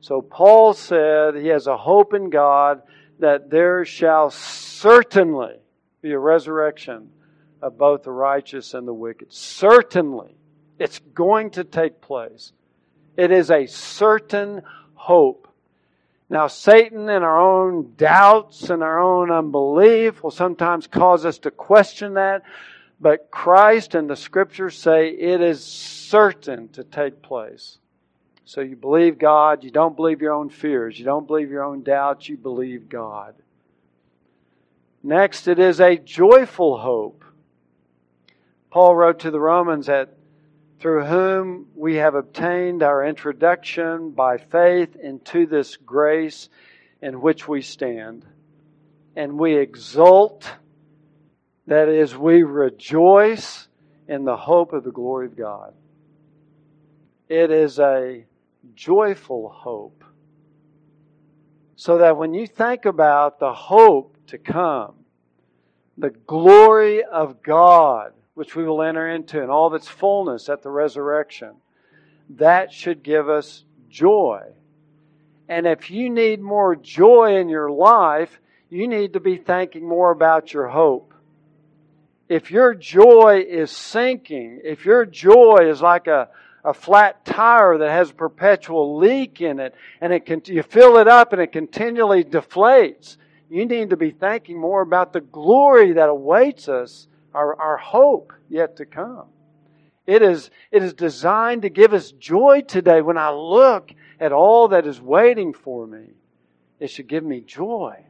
So 0.00 0.22
Paul 0.22 0.72
said 0.72 1.34
he 1.34 1.48
has 1.48 1.66
a 1.66 1.76
hope 1.76 2.14
in 2.14 2.30
God 2.30 2.82
that 3.18 3.50
there 3.50 3.84
shall 3.84 4.30
certainly 4.30 5.56
be 6.00 6.12
a 6.12 6.18
resurrection 6.18 7.10
of 7.60 7.76
both 7.76 8.04
the 8.04 8.12
righteous 8.12 8.74
and 8.74 8.86
the 8.86 8.94
wicked. 8.94 9.32
Certainly. 9.32 10.36
It's 10.78 11.00
going 11.14 11.50
to 11.52 11.64
take 11.64 12.00
place. 12.00 12.52
It 13.16 13.32
is 13.32 13.50
a 13.50 13.66
certain 13.66 14.62
hope. 14.94 15.48
Now, 16.28 16.48
Satan 16.48 17.08
and 17.08 17.24
our 17.24 17.40
own 17.40 17.94
doubts 17.96 18.70
and 18.70 18.82
our 18.82 19.00
own 19.00 19.30
unbelief 19.30 20.22
will 20.22 20.30
sometimes 20.30 20.86
cause 20.86 21.24
us 21.24 21.38
to 21.40 21.50
question 21.50 22.14
that, 22.14 22.42
but 23.00 23.30
Christ 23.30 23.94
and 23.94 24.08
the 24.08 24.16
scriptures 24.16 24.78
say 24.78 25.10
it 25.10 25.40
is 25.40 25.64
certain 25.64 26.68
to 26.70 26.84
take 26.84 27.22
place. 27.22 27.78
So 28.44 28.60
you 28.60 28.76
believe 28.76 29.18
God, 29.18 29.64
you 29.64 29.70
don't 29.70 29.96
believe 29.96 30.22
your 30.22 30.32
own 30.32 30.50
fears, 30.50 30.98
you 30.98 31.04
don't 31.04 31.26
believe 31.26 31.50
your 31.50 31.64
own 31.64 31.82
doubts, 31.82 32.28
you 32.28 32.36
believe 32.36 32.88
God. 32.88 33.34
Next, 35.02 35.46
it 35.48 35.58
is 35.58 35.80
a 35.80 35.96
joyful 35.96 36.78
hope. 36.78 37.24
Paul 38.70 38.94
wrote 38.94 39.20
to 39.20 39.30
the 39.30 39.40
Romans 39.40 39.86
that 39.86 40.16
through 40.78 41.04
whom 41.04 41.66
we 41.74 41.96
have 41.96 42.14
obtained 42.14 42.82
our 42.82 43.04
introduction 43.06 44.10
by 44.10 44.36
faith 44.36 44.96
into 44.96 45.46
this 45.46 45.76
grace 45.76 46.48
in 47.00 47.20
which 47.20 47.48
we 47.48 47.62
stand. 47.62 48.24
And 49.14 49.38
we 49.38 49.56
exult, 49.56 50.50
that 51.66 51.88
is, 51.88 52.16
we 52.16 52.42
rejoice 52.42 53.68
in 54.08 54.24
the 54.24 54.36
hope 54.36 54.72
of 54.72 54.84
the 54.84 54.92
glory 54.92 55.26
of 55.26 55.36
God. 55.36 55.74
It 57.28 57.50
is 57.50 57.78
a 57.78 58.24
joyful 58.74 59.48
hope. 59.48 60.04
So 61.74 61.98
that 61.98 62.16
when 62.16 62.32
you 62.32 62.46
think 62.46 62.84
about 62.84 63.38
the 63.38 63.52
hope 63.52 64.16
to 64.28 64.38
come, 64.38 64.94
the 65.98 66.10
glory 66.10 67.04
of 67.04 67.42
God, 67.42 68.12
which 68.34 68.54
we 68.54 68.64
will 68.64 68.82
enter 68.82 69.08
into 69.08 69.42
in 69.42 69.50
all 69.50 69.66
of 69.66 69.74
its 69.74 69.88
fullness 69.88 70.48
at 70.48 70.62
the 70.62 70.70
resurrection, 70.70 71.54
that 72.30 72.72
should 72.72 73.02
give 73.02 73.28
us 73.28 73.64
joy. 73.88 74.42
And 75.48 75.66
if 75.66 75.90
you 75.90 76.10
need 76.10 76.40
more 76.40 76.76
joy 76.76 77.36
in 77.36 77.48
your 77.48 77.70
life, 77.70 78.40
you 78.68 78.88
need 78.88 79.12
to 79.12 79.20
be 79.20 79.36
thinking 79.36 79.86
more 79.86 80.10
about 80.10 80.52
your 80.52 80.68
hope. 80.68 81.14
If 82.28 82.50
your 82.50 82.74
joy 82.74 83.44
is 83.48 83.70
sinking, 83.70 84.60
if 84.64 84.84
your 84.84 85.06
joy 85.06 85.68
is 85.70 85.80
like 85.80 86.08
a, 86.08 86.28
a 86.64 86.74
flat 86.74 87.24
tire 87.24 87.78
that 87.78 87.90
has 87.90 88.10
a 88.10 88.14
perpetual 88.14 88.98
leak 88.98 89.40
in 89.40 89.60
it, 89.60 89.74
and 90.00 90.12
it 90.12 90.26
can, 90.26 90.42
you 90.46 90.62
fill 90.62 90.98
it 90.98 91.06
up 91.06 91.32
and 91.32 91.40
it 91.40 91.52
continually 91.52 92.24
deflates, 92.24 93.16
you 93.48 93.64
need 93.64 93.90
to 93.90 93.96
be 93.96 94.10
thinking 94.10 94.58
more 94.58 94.82
about 94.82 95.12
the 95.12 95.20
glory 95.20 95.92
that 95.92 96.08
awaits 96.08 96.68
us 96.68 97.06
our, 97.32 97.54
our 97.60 97.76
hope 97.76 98.32
yet 98.48 98.76
to 98.76 98.86
come. 98.86 99.26
It 100.06 100.22
is, 100.22 100.50
it 100.72 100.82
is 100.82 100.94
designed 100.94 101.62
to 101.62 101.68
give 101.68 101.92
us 101.92 102.12
joy 102.12 102.62
today. 102.62 103.02
When 103.02 103.18
I 103.18 103.30
look 103.30 103.92
at 104.18 104.32
all 104.32 104.68
that 104.68 104.86
is 104.86 105.00
waiting 105.00 105.52
for 105.52 105.86
me, 105.86 106.10
it 106.80 106.90
should 106.90 107.08
give 107.08 107.24
me 107.24 107.40
joy. 107.40 108.04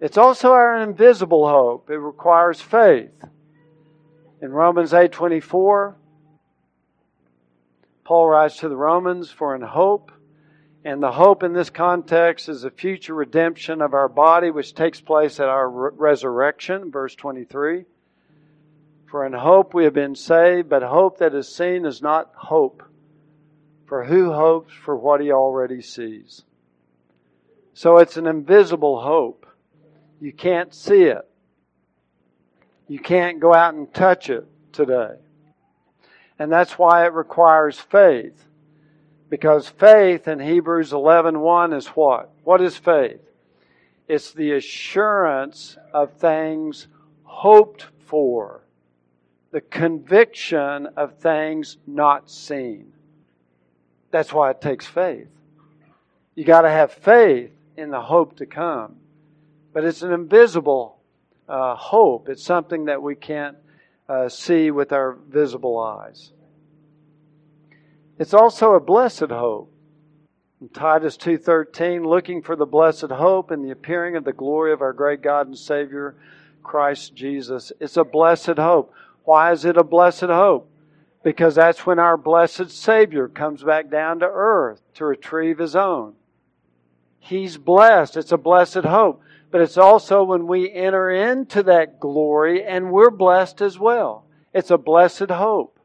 It's 0.00 0.16
also 0.16 0.52
our 0.52 0.80
invisible 0.80 1.48
hope. 1.48 1.90
It 1.90 1.98
requires 1.98 2.60
faith. 2.60 3.12
In 4.40 4.52
Romans 4.52 4.94
8:24, 4.94 5.96
Paul 8.04 8.28
writes 8.28 8.58
to 8.58 8.68
the 8.68 8.76
Romans, 8.76 9.30
"For 9.30 9.54
in 9.54 9.62
hope 9.62 10.12
and 10.84 11.02
the 11.02 11.12
hope 11.12 11.42
in 11.42 11.52
this 11.52 11.70
context 11.70 12.48
is 12.48 12.62
the 12.62 12.70
future 12.70 13.14
redemption 13.14 13.82
of 13.82 13.94
our 13.94 14.08
body, 14.08 14.50
which 14.50 14.74
takes 14.74 15.00
place 15.00 15.40
at 15.40 15.48
our 15.48 15.68
re- 15.68 15.90
resurrection, 15.94 16.90
verse 16.90 17.14
23. 17.16 17.84
For 19.06 19.26
in 19.26 19.32
hope 19.32 19.74
we 19.74 19.84
have 19.84 19.94
been 19.94 20.14
saved, 20.14 20.68
but 20.68 20.82
hope 20.82 21.18
that 21.18 21.34
is 21.34 21.52
seen 21.52 21.84
is 21.84 22.00
not 22.00 22.32
hope. 22.34 22.82
For 23.86 24.04
who 24.04 24.32
hopes 24.32 24.72
for 24.72 24.96
what 24.96 25.20
he 25.20 25.32
already 25.32 25.82
sees? 25.82 26.44
So 27.74 27.98
it's 27.98 28.16
an 28.16 28.26
invisible 28.26 29.00
hope. 29.00 29.46
You 30.20 30.32
can't 30.32 30.74
see 30.74 31.04
it. 31.04 31.28
You 32.88 32.98
can't 32.98 33.38
go 33.38 33.54
out 33.54 33.74
and 33.74 33.92
touch 33.92 34.30
it 34.30 34.46
today. 34.72 35.16
And 36.38 36.50
that's 36.50 36.78
why 36.78 37.04
it 37.04 37.12
requires 37.12 37.78
faith. 37.78 38.44
Because 39.28 39.68
faith 39.68 40.26
in 40.26 40.40
Hebrews 40.40 40.92
11:1 40.92 41.72
is 41.72 41.88
what? 41.88 42.30
What 42.44 42.62
is 42.62 42.76
faith? 42.76 43.20
It's 44.08 44.32
the 44.32 44.52
assurance 44.52 45.76
of 45.92 46.14
things 46.14 46.88
hoped 47.24 47.86
for. 48.06 48.62
The 49.50 49.60
conviction 49.60 50.86
of 50.96 51.18
things 51.18 51.76
not 51.86 52.30
seen. 52.30 52.92
That's 54.10 54.32
why 54.32 54.50
it 54.50 54.60
takes 54.60 54.86
faith. 54.86 55.28
You 56.34 56.44
got 56.44 56.62
to 56.62 56.70
have 56.70 56.92
faith 56.92 57.50
in 57.76 57.90
the 57.90 58.00
hope 58.00 58.36
to 58.36 58.46
come. 58.46 58.96
But 59.72 59.84
it's 59.84 60.02
an 60.02 60.12
invisible 60.12 60.98
uh, 61.48 61.74
hope. 61.74 62.28
It's 62.28 62.44
something 62.44 62.86
that 62.86 63.02
we 63.02 63.14
can't 63.14 63.56
uh, 64.08 64.28
see 64.28 64.70
with 64.70 64.92
our 64.92 65.16
visible 65.28 65.78
eyes. 65.78 66.32
It's 68.18 68.34
also 68.34 68.74
a 68.74 68.80
blessed 68.80 69.30
hope. 69.30 69.72
In 70.60 70.68
Titus 70.70 71.16
2:13, 71.16 72.04
looking 72.04 72.42
for 72.42 72.56
the 72.56 72.66
blessed 72.66 73.10
hope 73.10 73.52
and 73.52 73.64
the 73.64 73.70
appearing 73.70 74.16
of 74.16 74.24
the 74.24 74.32
glory 74.32 74.72
of 74.72 74.80
our 74.80 74.92
great 74.92 75.22
God 75.22 75.46
and 75.46 75.56
Savior 75.56 76.16
Christ 76.64 77.14
Jesus. 77.14 77.70
It's 77.78 77.96
a 77.96 78.04
blessed 78.04 78.58
hope. 78.58 78.92
Why 79.24 79.52
is 79.52 79.64
it 79.64 79.76
a 79.76 79.84
blessed 79.84 80.22
hope? 80.22 80.68
Because 81.22 81.54
that's 81.54 81.86
when 81.86 81.98
our 81.98 82.16
blessed 82.16 82.70
Savior 82.70 83.28
comes 83.28 83.62
back 83.62 83.88
down 83.88 84.20
to 84.20 84.26
earth 84.26 84.80
to 84.94 85.04
retrieve 85.04 85.58
his 85.58 85.76
own. 85.76 86.14
He's 87.20 87.56
blessed. 87.56 88.16
It's 88.16 88.32
a 88.32 88.38
blessed 88.38 88.84
hope. 88.84 89.22
But 89.50 89.62
it's 89.62 89.78
also 89.78 90.24
when 90.24 90.46
we 90.46 90.70
enter 90.70 91.10
into 91.10 91.62
that 91.64 92.00
glory 92.00 92.64
and 92.64 92.92
we're 92.92 93.10
blessed 93.10 93.62
as 93.62 93.78
well. 93.78 94.26
It's 94.52 94.70
a 94.70 94.78
blessed 94.78 95.30
hope 95.30 95.78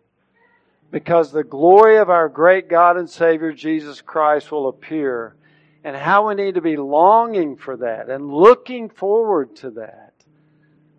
because 0.91 1.31
the 1.31 1.43
glory 1.43 1.97
of 1.97 2.09
our 2.09 2.29
great 2.29 2.69
God 2.69 2.97
and 2.97 3.09
Savior 3.09 3.51
Jesus 3.53 4.01
Christ 4.01 4.51
will 4.51 4.67
appear. 4.67 5.35
And 5.83 5.97
how 5.97 6.29
we 6.29 6.35
need 6.35 6.55
to 6.55 6.61
be 6.61 6.77
longing 6.77 7.57
for 7.57 7.75
that 7.77 8.09
and 8.09 8.31
looking 8.31 8.89
forward 8.89 9.55
to 9.57 9.71
that. 9.71 10.13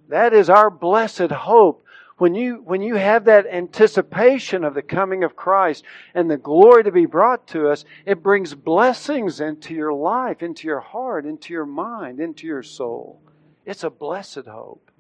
That 0.09 0.35
is 0.35 0.51
our 0.51 0.69
blessed 0.69 1.31
hope. 1.31 1.84
When 2.17 2.35
you, 2.37 2.63
when 2.65 2.81
you 2.81 2.95
have 2.95 3.25
that 3.25 3.47
anticipation 3.47 4.63
of 4.63 4.75
the 4.75 4.83
coming 4.83 5.25
of 5.25 5.35
Christ 5.35 5.85
and 6.15 6.31
the 6.31 6.37
glory 6.37 6.85
to 6.85 6.93
be 6.93 7.07
brought 7.07 7.49
to 7.49 7.69
us, 7.69 7.85
it 8.07 8.23
brings 8.23 8.55
blessings 8.55 9.41
into 9.41 9.75
your 9.75 9.93
life, 9.93 10.41
into 10.41 10.69
your 10.69 10.81
heart, 10.81 11.27
into 11.27 11.53
your 11.53 11.67
mind, 11.67 12.21
into 12.21 12.47
your 12.47 12.63
soul. 12.63 13.21
It's 13.67 13.83
a 13.83 13.91
blessed 13.91 14.47
hope. 14.47 14.93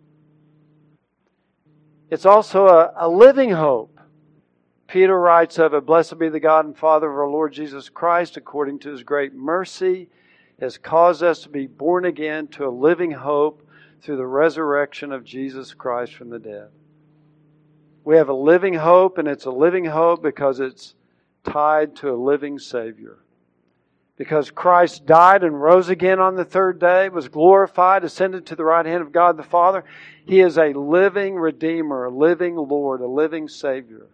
It's 2.10 2.26
also 2.26 2.66
a, 2.66 2.92
a 2.96 3.08
living 3.08 3.50
hope. 3.50 4.00
Peter 4.88 5.18
writes 5.18 5.58
of 5.58 5.72
it, 5.72 5.86
Blessed 5.86 6.18
be 6.18 6.28
the 6.28 6.40
God 6.40 6.64
and 6.64 6.76
Father 6.76 7.08
of 7.10 7.16
our 7.16 7.28
Lord 7.28 7.52
Jesus 7.52 7.88
Christ, 7.88 8.36
according 8.36 8.80
to 8.80 8.90
his 8.90 9.04
great 9.04 9.34
mercy, 9.34 10.08
has 10.60 10.78
caused 10.78 11.22
us 11.22 11.42
to 11.42 11.48
be 11.48 11.66
born 11.66 12.04
again 12.04 12.48
to 12.48 12.66
a 12.66 12.70
living 12.70 13.12
hope 13.12 13.66
through 14.02 14.16
the 14.16 14.26
resurrection 14.26 15.12
of 15.12 15.24
Jesus 15.24 15.74
Christ 15.74 16.14
from 16.14 16.30
the 16.30 16.38
dead. 16.38 16.68
We 18.04 18.16
have 18.16 18.28
a 18.28 18.34
living 18.34 18.74
hope, 18.74 19.16
and 19.18 19.26
it's 19.26 19.46
a 19.46 19.50
living 19.50 19.86
hope 19.86 20.22
because 20.22 20.60
it's 20.60 20.94
tied 21.42 21.96
to 21.96 22.10
a 22.10 22.16
living 22.16 22.58
Savior. 22.58 23.18
Because 24.16 24.50
Christ 24.50 25.06
died 25.06 25.42
and 25.42 25.60
rose 25.60 25.88
again 25.88 26.20
on 26.20 26.36
the 26.36 26.44
third 26.44 26.78
day, 26.78 27.08
was 27.08 27.28
glorified, 27.28 28.04
ascended 28.04 28.46
to 28.46 28.56
the 28.56 28.64
right 28.64 28.86
hand 28.86 29.02
of 29.02 29.10
God 29.10 29.36
the 29.36 29.42
Father, 29.42 29.84
He 30.26 30.40
is 30.40 30.58
a 30.58 30.72
living 30.72 31.34
Redeemer, 31.34 32.04
a 32.04 32.10
living 32.10 32.56
Lord, 32.56 33.00
a 33.00 33.08
living 33.08 33.48
Savior. 33.48 34.06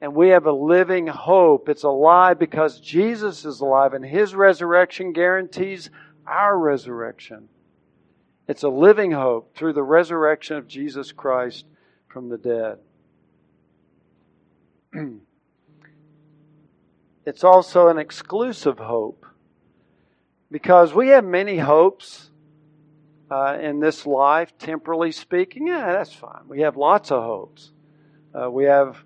And 0.00 0.14
we 0.14 0.28
have 0.28 0.46
a 0.46 0.52
living 0.52 1.08
hope. 1.08 1.68
It's 1.68 1.82
alive 1.82 2.38
because 2.38 2.78
Jesus 2.78 3.44
is 3.44 3.60
alive 3.60 3.94
and 3.94 4.04
His 4.04 4.34
resurrection 4.34 5.12
guarantees 5.12 5.90
our 6.26 6.56
resurrection. 6.56 7.48
It's 8.46 8.62
a 8.62 8.68
living 8.68 9.10
hope 9.10 9.56
through 9.56 9.72
the 9.72 9.82
resurrection 9.82 10.56
of 10.56 10.68
Jesus 10.68 11.10
Christ 11.10 11.64
from 12.06 12.28
the 12.28 12.38
dead. 12.38 12.78
it's 17.26 17.44
also 17.44 17.88
an 17.88 17.98
exclusive 17.98 18.78
hope 18.78 19.26
because 20.50 20.94
we 20.94 21.08
have 21.08 21.24
many 21.24 21.58
hopes 21.58 22.30
uh, 23.30 23.58
in 23.60 23.80
this 23.80 24.06
life, 24.06 24.56
temporally 24.58 25.12
speaking. 25.12 25.66
Yeah, 25.66 25.92
that's 25.92 26.12
fine. 26.12 26.42
We 26.48 26.60
have 26.60 26.76
lots 26.76 27.10
of 27.10 27.22
hopes. 27.22 27.72
Uh, 28.34 28.50
we 28.50 28.64
have 28.64 28.96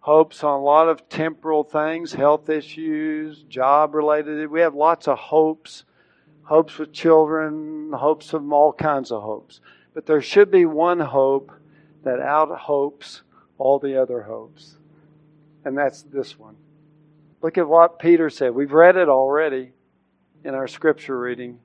hopes 0.00 0.42
on 0.42 0.60
a 0.60 0.62
lot 0.62 0.88
of 0.88 1.08
temporal 1.08 1.64
things, 1.64 2.12
health 2.12 2.48
issues, 2.48 3.42
job 3.42 3.94
related. 3.94 4.50
We 4.50 4.60
have 4.60 4.74
lots 4.74 5.08
of 5.08 5.18
hopes 5.18 5.84
hopes 6.48 6.78
with 6.78 6.94
children, 6.94 7.92
hopes 7.92 8.32
of 8.32 8.50
all 8.50 8.72
kinds 8.72 9.12
of 9.12 9.22
hopes. 9.22 9.60
But 9.92 10.06
there 10.06 10.22
should 10.22 10.50
be 10.50 10.64
one 10.64 10.98
hope 10.98 11.52
that 12.04 12.20
out 12.20 12.48
hopes 12.58 13.20
all 13.58 13.78
the 13.78 14.00
other 14.00 14.22
hopes. 14.22 14.77
And 15.68 15.76
that's 15.76 16.02
this 16.02 16.38
one. 16.38 16.56
Look 17.42 17.58
at 17.58 17.68
what 17.68 17.98
Peter 17.98 18.30
said. 18.30 18.54
We've 18.54 18.72
read 18.72 18.96
it 18.96 19.08
already 19.08 19.72
in 20.44 20.54
our 20.54 20.66
scripture 20.66 21.18
reading. 21.18 21.60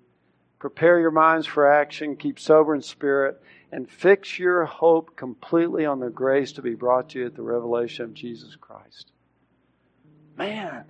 Prepare 0.60 1.00
your 1.00 1.12
minds 1.12 1.48
for 1.48 1.72
action, 1.72 2.16
keep 2.16 2.40
sober 2.40 2.76
in 2.76 2.82
spirit, 2.82 3.42
and 3.72 3.90
fix 3.90 4.38
your 4.38 4.66
hope 4.66 5.16
completely 5.16 5.86
on 5.86 6.00
the 6.00 6.10
grace 6.10 6.54
to 6.54 6.62
be 6.62 6.76
brought 6.76 7.10
to 7.10 7.20
you 7.20 7.26
at 7.26 7.36
the 7.36 7.42
revelation 7.42 8.06
of 8.06 8.14
Jesus 8.14 8.56
Christ. 8.56 9.12
Man, 10.38 10.86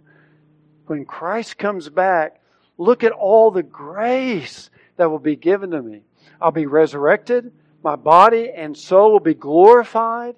when 0.86 1.06
Christ 1.06 1.58
comes 1.58 1.90
back, 1.90 2.42
Look 2.78 3.04
at 3.04 3.12
all 3.12 3.52
the 3.52 3.64
grace 3.64 4.70
that 4.98 5.10
will 5.10 5.20
be 5.20 5.36
given 5.36 5.72
to 5.72 5.82
me. 5.82 6.02
I'll 6.42 6.52
be 6.52 6.66
resurrected. 6.66 7.52
My 7.84 7.96
body 7.96 8.52
and 8.52 8.78
soul 8.78 9.12
will 9.12 9.20
be 9.20 9.34
glorified. 9.34 10.36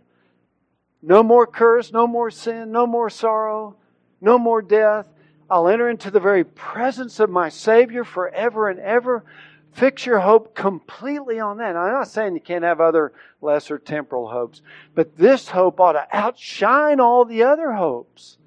No 1.08 1.22
more 1.22 1.46
curse, 1.46 1.94
no 1.94 2.08
more 2.08 2.32
sin, 2.32 2.72
no 2.72 2.88
more 2.88 3.12
sorrow, 3.12 3.76
no 4.22 4.40
more 4.40 4.64
death. 4.64 5.08
I'll 5.48 5.68
enter 5.68 5.88
into 5.88 6.10
the 6.10 6.20
very 6.20 6.44
presence 6.44 7.20
of 7.20 7.30
my 7.30 7.50
Savior 7.50 8.04
forever 8.04 8.70
and 8.70 8.80
ever. 8.80 9.24
Fix 9.72 10.08
your 10.08 10.18
hope 10.18 10.56
completely 10.56 11.40
on 11.40 11.58
that. 11.58 11.76
I'm 11.76 11.92
not 11.92 12.08
saying 12.08 12.34
you 12.34 12.40
can't 12.40 12.64
have 12.64 12.82
other 12.82 13.14
lesser 13.40 13.78
temporal 13.78 14.30
hopes, 14.30 14.64
but 14.96 15.16
this 15.16 15.50
hope 15.50 15.80
ought 15.80 15.92
to 15.92 16.08
outshine 16.12 17.00
all 17.00 17.24
the 17.24 17.44
other 17.44 17.74
hopes. 17.74 18.40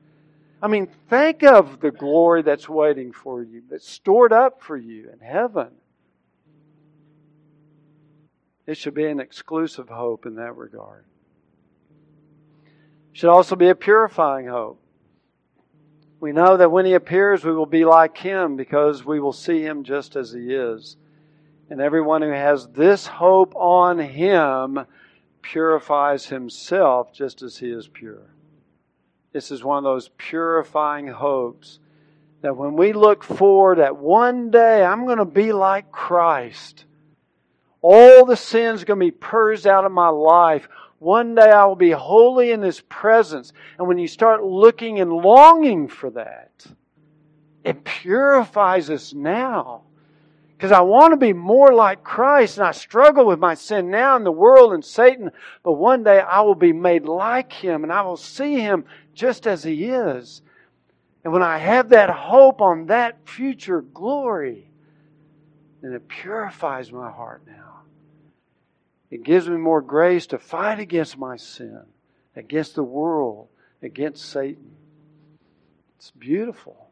I 0.60 0.66
mean, 0.66 0.88
think 1.08 1.44
of 1.44 1.78
the 1.78 1.92
glory 1.92 2.42
that's 2.42 2.68
waiting 2.68 3.12
for 3.12 3.40
you, 3.40 3.62
that's 3.70 3.88
stored 3.88 4.32
up 4.32 4.60
for 4.60 4.76
you 4.76 5.10
in 5.12 5.20
heaven. 5.20 5.68
It 8.66 8.76
should 8.76 8.94
be 8.94 9.06
an 9.06 9.20
exclusive 9.20 9.88
hope 9.88 10.26
in 10.26 10.34
that 10.34 10.56
regard. 10.56 11.04
Should 13.18 13.30
also 13.30 13.56
be 13.56 13.68
a 13.68 13.74
purifying 13.74 14.46
hope. 14.46 14.80
We 16.20 16.30
know 16.30 16.56
that 16.56 16.70
when 16.70 16.86
He 16.86 16.94
appears, 16.94 17.44
we 17.44 17.52
will 17.52 17.66
be 17.66 17.84
like 17.84 18.16
Him 18.16 18.54
because 18.54 19.04
we 19.04 19.18
will 19.18 19.32
see 19.32 19.60
Him 19.60 19.82
just 19.82 20.14
as 20.14 20.30
He 20.30 20.54
is. 20.54 20.96
And 21.68 21.80
everyone 21.80 22.22
who 22.22 22.30
has 22.30 22.68
this 22.68 23.08
hope 23.08 23.56
on 23.56 23.98
Him 23.98 24.86
purifies 25.42 26.26
himself 26.26 27.12
just 27.12 27.42
as 27.42 27.58
He 27.58 27.72
is 27.72 27.88
pure. 27.88 28.22
This 29.32 29.50
is 29.50 29.64
one 29.64 29.78
of 29.78 29.82
those 29.82 30.10
purifying 30.16 31.08
hopes 31.08 31.80
that 32.42 32.56
when 32.56 32.76
we 32.76 32.92
look 32.92 33.24
forward 33.24 33.78
that 33.78 33.96
one 33.96 34.52
day 34.52 34.84
I'm 34.84 35.06
going 35.06 35.18
to 35.18 35.24
be 35.24 35.52
like 35.52 35.90
Christ. 35.90 36.84
All 37.82 38.24
the 38.24 38.36
sins 38.36 38.82
are 38.82 38.86
going 38.86 39.00
to 39.00 39.06
be 39.06 39.10
purged 39.10 39.66
out 39.66 39.84
of 39.84 39.90
my 39.90 40.08
life. 40.08 40.68
One 40.98 41.34
day 41.34 41.50
I 41.50 41.64
will 41.64 41.76
be 41.76 41.90
holy 41.90 42.50
in 42.50 42.62
His 42.62 42.80
presence. 42.80 43.52
And 43.78 43.86
when 43.86 43.98
you 43.98 44.08
start 44.08 44.42
looking 44.42 45.00
and 45.00 45.12
longing 45.12 45.88
for 45.88 46.10
that, 46.10 46.66
it 47.64 47.84
purifies 47.84 48.90
us 48.90 49.12
now. 49.12 49.82
Because 50.56 50.72
I 50.72 50.80
want 50.80 51.12
to 51.12 51.16
be 51.16 51.32
more 51.32 51.72
like 51.72 52.02
Christ 52.02 52.58
and 52.58 52.66
I 52.66 52.72
struggle 52.72 53.24
with 53.26 53.38
my 53.38 53.54
sin 53.54 53.90
now 53.90 54.16
in 54.16 54.24
the 54.24 54.32
world 54.32 54.72
and 54.72 54.84
Satan. 54.84 55.30
But 55.62 55.74
one 55.74 56.02
day 56.02 56.18
I 56.18 56.40
will 56.40 56.56
be 56.56 56.72
made 56.72 57.04
like 57.04 57.52
Him 57.52 57.84
and 57.84 57.92
I 57.92 58.02
will 58.02 58.16
see 58.16 58.58
Him 58.58 58.84
just 59.14 59.46
as 59.46 59.62
He 59.62 59.84
is. 59.84 60.42
And 61.22 61.32
when 61.32 61.42
I 61.42 61.58
have 61.58 61.90
that 61.90 62.10
hope 62.10 62.60
on 62.60 62.86
that 62.86 63.28
future 63.28 63.82
glory, 63.82 64.68
then 65.80 65.92
it 65.92 66.08
purifies 66.08 66.90
my 66.90 67.08
heart 67.08 67.42
now. 67.46 67.77
It 69.10 69.24
gives 69.24 69.48
me 69.48 69.56
more 69.56 69.80
grace 69.80 70.26
to 70.28 70.38
fight 70.38 70.78
against 70.78 71.16
my 71.16 71.36
sin, 71.36 71.82
against 72.36 72.74
the 72.74 72.82
world, 72.82 73.48
against 73.82 74.24
Satan. 74.24 74.72
It's 75.96 76.10
beautiful. 76.10 76.88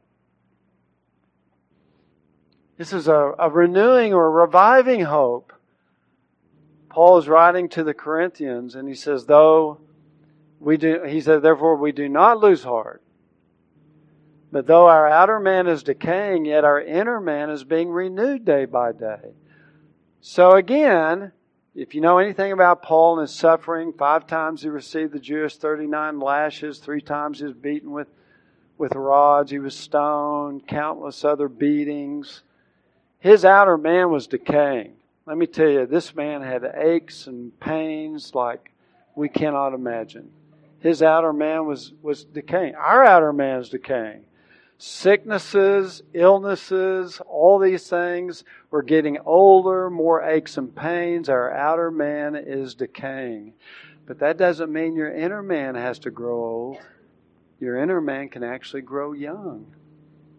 This 2.79 2.93
is 2.93 3.09
a, 3.09 3.33
a 3.39 3.51
renewing 3.51 4.13
or 4.13 4.27
a 4.27 4.31
reviving 4.47 5.03
hope. 5.03 5.53
Paul 6.89 7.19
is 7.19 7.29
writing 7.29 7.69
to 7.71 7.85
the 7.85 7.95
Corinthians 7.95 8.75
and 8.75 8.89
he 8.89 8.95
says, 8.95 9.27
though 9.27 9.81
we 10.59 10.77
do, 10.77 11.03
he 11.05 11.21
said, 11.21 11.43
therefore 11.43 11.77
we 11.77 11.93
do 11.93 12.09
not 12.09 12.41
lose 12.41 12.65
heart. 12.65 13.03
But 14.51 14.67
though 14.67 14.87
our 14.87 15.09
outer 15.09 15.39
man 15.39 15.67
is 15.67 15.83
decaying, 15.83 16.47
yet 16.47 16.65
our 16.65 16.81
inner 16.81 17.21
man 17.21 17.51
is 17.51 17.65
being 17.65 17.91
renewed 17.91 18.45
day 18.45 18.65
by 18.65 18.93
day. 18.93 19.33
So 20.21 20.53
again, 20.53 21.33
if 21.77 21.95
you 21.95 22.01
know 22.01 22.17
anything 22.17 22.53
about 22.53 22.83
Paul 22.83 23.19
and 23.19 23.29
his 23.29 23.37
suffering, 23.37 23.93
five 23.93 24.27
times 24.27 24.63
he 24.63 24.69
received 24.71 25.13
the 25.13 25.21
Jewish 25.21 25.57
39 25.57 26.19
lashes, 26.19 26.79
three 26.79 27.03
times 27.03 27.39
he 27.39 27.45
was 27.45 27.53
beaten 27.53 27.91
with, 27.91 28.09
with 28.79 28.95
rods, 28.95 29.51
he 29.51 29.59
was 29.59 29.77
stoned, 29.77 30.67
countless 30.67 31.23
other 31.23 31.49
beatings. 31.51 32.43
His 33.19 33.45
outer 33.45 33.77
man 33.77 34.11
was 34.11 34.27
decaying. 34.27 34.95
Let 35.27 35.37
me 35.37 35.47
tell 35.47 35.69
you, 35.69 35.85
this 35.85 36.15
man 36.15 36.41
had 36.41 36.65
aches 36.65 37.27
and 37.27 37.59
pains 37.61 38.35
like 38.35 38.73
we 39.15 39.29
cannot 39.29 39.75
imagine. 39.75 40.31
His 40.81 41.03
outer 41.03 41.35
man 41.35 41.67
was, 41.67 41.93
was 42.01 42.25
decaying. 42.25 42.75
Our 42.75 43.05
outer 43.05 43.35
man 43.35 43.61
is 43.61 43.69
decaying. 43.69 44.25
Sicknesses, 44.79 46.03
illnesses, 46.13 47.21
all 47.27 47.59
these 47.59 47.89
things. 47.89 48.45
We're 48.71 48.83
getting 48.83 49.19
older, 49.25 49.89
more 49.91 50.23
aches 50.23 50.59
and 50.59 50.75
pains. 50.75 51.29
Our 51.29 51.53
outer 51.53 51.91
man 51.91 52.37
is 52.37 52.75
decaying. 52.75 53.55
But 54.07 54.19
that 54.21 54.37
doesn't 54.37 54.73
mean 54.73 54.95
your 54.95 55.15
inner 55.15 55.43
man 55.43 55.75
has 55.75 55.99
to 56.01 56.11
grow 56.11 56.45
old. 56.45 56.79
Your 57.59 57.83
inner 57.83 58.01
man 58.01 58.29
can 58.29 58.45
actually 58.45 58.83
grow 58.83 59.13
young, 59.13 59.75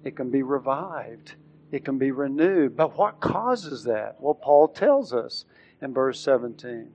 it 0.03 0.15
can 0.15 0.29
be 0.29 0.43
revived 0.43 1.33
it 1.71 1.83
can 1.83 1.97
be 1.97 2.11
renewed. 2.11 2.75
But 2.75 2.97
what 2.97 3.19
causes 3.19 3.83
that? 3.83 4.15
Well, 4.19 4.33
Paul 4.33 4.69
tells 4.69 5.13
us 5.13 5.45
in 5.81 5.93
verse 5.93 6.19
17. 6.19 6.89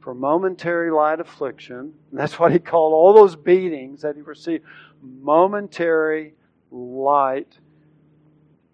For 0.00 0.14
momentary 0.14 0.90
light 0.90 1.20
affliction, 1.20 1.78
And 1.78 1.94
that's 2.12 2.38
what 2.38 2.52
he 2.52 2.58
called 2.58 2.92
all 2.92 3.12
those 3.12 3.36
beatings 3.36 4.02
that 4.02 4.16
he 4.16 4.22
received. 4.22 4.64
Momentary 5.02 6.34
light. 6.70 7.58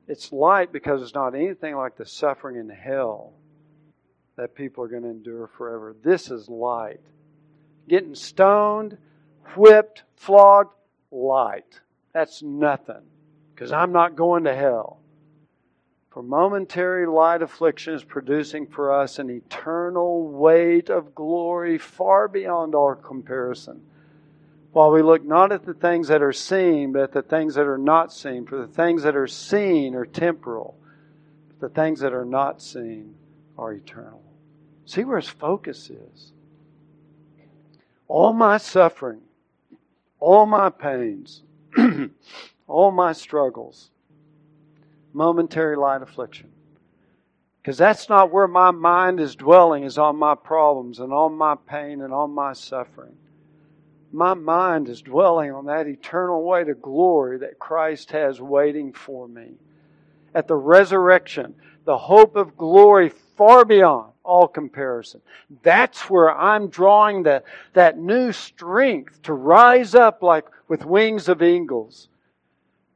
It's 0.09 0.33
light 0.33 0.73
because 0.73 1.03
it's 1.03 1.15
not 1.15 1.35
anything 1.35 1.77
like 1.77 1.97
the 1.97 2.07
suffering 2.07 2.57
in 2.57 2.69
hell 2.69 3.33
that 4.37 4.55
people 4.55 4.85
are 4.85 4.89
going 4.89 5.03
to 5.03 5.09
endure 5.09 5.49
forever. 5.57 5.97
This 6.03 6.31
is 6.31 6.49
light. 6.49 7.01
Getting 7.89 8.15
stoned, 8.15 8.99
whipped, 9.57 10.03
flogged, 10.17 10.75
light. 11.11 11.81
That's 12.13 12.43
nothing 12.43 13.03
because 13.55 13.73
I'm 13.73 13.93
not 13.93 14.17
going 14.17 14.45
to 14.45 14.55
hell. 14.55 15.01
For 16.11 16.23
momentary 16.23 17.07
light 17.07 17.43
affliction 17.43 17.95
is 17.95 18.03
producing 18.03 18.67
for 18.67 18.93
us 18.93 19.19
an 19.19 19.29
eternal 19.29 20.29
weight 20.29 20.89
of 20.89 21.15
glory 21.15 21.77
far 21.77 22.27
beyond 22.27 22.75
our 22.75 22.97
comparison. 22.97 23.83
While 24.77 24.91
we 24.91 25.01
look 25.01 25.25
not 25.25 25.53
at 25.53 25.65
the 25.65 25.73
things 25.73 26.09
that 26.09 26.21
are 26.21 26.35
seen, 26.35 26.93
but 26.93 27.05
at 27.05 27.13
the 27.13 27.23
things 27.23 27.55
that 27.55 27.67
are 27.67 27.79
not 27.79 28.13
seen. 28.13 28.45
For 28.45 28.59
the 28.59 28.67
things 28.67 29.05
that 29.05 29.17
are 29.17 29.27
seen 29.27 29.95
are 29.95 30.05
temporal, 30.05 30.77
but 31.49 31.61
the 31.61 31.75
things 31.75 32.01
that 32.01 32.13
are 32.13 32.27
not 32.27 32.61
seen 32.61 33.15
are 33.57 33.73
eternal. 33.73 34.23
See 34.85 35.03
where 35.03 35.19
his 35.19 35.31
focus 35.31 35.89
is. 35.89 36.33
All 38.07 38.35
my 38.35 38.59
suffering, 38.59 39.23
all 40.21 40.45
my 40.45 40.69
pains, 40.69 41.43
all 42.69 42.91
my 42.91 43.15
struggles, 43.15 43.89
momentary 45.15 45.77
light 45.79 46.03
affliction. 46.03 46.51
Because 47.63 47.79
that's 47.79 48.11
not 48.11 48.31
where 48.31 48.47
my 48.47 48.73
mind 48.73 49.21
is 49.21 49.37
dwelling, 49.37 49.85
is 49.85 49.97
on 49.97 50.17
my 50.17 50.35
problems 50.35 50.99
and 50.99 51.15
on 51.15 51.33
my 51.33 51.55
pain 51.55 52.03
and 52.03 52.13
on 52.13 52.31
my 52.33 52.53
suffering. 52.53 53.17
My 54.13 54.35
mind 54.35 54.89
is 54.89 55.03
dwelling 55.03 55.53
on 55.53 55.67
that 55.67 55.87
eternal 55.87 56.43
way 56.43 56.65
to 56.65 56.75
glory 56.75 57.39
that 57.39 57.59
Christ 57.59 58.11
has 58.13 58.41
waiting 58.41 58.93
for 58.93 59.29
me. 59.29 59.55
At 60.35 60.49
the 60.49 60.55
resurrection, 60.55 61.55
the 61.85 61.99
hope 61.99 62.37
of 62.37 62.57
glory 62.57 63.11
far 63.37 63.65
beyond 63.65 64.13
all 64.23 64.49
comparison. 64.49 65.21
That's 65.63 66.11
where 66.11 66.37
I'm 66.37 66.69
drawing 66.69 67.23
that, 67.25 67.45
that 67.75 67.99
new 67.99 68.33
strength 68.33 69.23
to 69.23 69.33
rise 69.33 69.95
up 69.95 70.23
like 70.23 70.47
with 70.69 70.85
wings 70.85 71.29
of 71.29 71.43
eagles. 71.43 72.09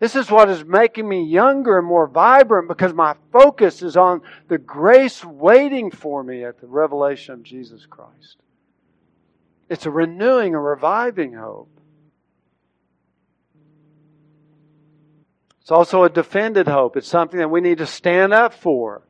This 0.01 0.17
is 0.17 0.31
what 0.31 0.49
is 0.49 0.65
making 0.65 1.09
me 1.09 1.23
younger 1.23 1.79
and 1.79 1.87
more 1.87 2.07
vibrant 2.07 2.69
because 2.69 2.95
my 2.95 3.15
focus 3.33 3.83
is 3.83 3.97
on 3.97 4.23
the 4.49 4.59
grace 4.59 5.25
waiting 5.25 5.91
for 5.91 6.25
me 6.25 6.43
at 6.43 6.59
the 6.59 6.67
revelation 6.67 7.35
of 7.35 7.43
Jesus 7.43 7.85
Christ. 7.85 8.39
It's 9.71 9.87
a 9.87 9.91
renewing, 9.91 10.57
a 10.57 10.61
reviving 10.61 11.33
hope. 11.33 11.71
It's 15.61 15.71
also 15.71 16.03
a 16.03 16.11
defended 16.11 16.67
hope. 16.67 16.97
It's 16.97 17.07
something 17.07 17.39
that 17.39 17.53
we 17.53 17.61
need 17.61 17.79
to 17.79 17.87
stand 17.87 18.35
up 18.35 18.53
for. 18.53 19.07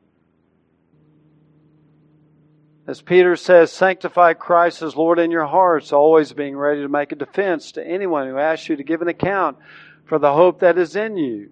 As 2.85 3.01
Peter 3.01 3.35
says, 3.35 3.71
sanctify 3.71 4.33
Christ 4.33 4.83
as 4.83 4.95
Lord 4.95 5.17
in 5.17 5.31
your 5.31 5.47
hearts, 5.47 5.91
always 5.91 6.31
being 6.31 6.55
ready 6.55 6.81
to 6.81 6.89
make 6.89 7.11
a 7.11 7.15
defense 7.15 7.71
to 7.73 7.85
anyone 7.85 8.27
who 8.27 8.37
asks 8.37 8.69
you 8.69 8.75
to 8.75 8.83
give 8.83 9.01
an 9.01 9.07
account 9.07 9.57
for 10.05 10.19
the 10.19 10.33
hope 10.33 10.59
that 10.59 10.77
is 10.77 10.95
in 10.95 11.17
you, 11.17 11.49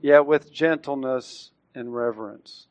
yet 0.00 0.26
with 0.26 0.52
gentleness 0.52 1.50
and 1.74 1.92
reverence. 1.92 2.68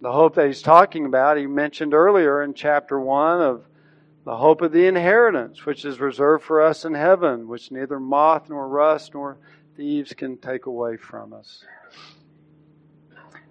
The 0.00 0.10
hope 0.10 0.34
that 0.34 0.46
he's 0.46 0.62
talking 0.62 1.06
about, 1.06 1.36
he 1.36 1.46
mentioned 1.46 1.94
earlier 1.94 2.42
in 2.42 2.54
chapter 2.54 2.98
1 2.98 3.42
of 3.42 3.64
the 4.30 4.36
hope 4.36 4.62
of 4.62 4.70
the 4.70 4.86
inheritance, 4.86 5.66
which 5.66 5.84
is 5.84 5.98
reserved 5.98 6.44
for 6.44 6.62
us 6.62 6.84
in 6.84 6.94
heaven, 6.94 7.48
which 7.48 7.72
neither 7.72 7.98
moth 7.98 8.48
nor 8.48 8.68
rust 8.68 9.12
nor 9.12 9.36
thieves 9.76 10.12
can 10.12 10.36
take 10.36 10.66
away 10.66 10.96
from 10.96 11.32
us. 11.32 11.64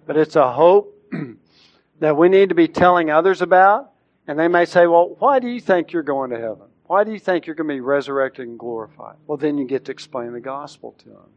But 0.06 0.16
it's 0.16 0.36
a 0.36 0.50
hope 0.50 0.98
that 2.00 2.16
we 2.16 2.30
need 2.30 2.48
to 2.48 2.54
be 2.54 2.66
telling 2.66 3.10
others 3.10 3.42
about, 3.42 3.92
and 4.26 4.38
they 4.38 4.48
may 4.48 4.64
say, 4.64 4.86
Well, 4.86 5.16
why 5.18 5.38
do 5.38 5.48
you 5.48 5.60
think 5.60 5.92
you're 5.92 6.02
going 6.02 6.30
to 6.30 6.38
heaven? 6.38 6.68
Why 6.86 7.04
do 7.04 7.12
you 7.12 7.18
think 7.18 7.44
you're 7.44 7.56
going 7.56 7.68
to 7.68 7.74
be 7.74 7.80
resurrected 7.80 8.48
and 8.48 8.58
glorified? 8.58 9.16
Well, 9.26 9.36
then 9.36 9.58
you 9.58 9.66
get 9.66 9.84
to 9.84 9.92
explain 9.92 10.32
the 10.32 10.40
gospel 10.40 10.94
to 11.00 11.10
them. 11.10 11.30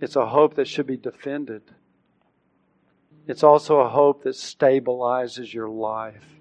It's 0.00 0.16
a 0.16 0.24
hope 0.24 0.54
that 0.54 0.66
should 0.66 0.86
be 0.86 0.96
defended. 0.96 1.60
It's 3.26 3.42
also 3.42 3.80
a 3.80 3.88
hope 3.90 4.22
that 4.22 4.30
stabilizes 4.30 5.52
your 5.52 5.68
life. 5.68 6.37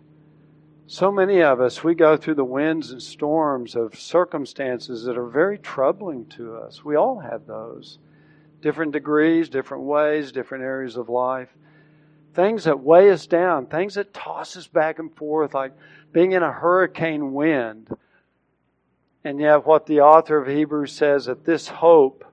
So 0.90 1.12
many 1.12 1.44
of 1.44 1.60
us, 1.60 1.84
we 1.84 1.96
go 1.96 2.16
through 2.16 2.36
the 2.36 2.46
winds 2.46 2.92
and 2.92 3.04
storms 3.04 3.76
of 3.76 4.00
circumstances 4.00 5.04
that 5.04 5.18
are 5.18 5.28
very 5.28 5.58
troubling 5.58 6.28
to 6.28 6.56
us. 6.56 6.84
We 6.84 6.96
all 6.96 7.20
have 7.20 7.46
those. 7.46 8.00
Different 8.62 8.94
degrees, 8.94 9.50
different 9.50 9.84
ways, 9.84 10.32
different 10.32 10.64
areas 10.64 10.96
of 10.96 11.10
life. 11.10 11.50
Things 12.34 12.64
that 12.64 12.80
weigh 12.80 13.12
us 13.12 13.28
down, 13.28 13.66
things 13.66 13.96
that 13.96 14.14
toss 14.14 14.56
us 14.56 14.68
back 14.68 14.98
and 14.98 15.14
forth, 15.14 15.54
like 15.54 15.74
being 16.14 16.32
in 16.32 16.42
a 16.42 16.54
hurricane 16.54 17.34
wind. 17.34 17.90
And 19.26 19.42
yet, 19.42 19.66
what 19.66 19.88
the 19.88 20.00
author 20.00 20.38
of 20.38 20.48
Hebrews 20.48 20.94
says 20.94 21.26
that 21.26 21.44
this 21.44 21.68
hope, 21.68 22.24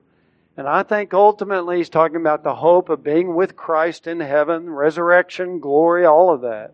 and 0.55 0.65
I 0.65 0.83
think 0.83 1.13
ultimately 1.13 1.79
he's 1.79 1.89
talking 1.89 2.15
about 2.15 2.43
the 2.43 2.55
hope 2.55 2.87
of 2.87 3.03
being 3.03 3.35
with 3.35 3.57
Christ 3.57 4.07
in 4.07 4.21
heaven, 4.21 4.69
resurrection, 4.69 5.59
glory, 5.59 6.05
all 6.05 6.33
of 6.33 6.39
that 6.39 6.73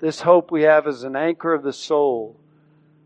this 0.00 0.20
hope 0.20 0.50
we 0.50 0.62
have 0.62 0.86
is 0.86 1.02
an 1.02 1.16
anchor 1.16 1.52
of 1.52 1.62
the 1.62 1.72
soul, 1.72 2.36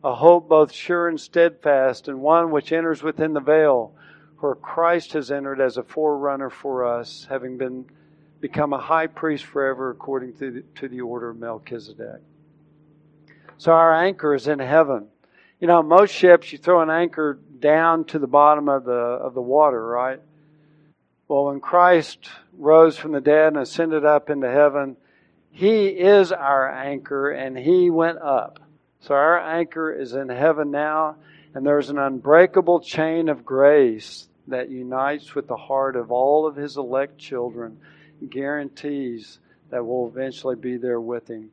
a 0.03 0.14
hope 0.14 0.49
both 0.49 0.72
sure 0.72 1.09
and 1.09 1.20
steadfast, 1.20 2.09
and 2.09 2.20
one 2.20 2.51
which 2.51 2.72
enters 2.72 3.03
within 3.03 3.32
the 3.32 3.40
veil, 3.40 3.92
where 4.38 4.55
Christ 4.55 5.14
has 5.14 5.30
entered 5.30 5.61
as 5.61 5.76
a 5.76 5.82
forerunner 5.82 6.51
for 6.51 6.84
us, 6.84 7.26
having 7.28 7.59
been 7.59 7.86
become 8.40 8.74
a 8.74 8.78
high 8.78 9.07
priest 9.07 9.45
forever 9.45 9.90
according 9.90 10.34
to 10.34 10.51
the, 10.51 10.64
to 10.74 10.88
the 10.88 11.01
order 11.01 11.30
of 11.30 11.38
Melchizedek. 11.38 12.20
So 13.57 13.72
our 13.72 13.95
anchor 13.95 14.34
is 14.34 14.47
in 14.47 14.59
heaven. 14.59 15.07
You 15.61 15.66
know, 15.66 15.82
most 15.82 16.12
ships 16.12 16.53
you 16.53 16.59
throw 16.59 16.82
an 16.82 16.90
anchor 16.90 17.38
down 17.59 18.05
to 18.07 18.18
the 18.18 18.26
bottom 18.26 18.68
of 18.68 18.84
the 18.84 18.92
of 18.92 19.32
the 19.32 19.40
water, 19.40 19.82
right? 19.86 20.20
Well, 21.26 21.47
when 21.47 21.61
Christ 21.61 22.28
rose 22.53 22.99
from 22.99 23.12
the 23.12 23.20
dead 23.22 23.55
and 23.55 23.62
ascended 23.62 24.05
up 24.05 24.28
into 24.28 24.51
heaven, 24.51 24.99
he 25.55 25.87
is 25.87 26.33
our 26.33 26.69
anchor 26.69 27.31
and 27.31 27.57
He 27.57 27.89
went 27.89 28.19
up. 28.19 28.59
So 28.99 29.15
our 29.15 29.39
anchor 29.39 29.93
is 29.93 30.13
in 30.13 30.29
heaven 30.29 30.73
now, 30.73 31.17
and 31.55 31.65
there's 31.65 31.91
an 31.91 31.99
unbreakable 31.99 32.81
chain 32.81 33.29
of 33.29 33.47
grace 33.47 34.29
that 34.49 34.69
unites 34.69 35.35
with 35.37 35.47
the 35.47 35.57
heart 35.57 35.95
of 35.95 36.11
all 36.11 36.47
of 36.47 36.57
His 36.57 36.77
elect 36.77 37.19
children, 37.19 37.79
guarantees 38.29 39.39
that 39.71 39.87
we'll 39.87 40.09
eventually 40.09 40.57
be 40.57 40.77
there 40.77 41.01
with 41.01 41.29
Him. 41.29 41.51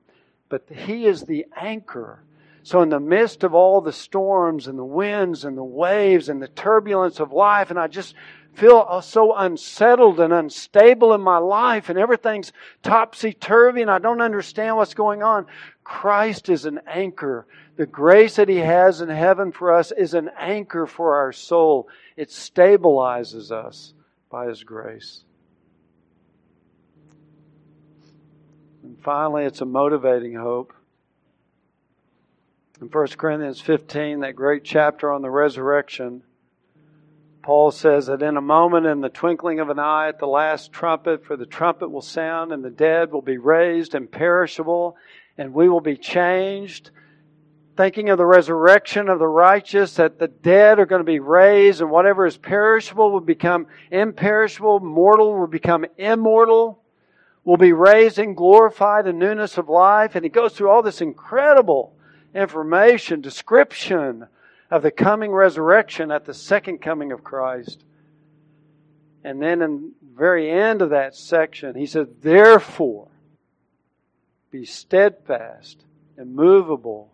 But 0.49 0.63
He 0.67 1.05
is 1.05 1.21
the 1.21 1.45
anchor. 1.55 2.23
So, 2.63 2.81
in 2.81 2.89
the 2.89 2.99
midst 2.99 3.43
of 3.43 3.53
all 3.53 3.81
the 3.81 3.93
storms 3.93 4.67
and 4.67 4.79
the 4.79 4.83
winds 4.83 5.45
and 5.45 5.55
the 5.55 5.63
waves 5.63 6.27
and 6.27 6.41
the 6.41 6.47
turbulence 6.47 7.19
of 7.19 7.31
life, 7.31 7.69
and 7.69 7.77
I 7.77 7.87
just 7.87 8.15
feel 8.53 8.85
uh, 8.87 9.01
so 9.01 9.33
unsettled 9.35 10.19
and 10.19 10.33
unstable 10.33 11.13
in 11.13 11.21
my 11.21 11.37
life 11.37 11.89
and 11.89 11.97
everything's 11.97 12.51
topsy 12.83 13.33
turvy 13.33 13.81
and 13.81 13.91
I 13.91 13.99
don't 13.99 14.21
understand 14.21 14.77
what's 14.77 14.93
going 14.93 15.23
on. 15.23 15.45
Christ 15.83 16.49
is 16.49 16.65
an 16.65 16.81
anchor. 16.87 17.47
The 17.77 17.85
grace 17.85 18.35
that 18.35 18.49
He 18.49 18.57
has 18.57 19.01
in 19.01 19.09
heaven 19.09 19.51
for 19.51 19.73
us 19.73 19.91
is 19.91 20.13
an 20.13 20.29
anchor 20.37 20.85
for 20.85 21.15
our 21.15 21.31
soul. 21.31 21.87
It 22.17 22.29
stabilizes 22.29 23.51
us 23.51 23.93
by 24.29 24.47
His 24.47 24.63
grace. 24.63 25.23
And 28.83 28.99
finally, 29.01 29.45
it's 29.45 29.61
a 29.61 29.65
motivating 29.65 30.35
hope. 30.35 30.73
In 32.81 32.87
1 32.87 33.07
Corinthians 33.09 33.61
15, 33.61 34.21
that 34.21 34.35
great 34.35 34.63
chapter 34.63 35.11
on 35.11 35.21
the 35.21 35.29
resurrection, 35.29 36.23
Paul 37.43 37.71
says 37.71 38.05
that 38.05 38.21
in 38.21 38.37
a 38.37 38.41
moment, 38.41 38.85
in 38.85 39.01
the 39.01 39.09
twinkling 39.09 39.59
of 39.59 39.69
an 39.69 39.79
eye, 39.79 40.09
at 40.09 40.19
the 40.19 40.27
last 40.27 40.71
trumpet, 40.71 41.25
for 41.25 41.35
the 41.35 41.45
trumpet 41.45 41.89
will 41.89 42.01
sound, 42.01 42.51
and 42.51 42.63
the 42.63 42.69
dead 42.69 43.11
will 43.11 43.23
be 43.23 43.37
raised 43.37 43.95
imperishable, 43.95 44.95
and 45.37 45.53
we 45.53 45.67
will 45.67 45.81
be 45.81 45.97
changed. 45.97 46.91
Thinking 47.75 48.09
of 48.09 48.19
the 48.19 48.25
resurrection 48.27 49.09
of 49.09 49.17
the 49.17 49.27
righteous, 49.27 49.95
that 49.95 50.19
the 50.19 50.27
dead 50.27 50.77
are 50.77 50.85
going 50.85 50.99
to 50.99 51.03
be 51.03 51.19
raised, 51.19 51.81
and 51.81 51.89
whatever 51.89 52.27
is 52.27 52.37
perishable 52.37 53.11
will 53.11 53.21
become 53.21 53.65
imperishable, 53.89 54.79
mortal 54.79 55.33
will 55.33 55.47
become 55.47 55.85
immortal, 55.97 56.83
will 57.43 57.57
be 57.57 57.73
raised 57.73 58.19
and 58.19 58.37
glorified 58.37 59.07
and 59.07 59.17
newness 59.17 59.57
of 59.57 59.67
life. 59.67 60.13
And 60.13 60.23
he 60.23 60.29
goes 60.29 60.53
through 60.53 60.69
all 60.69 60.83
this 60.83 61.01
incredible 61.01 61.95
information, 62.35 63.21
description 63.21 64.27
of 64.71 64.81
the 64.81 64.91
coming 64.91 65.31
resurrection 65.31 66.11
at 66.11 66.25
the 66.25 66.33
second 66.33 66.79
coming 66.79 67.11
of 67.11 67.23
Christ. 67.23 67.83
And 69.23 69.41
then 69.41 69.61
in 69.61 69.91
the 70.01 70.17
very 70.17 70.49
end 70.49 70.81
of 70.81 70.91
that 70.91 71.13
section, 71.13 71.75
he 71.75 71.85
said, 71.85 72.21
Therefore, 72.21 73.09
be 74.49 74.65
steadfast, 74.65 75.83
immovable, 76.17 77.11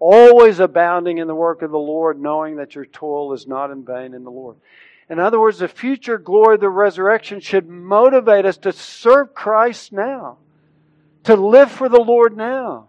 always 0.00 0.58
abounding 0.58 1.18
in 1.18 1.28
the 1.28 1.34
work 1.34 1.62
of 1.62 1.70
the 1.70 1.78
Lord, 1.78 2.20
knowing 2.20 2.56
that 2.56 2.74
your 2.74 2.84
toil 2.84 3.32
is 3.32 3.46
not 3.46 3.70
in 3.70 3.84
vain 3.84 4.12
in 4.12 4.24
the 4.24 4.30
Lord. 4.30 4.56
In 5.08 5.20
other 5.20 5.40
words, 5.40 5.58
the 5.58 5.68
future 5.68 6.18
glory 6.18 6.56
of 6.56 6.60
the 6.60 6.68
resurrection 6.68 7.40
should 7.40 7.68
motivate 7.68 8.44
us 8.44 8.58
to 8.58 8.72
serve 8.72 9.34
Christ 9.34 9.92
now, 9.92 10.38
to 11.24 11.34
live 11.34 11.70
for 11.70 11.88
the 11.88 12.00
Lord 12.00 12.36
now 12.36 12.87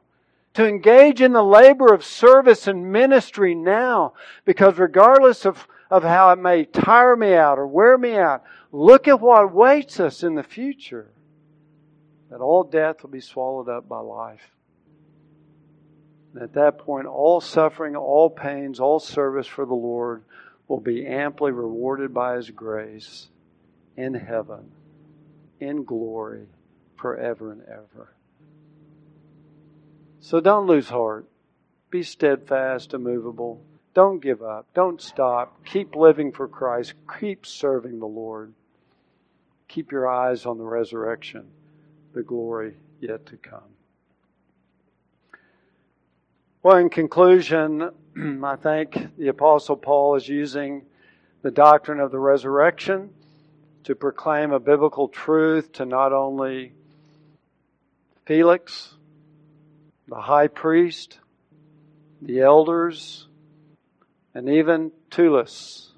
to 0.60 0.68
engage 0.68 1.22
in 1.22 1.32
the 1.32 1.42
labor 1.42 1.94
of 1.94 2.04
service 2.04 2.68
and 2.68 2.92
ministry 2.92 3.56
now, 3.56 4.12
because 4.44 4.78
regardless 4.78 5.46
of, 5.46 5.66
of 5.90 6.04
how 6.04 6.32
it 6.32 6.36
may 6.38 6.66
tire 6.66 7.16
me 7.16 7.34
out 7.34 7.58
or 7.58 7.66
wear 7.66 7.98
me 7.98 8.18
out, 8.18 8.44
look 8.74 9.08
at 9.08 9.22
what 9.22 9.46
awaits 9.46 10.02
us 10.02 10.22
in 10.22 10.36
the 10.36 10.44
future. 10.44 11.14
That 12.30 12.42
all 12.42 12.66
death 12.66 13.04
will 13.04 13.10
be 13.10 13.22
swallowed 13.22 13.70
up 13.70 13.88
by 13.88 14.02
life. 14.02 14.52
And 16.34 16.44
at 16.44 16.54
that 16.56 16.80
point, 16.80 17.08
all 17.08 17.40
suffering, 17.40 17.96
all 17.96 18.30
pains, 18.30 18.82
all 18.82 19.00
service 19.00 19.48
for 19.48 19.66
the 19.66 19.74
Lord 19.74 20.26
will 20.68 20.82
be 20.82 21.08
amply 21.08 21.54
rewarded 21.54 22.14
by 22.14 22.36
His 22.36 22.50
grace 22.50 23.30
in 23.96 24.14
heaven, 24.14 24.70
in 25.62 25.86
glory, 25.86 26.48
forever 26.98 27.54
and 27.54 27.62
ever. 27.62 28.14
So 30.22 30.40
don't 30.40 30.68
lose 30.68 30.90
heart. 30.90 31.26
Be 31.90 32.04
steadfast, 32.04 32.94
immovable. 32.94 33.64
Don't 33.94 34.22
give 34.22 34.44
up. 34.44 34.68
Don't 34.74 35.02
stop. 35.02 35.66
Keep 35.66 35.96
living 35.96 36.32
for 36.32 36.48
Christ. 36.48 36.94
Keep 37.20 37.46
serving 37.46 38.00
the 38.00 38.06
Lord. 38.06 38.54
Keep 39.68 39.92
your 39.92 40.08
eyes 40.08 40.46
on 40.46 40.58
the 40.58 40.64
resurrection, 40.64 41.48
the 42.14 42.24
glory 42.24 42.76
yet 43.00 43.26
to 43.28 43.38
come. 43.38 43.62
Well, 46.62 46.78
in 46.78 46.90
conclusion, 46.90 47.90
I 48.44 48.56
think 48.58 49.18
the 49.18 49.30
Apostle 49.30 49.78
Paul 49.78 50.16
is 50.16 50.28
using 50.28 50.84
the 51.42 51.52
doctrine 51.52 52.00
of 52.00 52.12
the 52.12 52.20
resurrection 52.20 53.12
to 53.86 53.96
proclaim 53.96 54.52
a 54.52 54.60
biblical 54.60 55.08
truth 55.08 55.72
to 55.74 55.86
not 55.86 56.12
only 56.12 56.74
Felix, 58.26 58.96
the 60.10 60.22
high 60.22 60.48
priest, 60.48 61.20
the 62.22 62.42
elders, 62.42 63.28
and 64.34 64.50
even 64.50 64.92
Tertullus. 65.10 65.90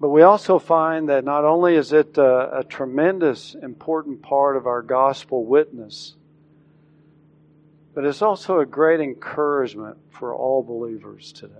But 0.00 0.10
we 0.10 0.22
also 0.22 0.58
find 0.58 1.08
that 1.08 1.24
not 1.24 1.44
only 1.44 1.74
is 1.74 1.92
it 1.92 2.16
a, 2.18 2.58
a 2.58 2.64
tremendous 2.64 3.54
important 3.54 4.22
part 4.22 4.56
of 4.56 4.66
our 4.66 4.82
gospel 4.82 5.44
witness, 5.44 6.14
but 7.94 8.04
it's 8.04 8.22
also 8.22 8.60
a 8.60 8.66
great 8.66 9.00
encouragement 9.00 9.98
for 10.10 10.32
all 10.32 10.62
believers 10.62 11.32
today. 11.32 11.52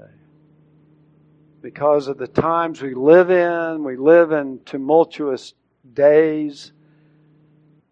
Because 1.61 2.07
of 2.07 2.17
the 2.17 2.29
times 2.29 2.81
we 2.81 2.95
live 2.95 3.31
in, 3.31 3.83
we 3.83 3.97
live 3.97 4.31
in 4.31 4.61
tumultuous 4.65 5.55
days. 5.93 6.71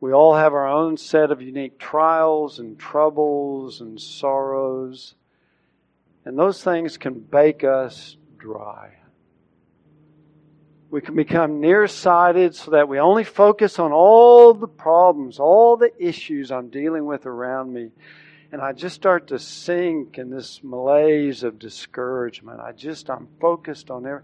We 0.00 0.12
all 0.12 0.34
have 0.34 0.52
our 0.52 0.68
own 0.68 0.96
set 0.96 1.30
of 1.30 1.40
unique 1.40 1.78
trials 1.78 2.58
and 2.58 2.78
troubles 2.78 3.80
and 3.80 4.00
sorrows. 4.00 5.14
And 6.24 6.38
those 6.38 6.62
things 6.62 6.98
can 6.98 7.14
bake 7.18 7.64
us 7.64 8.16
dry. 8.38 8.90
We 10.90 11.00
can 11.00 11.16
become 11.16 11.60
nearsighted 11.60 12.54
so 12.54 12.72
that 12.72 12.88
we 12.88 12.98
only 12.98 13.24
focus 13.24 13.78
on 13.78 13.92
all 13.92 14.54
the 14.54 14.68
problems, 14.68 15.38
all 15.38 15.76
the 15.76 15.92
issues 15.98 16.50
I'm 16.50 16.68
dealing 16.68 17.06
with 17.06 17.26
around 17.26 17.72
me 17.72 17.90
and 18.52 18.62
I 18.62 18.72
just 18.72 18.94
start 18.94 19.26
to 19.28 19.38
sink 19.38 20.18
in 20.18 20.30
this 20.30 20.60
malaise 20.62 21.42
of 21.42 21.58
discouragement. 21.58 22.60
I 22.60 22.72
just, 22.72 23.10
I'm 23.10 23.28
focused 23.40 23.90
on 23.90 24.02
there. 24.02 24.22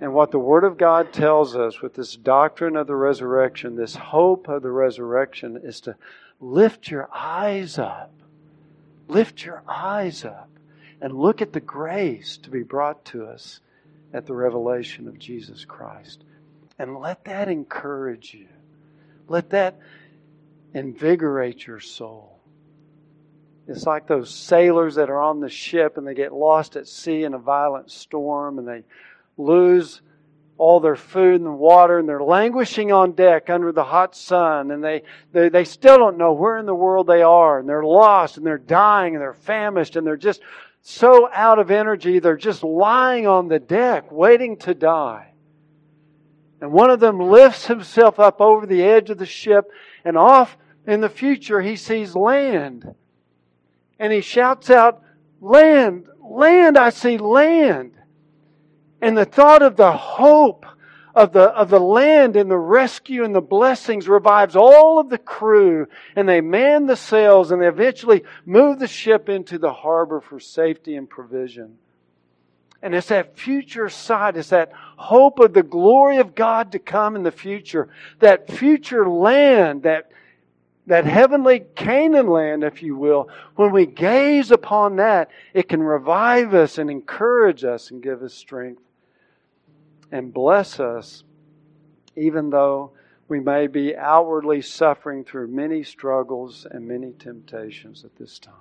And 0.00 0.12
what 0.12 0.30
the 0.30 0.38
Word 0.38 0.64
of 0.64 0.76
God 0.76 1.12
tells 1.12 1.56
us 1.56 1.80
with 1.80 1.94
this 1.94 2.16
doctrine 2.16 2.76
of 2.76 2.86
the 2.86 2.94
resurrection, 2.94 3.76
this 3.76 3.96
hope 3.96 4.48
of 4.48 4.62
the 4.62 4.70
resurrection, 4.70 5.60
is 5.62 5.80
to 5.82 5.96
lift 6.40 6.90
your 6.90 7.08
eyes 7.14 7.78
up. 7.78 8.12
Lift 9.08 9.44
your 9.44 9.62
eyes 9.66 10.24
up 10.24 10.50
and 11.00 11.16
look 11.16 11.40
at 11.40 11.52
the 11.52 11.60
grace 11.60 12.36
to 12.38 12.50
be 12.50 12.62
brought 12.62 13.04
to 13.06 13.24
us 13.24 13.60
at 14.12 14.26
the 14.26 14.34
revelation 14.34 15.08
of 15.08 15.18
Jesus 15.18 15.64
Christ. 15.64 16.24
And 16.78 16.98
let 16.98 17.24
that 17.24 17.48
encourage 17.48 18.34
you. 18.34 18.48
Let 19.28 19.50
that 19.50 19.78
invigorate 20.74 21.66
your 21.66 21.80
soul. 21.80 22.38
It's 23.68 23.84
like 23.84 24.06
those 24.06 24.32
sailors 24.32 24.94
that 24.94 25.10
are 25.10 25.22
on 25.22 25.40
the 25.40 25.48
ship 25.48 25.96
and 25.96 26.06
they 26.06 26.14
get 26.14 26.32
lost 26.32 26.76
at 26.76 26.86
sea 26.86 27.24
in 27.24 27.34
a 27.34 27.38
violent 27.38 27.90
storm 27.90 28.58
and 28.58 28.68
they 28.68 28.84
lose 29.36 30.00
all 30.58 30.80
their 30.80 30.96
food 30.96 31.40
and 31.40 31.58
water 31.58 31.98
and 31.98 32.08
they're 32.08 32.22
languishing 32.22 32.90
on 32.90 33.12
deck 33.12 33.50
under 33.50 33.72
the 33.72 33.84
hot 33.84 34.16
sun 34.16 34.70
and 34.70 34.82
they, 34.82 35.02
they, 35.32 35.48
they 35.50 35.64
still 35.64 35.98
don't 35.98 36.16
know 36.16 36.32
where 36.32 36.56
in 36.56 36.64
the 36.64 36.74
world 36.74 37.06
they 37.06 37.22
are 37.22 37.58
and 37.58 37.68
they're 37.68 37.84
lost 37.84 38.38
and 38.38 38.46
they're 38.46 38.56
dying 38.56 39.14
and 39.14 39.20
they're 39.20 39.34
famished 39.34 39.96
and 39.96 40.06
they're 40.06 40.16
just 40.16 40.40
so 40.80 41.28
out 41.32 41.58
of 41.58 41.70
energy 41.70 42.18
they're 42.18 42.36
just 42.36 42.64
lying 42.64 43.26
on 43.26 43.48
the 43.48 43.58
deck 43.58 44.10
waiting 44.10 44.56
to 44.56 44.72
die. 44.72 45.32
And 46.60 46.72
one 46.72 46.88
of 46.88 47.00
them 47.00 47.20
lifts 47.20 47.66
himself 47.66 48.18
up 48.18 48.40
over 48.40 48.64
the 48.64 48.82
edge 48.82 49.10
of 49.10 49.18
the 49.18 49.26
ship 49.26 49.70
and 50.06 50.16
off 50.16 50.56
in 50.86 51.02
the 51.02 51.10
future 51.10 51.60
he 51.60 51.76
sees 51.76 52.16
land 52.16 52.94
and 53.98 54.12
he 54.12 54.20
shouts 54.20 54.70
out, 54.70 55.02
Land, 55.40 56.06
land, 56.22 56.78
I 56.78 56.90
see 56.90 57.18
land. 57.18 57.92
And 59.06 59.16
the 59.16 59.24
thought 59.24 59.62
of 59.62 59.76
the 59.76 59.92
hope 59.92 60.66
of 61.14 61.32
the, 61.32 61.42
of 61.42 61.70
the 61.70 61.78
land 61.78 62.34
and 62.34 62.50
the 62.50 62.58
rescue 62.58 63.22
and 63.22 63.32
the 63.32 63.40
blessings 63.40 64.08
revives 64.08 64.56
all 64.56 64.98
of 64.98 65.10
the 65.10 65.16
crew. 65.16 65.86
And 66.16 66.28
they 66.28 66.40
man 66.40 66.86
the 66.86 66.96
sails 66.96 67.52
and 67.52 67.62
they 67.62 67.68
eventually 67.68 68.24
move 68.44 68.80
the 68.80 68.88
ship 68.88 69.28
into 69.28 69.58
the 69.58 69.72
harbor 69.72 70.20
for 70.20 70.40
safety 70.40 70.96
and 70.96 71.08
provision. 71.08 71.78
And 72.82 72.96
it's 72.96 73.06
that 73.06 73.38
future 73.38 73.88
sight, 73.88 74.36
it's 74.36 74.48
that 74.48 74.72
hope 74.96 75.38
of 75.38 75.54
the 75.54 75.62
glory 75.62 76.16
of 76.16 76.34
God 76.34 76.72
to 76.72 76.80
come 76.80 77.14
in 77.14 77.22
the 77.22 77.30
future, 77.30 77.88
that 78.18 78.50
future 78.50 79.08
land, 79.08 79.84
that 79.84 80.10
that 80.88 81.04
heavenly 81.04 81.60
Canaan 81.76 82.26
land, 82.26 82.64
if 82.64 82.82
you 82.82 82.96
will, 82.96 83.28
when 83.54 83.70
we 83.70 83.86
gaze 83.86 84.50
upon 84.50 84.96
that, 84.96 85.30
it 85.54 85.68
can 85.68 85.80
revive 85.80 86.54
us 86.54 86.78
and 86.78 86.90
encourage 86.90 87.62
us 87.62 87.92
and 87.92 88.02
give 88.02 88.22
us 88.22 88.34
strength 88.34 88.82
and 90.10 90.32
bless 90.32 90.80
us, 90.80 91.24
even 92.16 92.50
though 92.50 92.92
we 93.28 93.40
may 93.40 93.66
be 93.66 93.96
outwardly 93.96 94.62
suffering 94.62 95.24
through 95.24 95.48
many 95.48 95.82
struggles 95.82 96.66
and 96.70 96.86
many 96.86 97.12
temptations 97.12 98.04
at 98.04 98.16
this 98.16 98.38
time. 98.38 98.54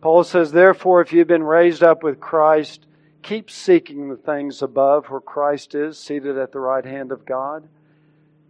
Paul 0.00 0.24
says, 0.24 0.50
Therefore, 0.50 1.00
if 1.00 1.12
you've 1.12 1.28
been 1.28 1.42
raised 1.42 1.82
up 1.82 2.02
with 2.02 2.20
Christ, 2.20 2.86
keep 3.22 3.50
seeking 3.50 4.08
the 4.08 4.16
things 4.16 4.62
above 4.62 5.06
where 5.06 5.20
Christ 5.20 5.74
is, 5.74 5.98
seated 5.98 6.38
at 6.38 6.52
the 6.52 6.60
right 6.60 6.84
hand 6.84 7.12
of 7.12 7.24
God. 7.24 7.68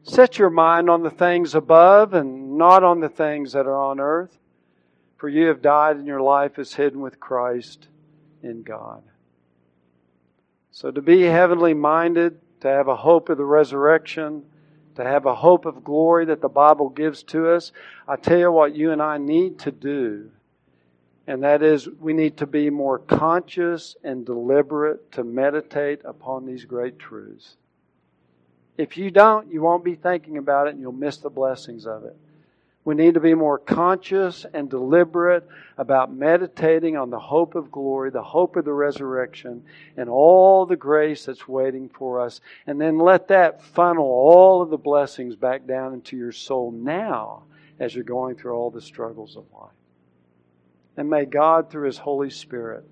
Set 0.05 0.39
your 0.39 0.51
mind 0.51 0.89
on 0.89 1.03
the 1.03 1.11
things 1.11 1.55
above 1.55 2.15
and 2.15 2.57
not 2.57 2.83
on 2.83 3.01
the 3.01 3.09
things 3.09 3.53
that 3.53 3.67
are 3.67 3.81
on 3.81 4.01
earth. 4.01 4.37
For 5.17 5.29
you 5.29 5.47
have 5.49 5.63
died 5.63 5.97
and 5.97 6.07
your 6.07 6.23
life 6.23 6.59
is 6.59 6.75
hidden 6.75 7.01
with 7.01 7.21
Christ 7.21 7.87
in 8.43 8.63
God. 8.63 9.03
So 10.73 10.91
to 10.91 11.03
be 11.03 11.23
heavenly 11.23 11.75
minded, 11.75 12.41
to 12.61 12.69
have 12.69 12.89
a 12.89 12.97
hope 12.97 13.29
of 13.29 13.37
the 13.37 13.45
resurrection, 13.45 14.43
to 14.95 15.05
have 15.05 15.27
a 15.27 15.35
hope 15.35 15.67
of 15.67 15.85
glory 15.85 16.25
that 16.27 16.41
the 16.41 16.49
Bible 16.49 16.89
gives 16.89 17.23
to 17.25 17.51
us, 17.51 17.73
I 18.09 18.17
tell 18.17 18.39
you 18.39 18.51
what 18.51 18.75
you 18.75 18.91
and 18.91 19.03
I 19.03 19.19
need 19.19 19.59
to 19.61 19.71
do. 19.71 20.31
And 21.27 21.43
that 21.45 21.63
is, 21.63 21.89
we 22.01 22.15
need 22.15 22.39
to 22.39 22.47
be 22.47 22.71
more 22.71 22.99
conscious 22.99 23.97
and 24.03 24.27
deliberate 24.27 25.13
to 25.13 25.23
meditate 25.25 26.01
upon 26.05 26.47
these 26.47 26.65
great 26.65 26.99
truths. 26.99 27.57
If 28.79 28.97
you 28.97 29.11
don't, 29.11 29.53
you 29.53 29.61
won't 29.61 29.85
be 29.85 29.95
thinking 29.95 30.39
about 30.39 30.67
it 30.67 30.71
and 30.71 30.81
you'll 30.81 30.93
miss 30.93 31.19
the 31.19 31.31
blessings 31.31 31.87
of 31.87 32.05
it. 32.05 32.17
We 32.85 32.97
need 32.97 33.15
to 33.15 33.21
be 33.21 33.35
more 33.35 33.59
conscious 33.59 34.45
and 34.53 34.69
deliberate 34.69 35.47
about 35.79 36.13
meditating 36.13 36.97
on 36.97 37.11
the 37.11 37.19
hope 37.19 37.55
of 37.55 37.71
glory, 37.71 38.11
the 38.11 38.23
hope 38.23 38.57
of 38.57 38.65
the 38.65 38.73
resurrection, 38.73 39.65
and 39.97 40.09
all 40.09 40.67
the 40.67 40.77
grace 40.77 41.27
that's 41.27 41.47
waiting 41.47 41.89
for 41.89 42.21
us. 42.21 42.41
And 42.67 42.81
then 42.81 42.99
let 42.99 43.29
that 43.29 43.63
funnel 43.63 44.05
all 44.05 44.63
of 44.63 44.71
the 44.71 44.79
blessings 44.79 45.37
back 45.37 45.65
down 45.67 45.95
into 45.95 46.17
your 46.17 46.33
soul 46.33 46.73
now 46.73 47.45
as 47.79 47.95
you're 47.95 48.05
going 48.05 48.35
through 48.37 48.55
all 48.55 48.71
the 48.71 48.81
struggles 48.81 49.37
of 49.37 49.45
life. 49.53 49.71
And 50.97 51.09
may 51.09 51.25
God, 51.25 51.71
through 51.71 51.87
His 51.87 51.99
Holy 51.99 52.31
Spirit, 52.31 52.85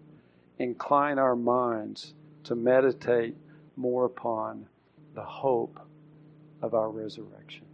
incline 0.59 1.18
our 1.18 1.36
minds 1.36 2.14
to 2.45 2.55
meditate 2.55 3.34
more 3.76 4.05
upon 4.05 4.66
the 5.14 5.24
hope 5.24 5.80
of 6.62 6.74
our 6.74 6.91
resurrection. 6.91 7.64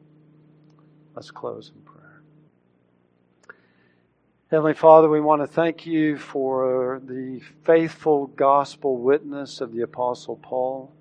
Let's 1.15 1.31
close. 1.31 1.73
Heavenly 4.49 4.75
Father, 4.75 5.09
we 5.09 5.21
want 5.21 5.43
to 5.43 5.47
thank 5.49 5.87
you 5.87 6.17
for 6.17 7.03
the 7.05 7.41
faithful 7.65 8.29
gospel 8.29 8.97
witness 8.97 9.61
of 9.61 9.73
the 9.73 9.83
Apostle 9.83 10.37
Paul. 10.37 10.93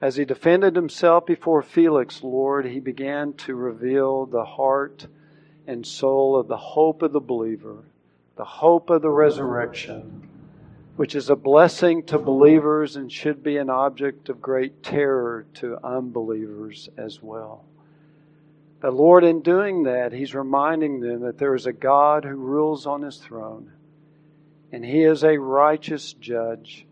As 0.00 0.14
he 0.14 0.24
defended 0.24 0.76
himself 0.76 1.26
before 1.26 1.60
Felix, 1.62 2.22
Lord, 2.22 2.66
he 2.66 2.78
began 2.78 3.32
to 3.34 3.56
reveal 3.56 4.26
the 4.26 4.44
heart 4.44 5.08
and 5.66 5.84
soul 5.84 6.36
of 6.36 6.46
the 6.46 6.56
hope 6.56 7.02
of 7.02 7.12
the 7.12 7.20
believer, 7.20 7.82
the 8.36 8.44
hope 8.44 8.90
of 8.90 9.02
the 9.02 9.10
resurrection 9.10 10.26
which 10.96 11.14
is 11.14 11.28
a 11.28 11.36
blessing 11.36 12.02
to 12.04 12.18
believers 12.18 12.96
and 12.96 13.12
should 13.12 13.42
be 13.42 13.58
an 13.58 13.68
object 13.68 14.28
of 14.30 14.40
great 14.40 14.82
terror 14.82 15.46
to 15.52 15.78
unbelievers 15.84 16.88
as 16.96 17.22
well. 17.22 17.64
But 18.80 18.94
Lord, 18.94 19.24
in 19.24 19.40
doing 19.40 19.84
that, 19.84 20.12
He's 20.12 20.34
reminding 20.34 21.00
them 21.00 21.20
that 21.20 21.38
there 21.38 21.54
is 21.54 21.66
a 21.66 21.72
God 21.72 22.24
who 22.24 22.36
rules 22.36 22.86
on 22.86 23.02
His 23.02 23.16
throne, 23.16 23.72
and 24.70 24.84
He 24.84 25.02
is 25.02 25.24
a 25.24 25.38
righteous 25.38 26.12
judge. 26.12 26.86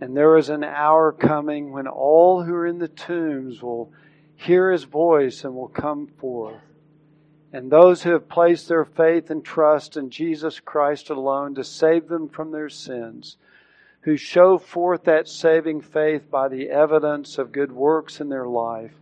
And 0.00 0.16
there 0.16 0.36
is 0.36 0.48
an 0.48 0.64
hour 0.64 1.12
coming 1.12 1.72
when 1.72 1.86
all 1.86 2.42
who 2.42 2.54
are 2.54 2.66
in 2.66 2.78
the 2.78 2.88
tombs 2.88 3.62
will 3.62 3.92
hear 4.36 4.72
His 4.72 4.84
voice 4.84 5.44
and 5.44 5.54
will 5.54 5.68
come 5.68 6.06
forth. 6.06 6.62
And 7.52 7.70
those 7.70 8.02
who 8.02 8.10
have 8.12 8.28
placed 8.28 8.68
their 8.68 8.84
faith 8.84 9.30
and 9.30 9.44
trust 9.44 9.96
in 9.96 10.10
Jesus 10.10 10.60
Christ 10.60 11.10
alone 11.10 11.54
to 11.56 11.64
save 11.64 12.08
them 12.08 12.28
from 12.28 12.52
their 12.52 12.68
sins, 12.68 13.36
who 14.02 14.16
show 14.16 14.56
forth 14.56 15.04
that 15.04 15.28
saving 15.28 15.80
faith 15.80 16.30
by 16.30 16.48
the 16.48 16.70
evidence 16.70 17.38
of 17.38 17.52
good 17.52 17.72
works 17.72 18.20
in 18.20 18.28
their 18.28 18.46
life, 18.46 18.94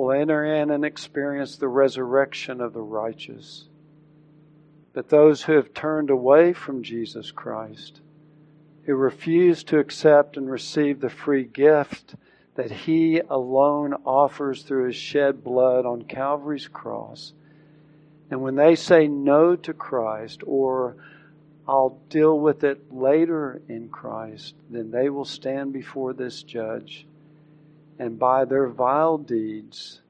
will 0.00 0.12
enter 0.12 0.44
in 0.44 0.70
and 0.70 0.84
experience 0.84 1.56
the 1.56 1.68
resurrection 1.68 2.60
of 2.60 2.72
the 2.72 2.80
righteous. 2.80 3.66
But 4.92 5.08
those 5.08 5.42
who 5.42 5.52
have 5.52 5.74
turned 5.74 6.10
away 6.10 6.52
from 6.52 6.82
Jesus 6.82 7.30
Christ, 7.30 8.00
who 8.84 8.94
refuse 8.94 9.62
to 9.64 9.78
accept 9.78 10.36
and 10.36 10.50
receive 10.50 11.00
the 11.00 11.10
free 11.10 11.44
gift 11.44 12.14
that 12.54 12.70
He 12.70 13.20
alone 13.20 13.94
offers 14.04 14.62
through 14.62 14.86
His 14.86 14.96
shed 14.96 15.44
blood 15.44 15.86
on 15.86 16.02
Calvary's 16.02 16.68
cross, 16.68 17.32
and 18.30 18.40
when 18.40 18.56
they 18.56 18.76
say 18.76 19.06
no 19.06 19.54
to 19.56 19.72
Christ 19.72 20.42
or 20.46 20.96
I'll 21.68 22.00
deal 22.08 22.38
with 22.38 22.64
it 22.64 22.92
later 22.92 23.60
in 23.68 23.90
Christ, 23.90 24.54
then 24.70 24.90
they 24.90 25.08
will 25.08 25.24
stand 25.24 25.72
before 25.72 26.12
this 26.12 26.42
judge. 26.42 27.06
And 28.00 28.18
by 28.18 28.46
their 28.46 28.66
vile 28.66 29.18
deeds, 29.18 30.00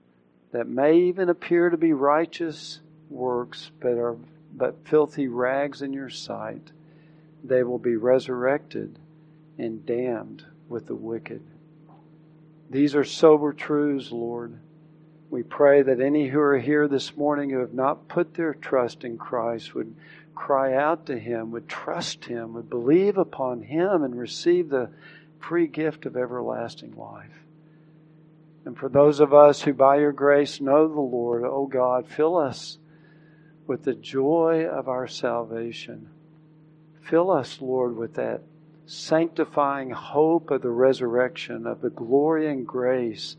that 0.53 0.69
may 0.69 0.97
even 0.97 1.29
appear 1.29 1.71
to 1.71 1.77
be 1.77 1.93
righteous 1.93 2.79
works, 3.09 3.73
but 3.81 3.99
are 3.99 4.17
but 4.55 4.87
filthy 4.87 5.27
rags 5.27 5.83
in 5.83 5.93
your 5.93 6.09
sight, 6.09 6.71
they 7.43 7.65
will 7.65 7.81
be 7.81 7.97
resurrected 7.97 8.97
and 9.59 9.85
damned 9.85 10.45
with 10.69 10.87
the 10.87 10.95
wicked. 10.95 11.43
These 12.71 12.95
are 12.95 13.05
sober 13.05 13.53
truths, 13.53 14.13
Lord. 14.13 14.57
We 15.29 15.43
pray 15.43 15.83
that 15.83 16.01
any 16.01 16.29
who 16.29 16.39
are 16.39 16.59
here 16.59 16.87
this 16.87 17.17
morning 17.17 17.51
who 17.51 17.59
have 17.59 17.75
not 17.75 18.07
put 18.07 18.35
their 18.35 18.55
trust 18.55 19.03
in 19.03 19.19
Christ 19.19 19.75
would 19.75 19.97
cry 20.37 20.75
out 20.75 21.07
to 21.07 21.19
Him, 21.19 21.51
would 21.51 21.69
trust 21.69 22.27
Him, 22.27 22.55
would 22.55 22.71
believe 22.71 23.19
upon 23.19 23.63
Him, 23.63 24.05
and 24.05 24.17
receive 24.17 24.69
the 24.69 24.91
free 25.41 25.67
gift 25.67 26.07
of 26.07 26.17
everlasting 26.17 26.95
life. 26.97 27.41
And 28.65 28.77
for 28.77 28.89
those 28.89 29.21
of 29.21 29.33
us 29.33 29.63
who 29.63 29.73
by 29.73 29.97
your 29.97 30.13
grace 30.13 30.61
know 30.61 30.87
the 30.87 31.01
Lord, 31.01 31.45
O 31.45 31.51
oh 31.51 31.67
God, 31.67 32.07
fill 32.07 32.37
us 32.37 32.79
with 33.67 33.85
the 33.85 33.95
joy 33.95 34.67
of 34.67 34.89
our 34.89 35.07
salvation. 35.07 36.09
Fill 37.01 37.31
us, 37.31 37.61
Lord, 37.61 37.97
with 37.97 38.15
that 38.15 38.43
sanctifying 38.87 39.91
hope 39.91 40.51
of 40.51 40.63
the 40.63 40.71
resurrection, 40.71 41.67
of 41.67 41.81
the 41.81 41.91
glory 41.91 42.51
and 42.51 42.67
grace 42.67 43.37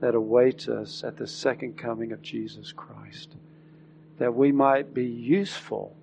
that 0.00 0.14
awaits 0.14 0.68
us 0.68 1.04
at 1.04 1.18
the 1.18 1.26
second 1.26 1.76
coming 1.76 2.12
of 2.12 2.22
Jesus 2.22 2.72
Christ. 2.72 3.36
That 4.18 4.34
we 4.34 4.50
might 4.50 4.94
be 4.94 5.06
useful 5.06 5.94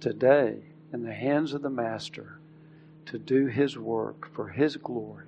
today 0.00 0.56
in 0.92 1.04
the 1.04 1.14
hands 1.14 1.54
of 1.54 1.62
the 1.62 1.70
Master 1.70 2.38
to 3.06 3.18
do 3.18 3.46
His 3.46 3.78
work 3.78 4.28
for 4.34 4.48
His 4.48 4.76
glory. 4.76 5.27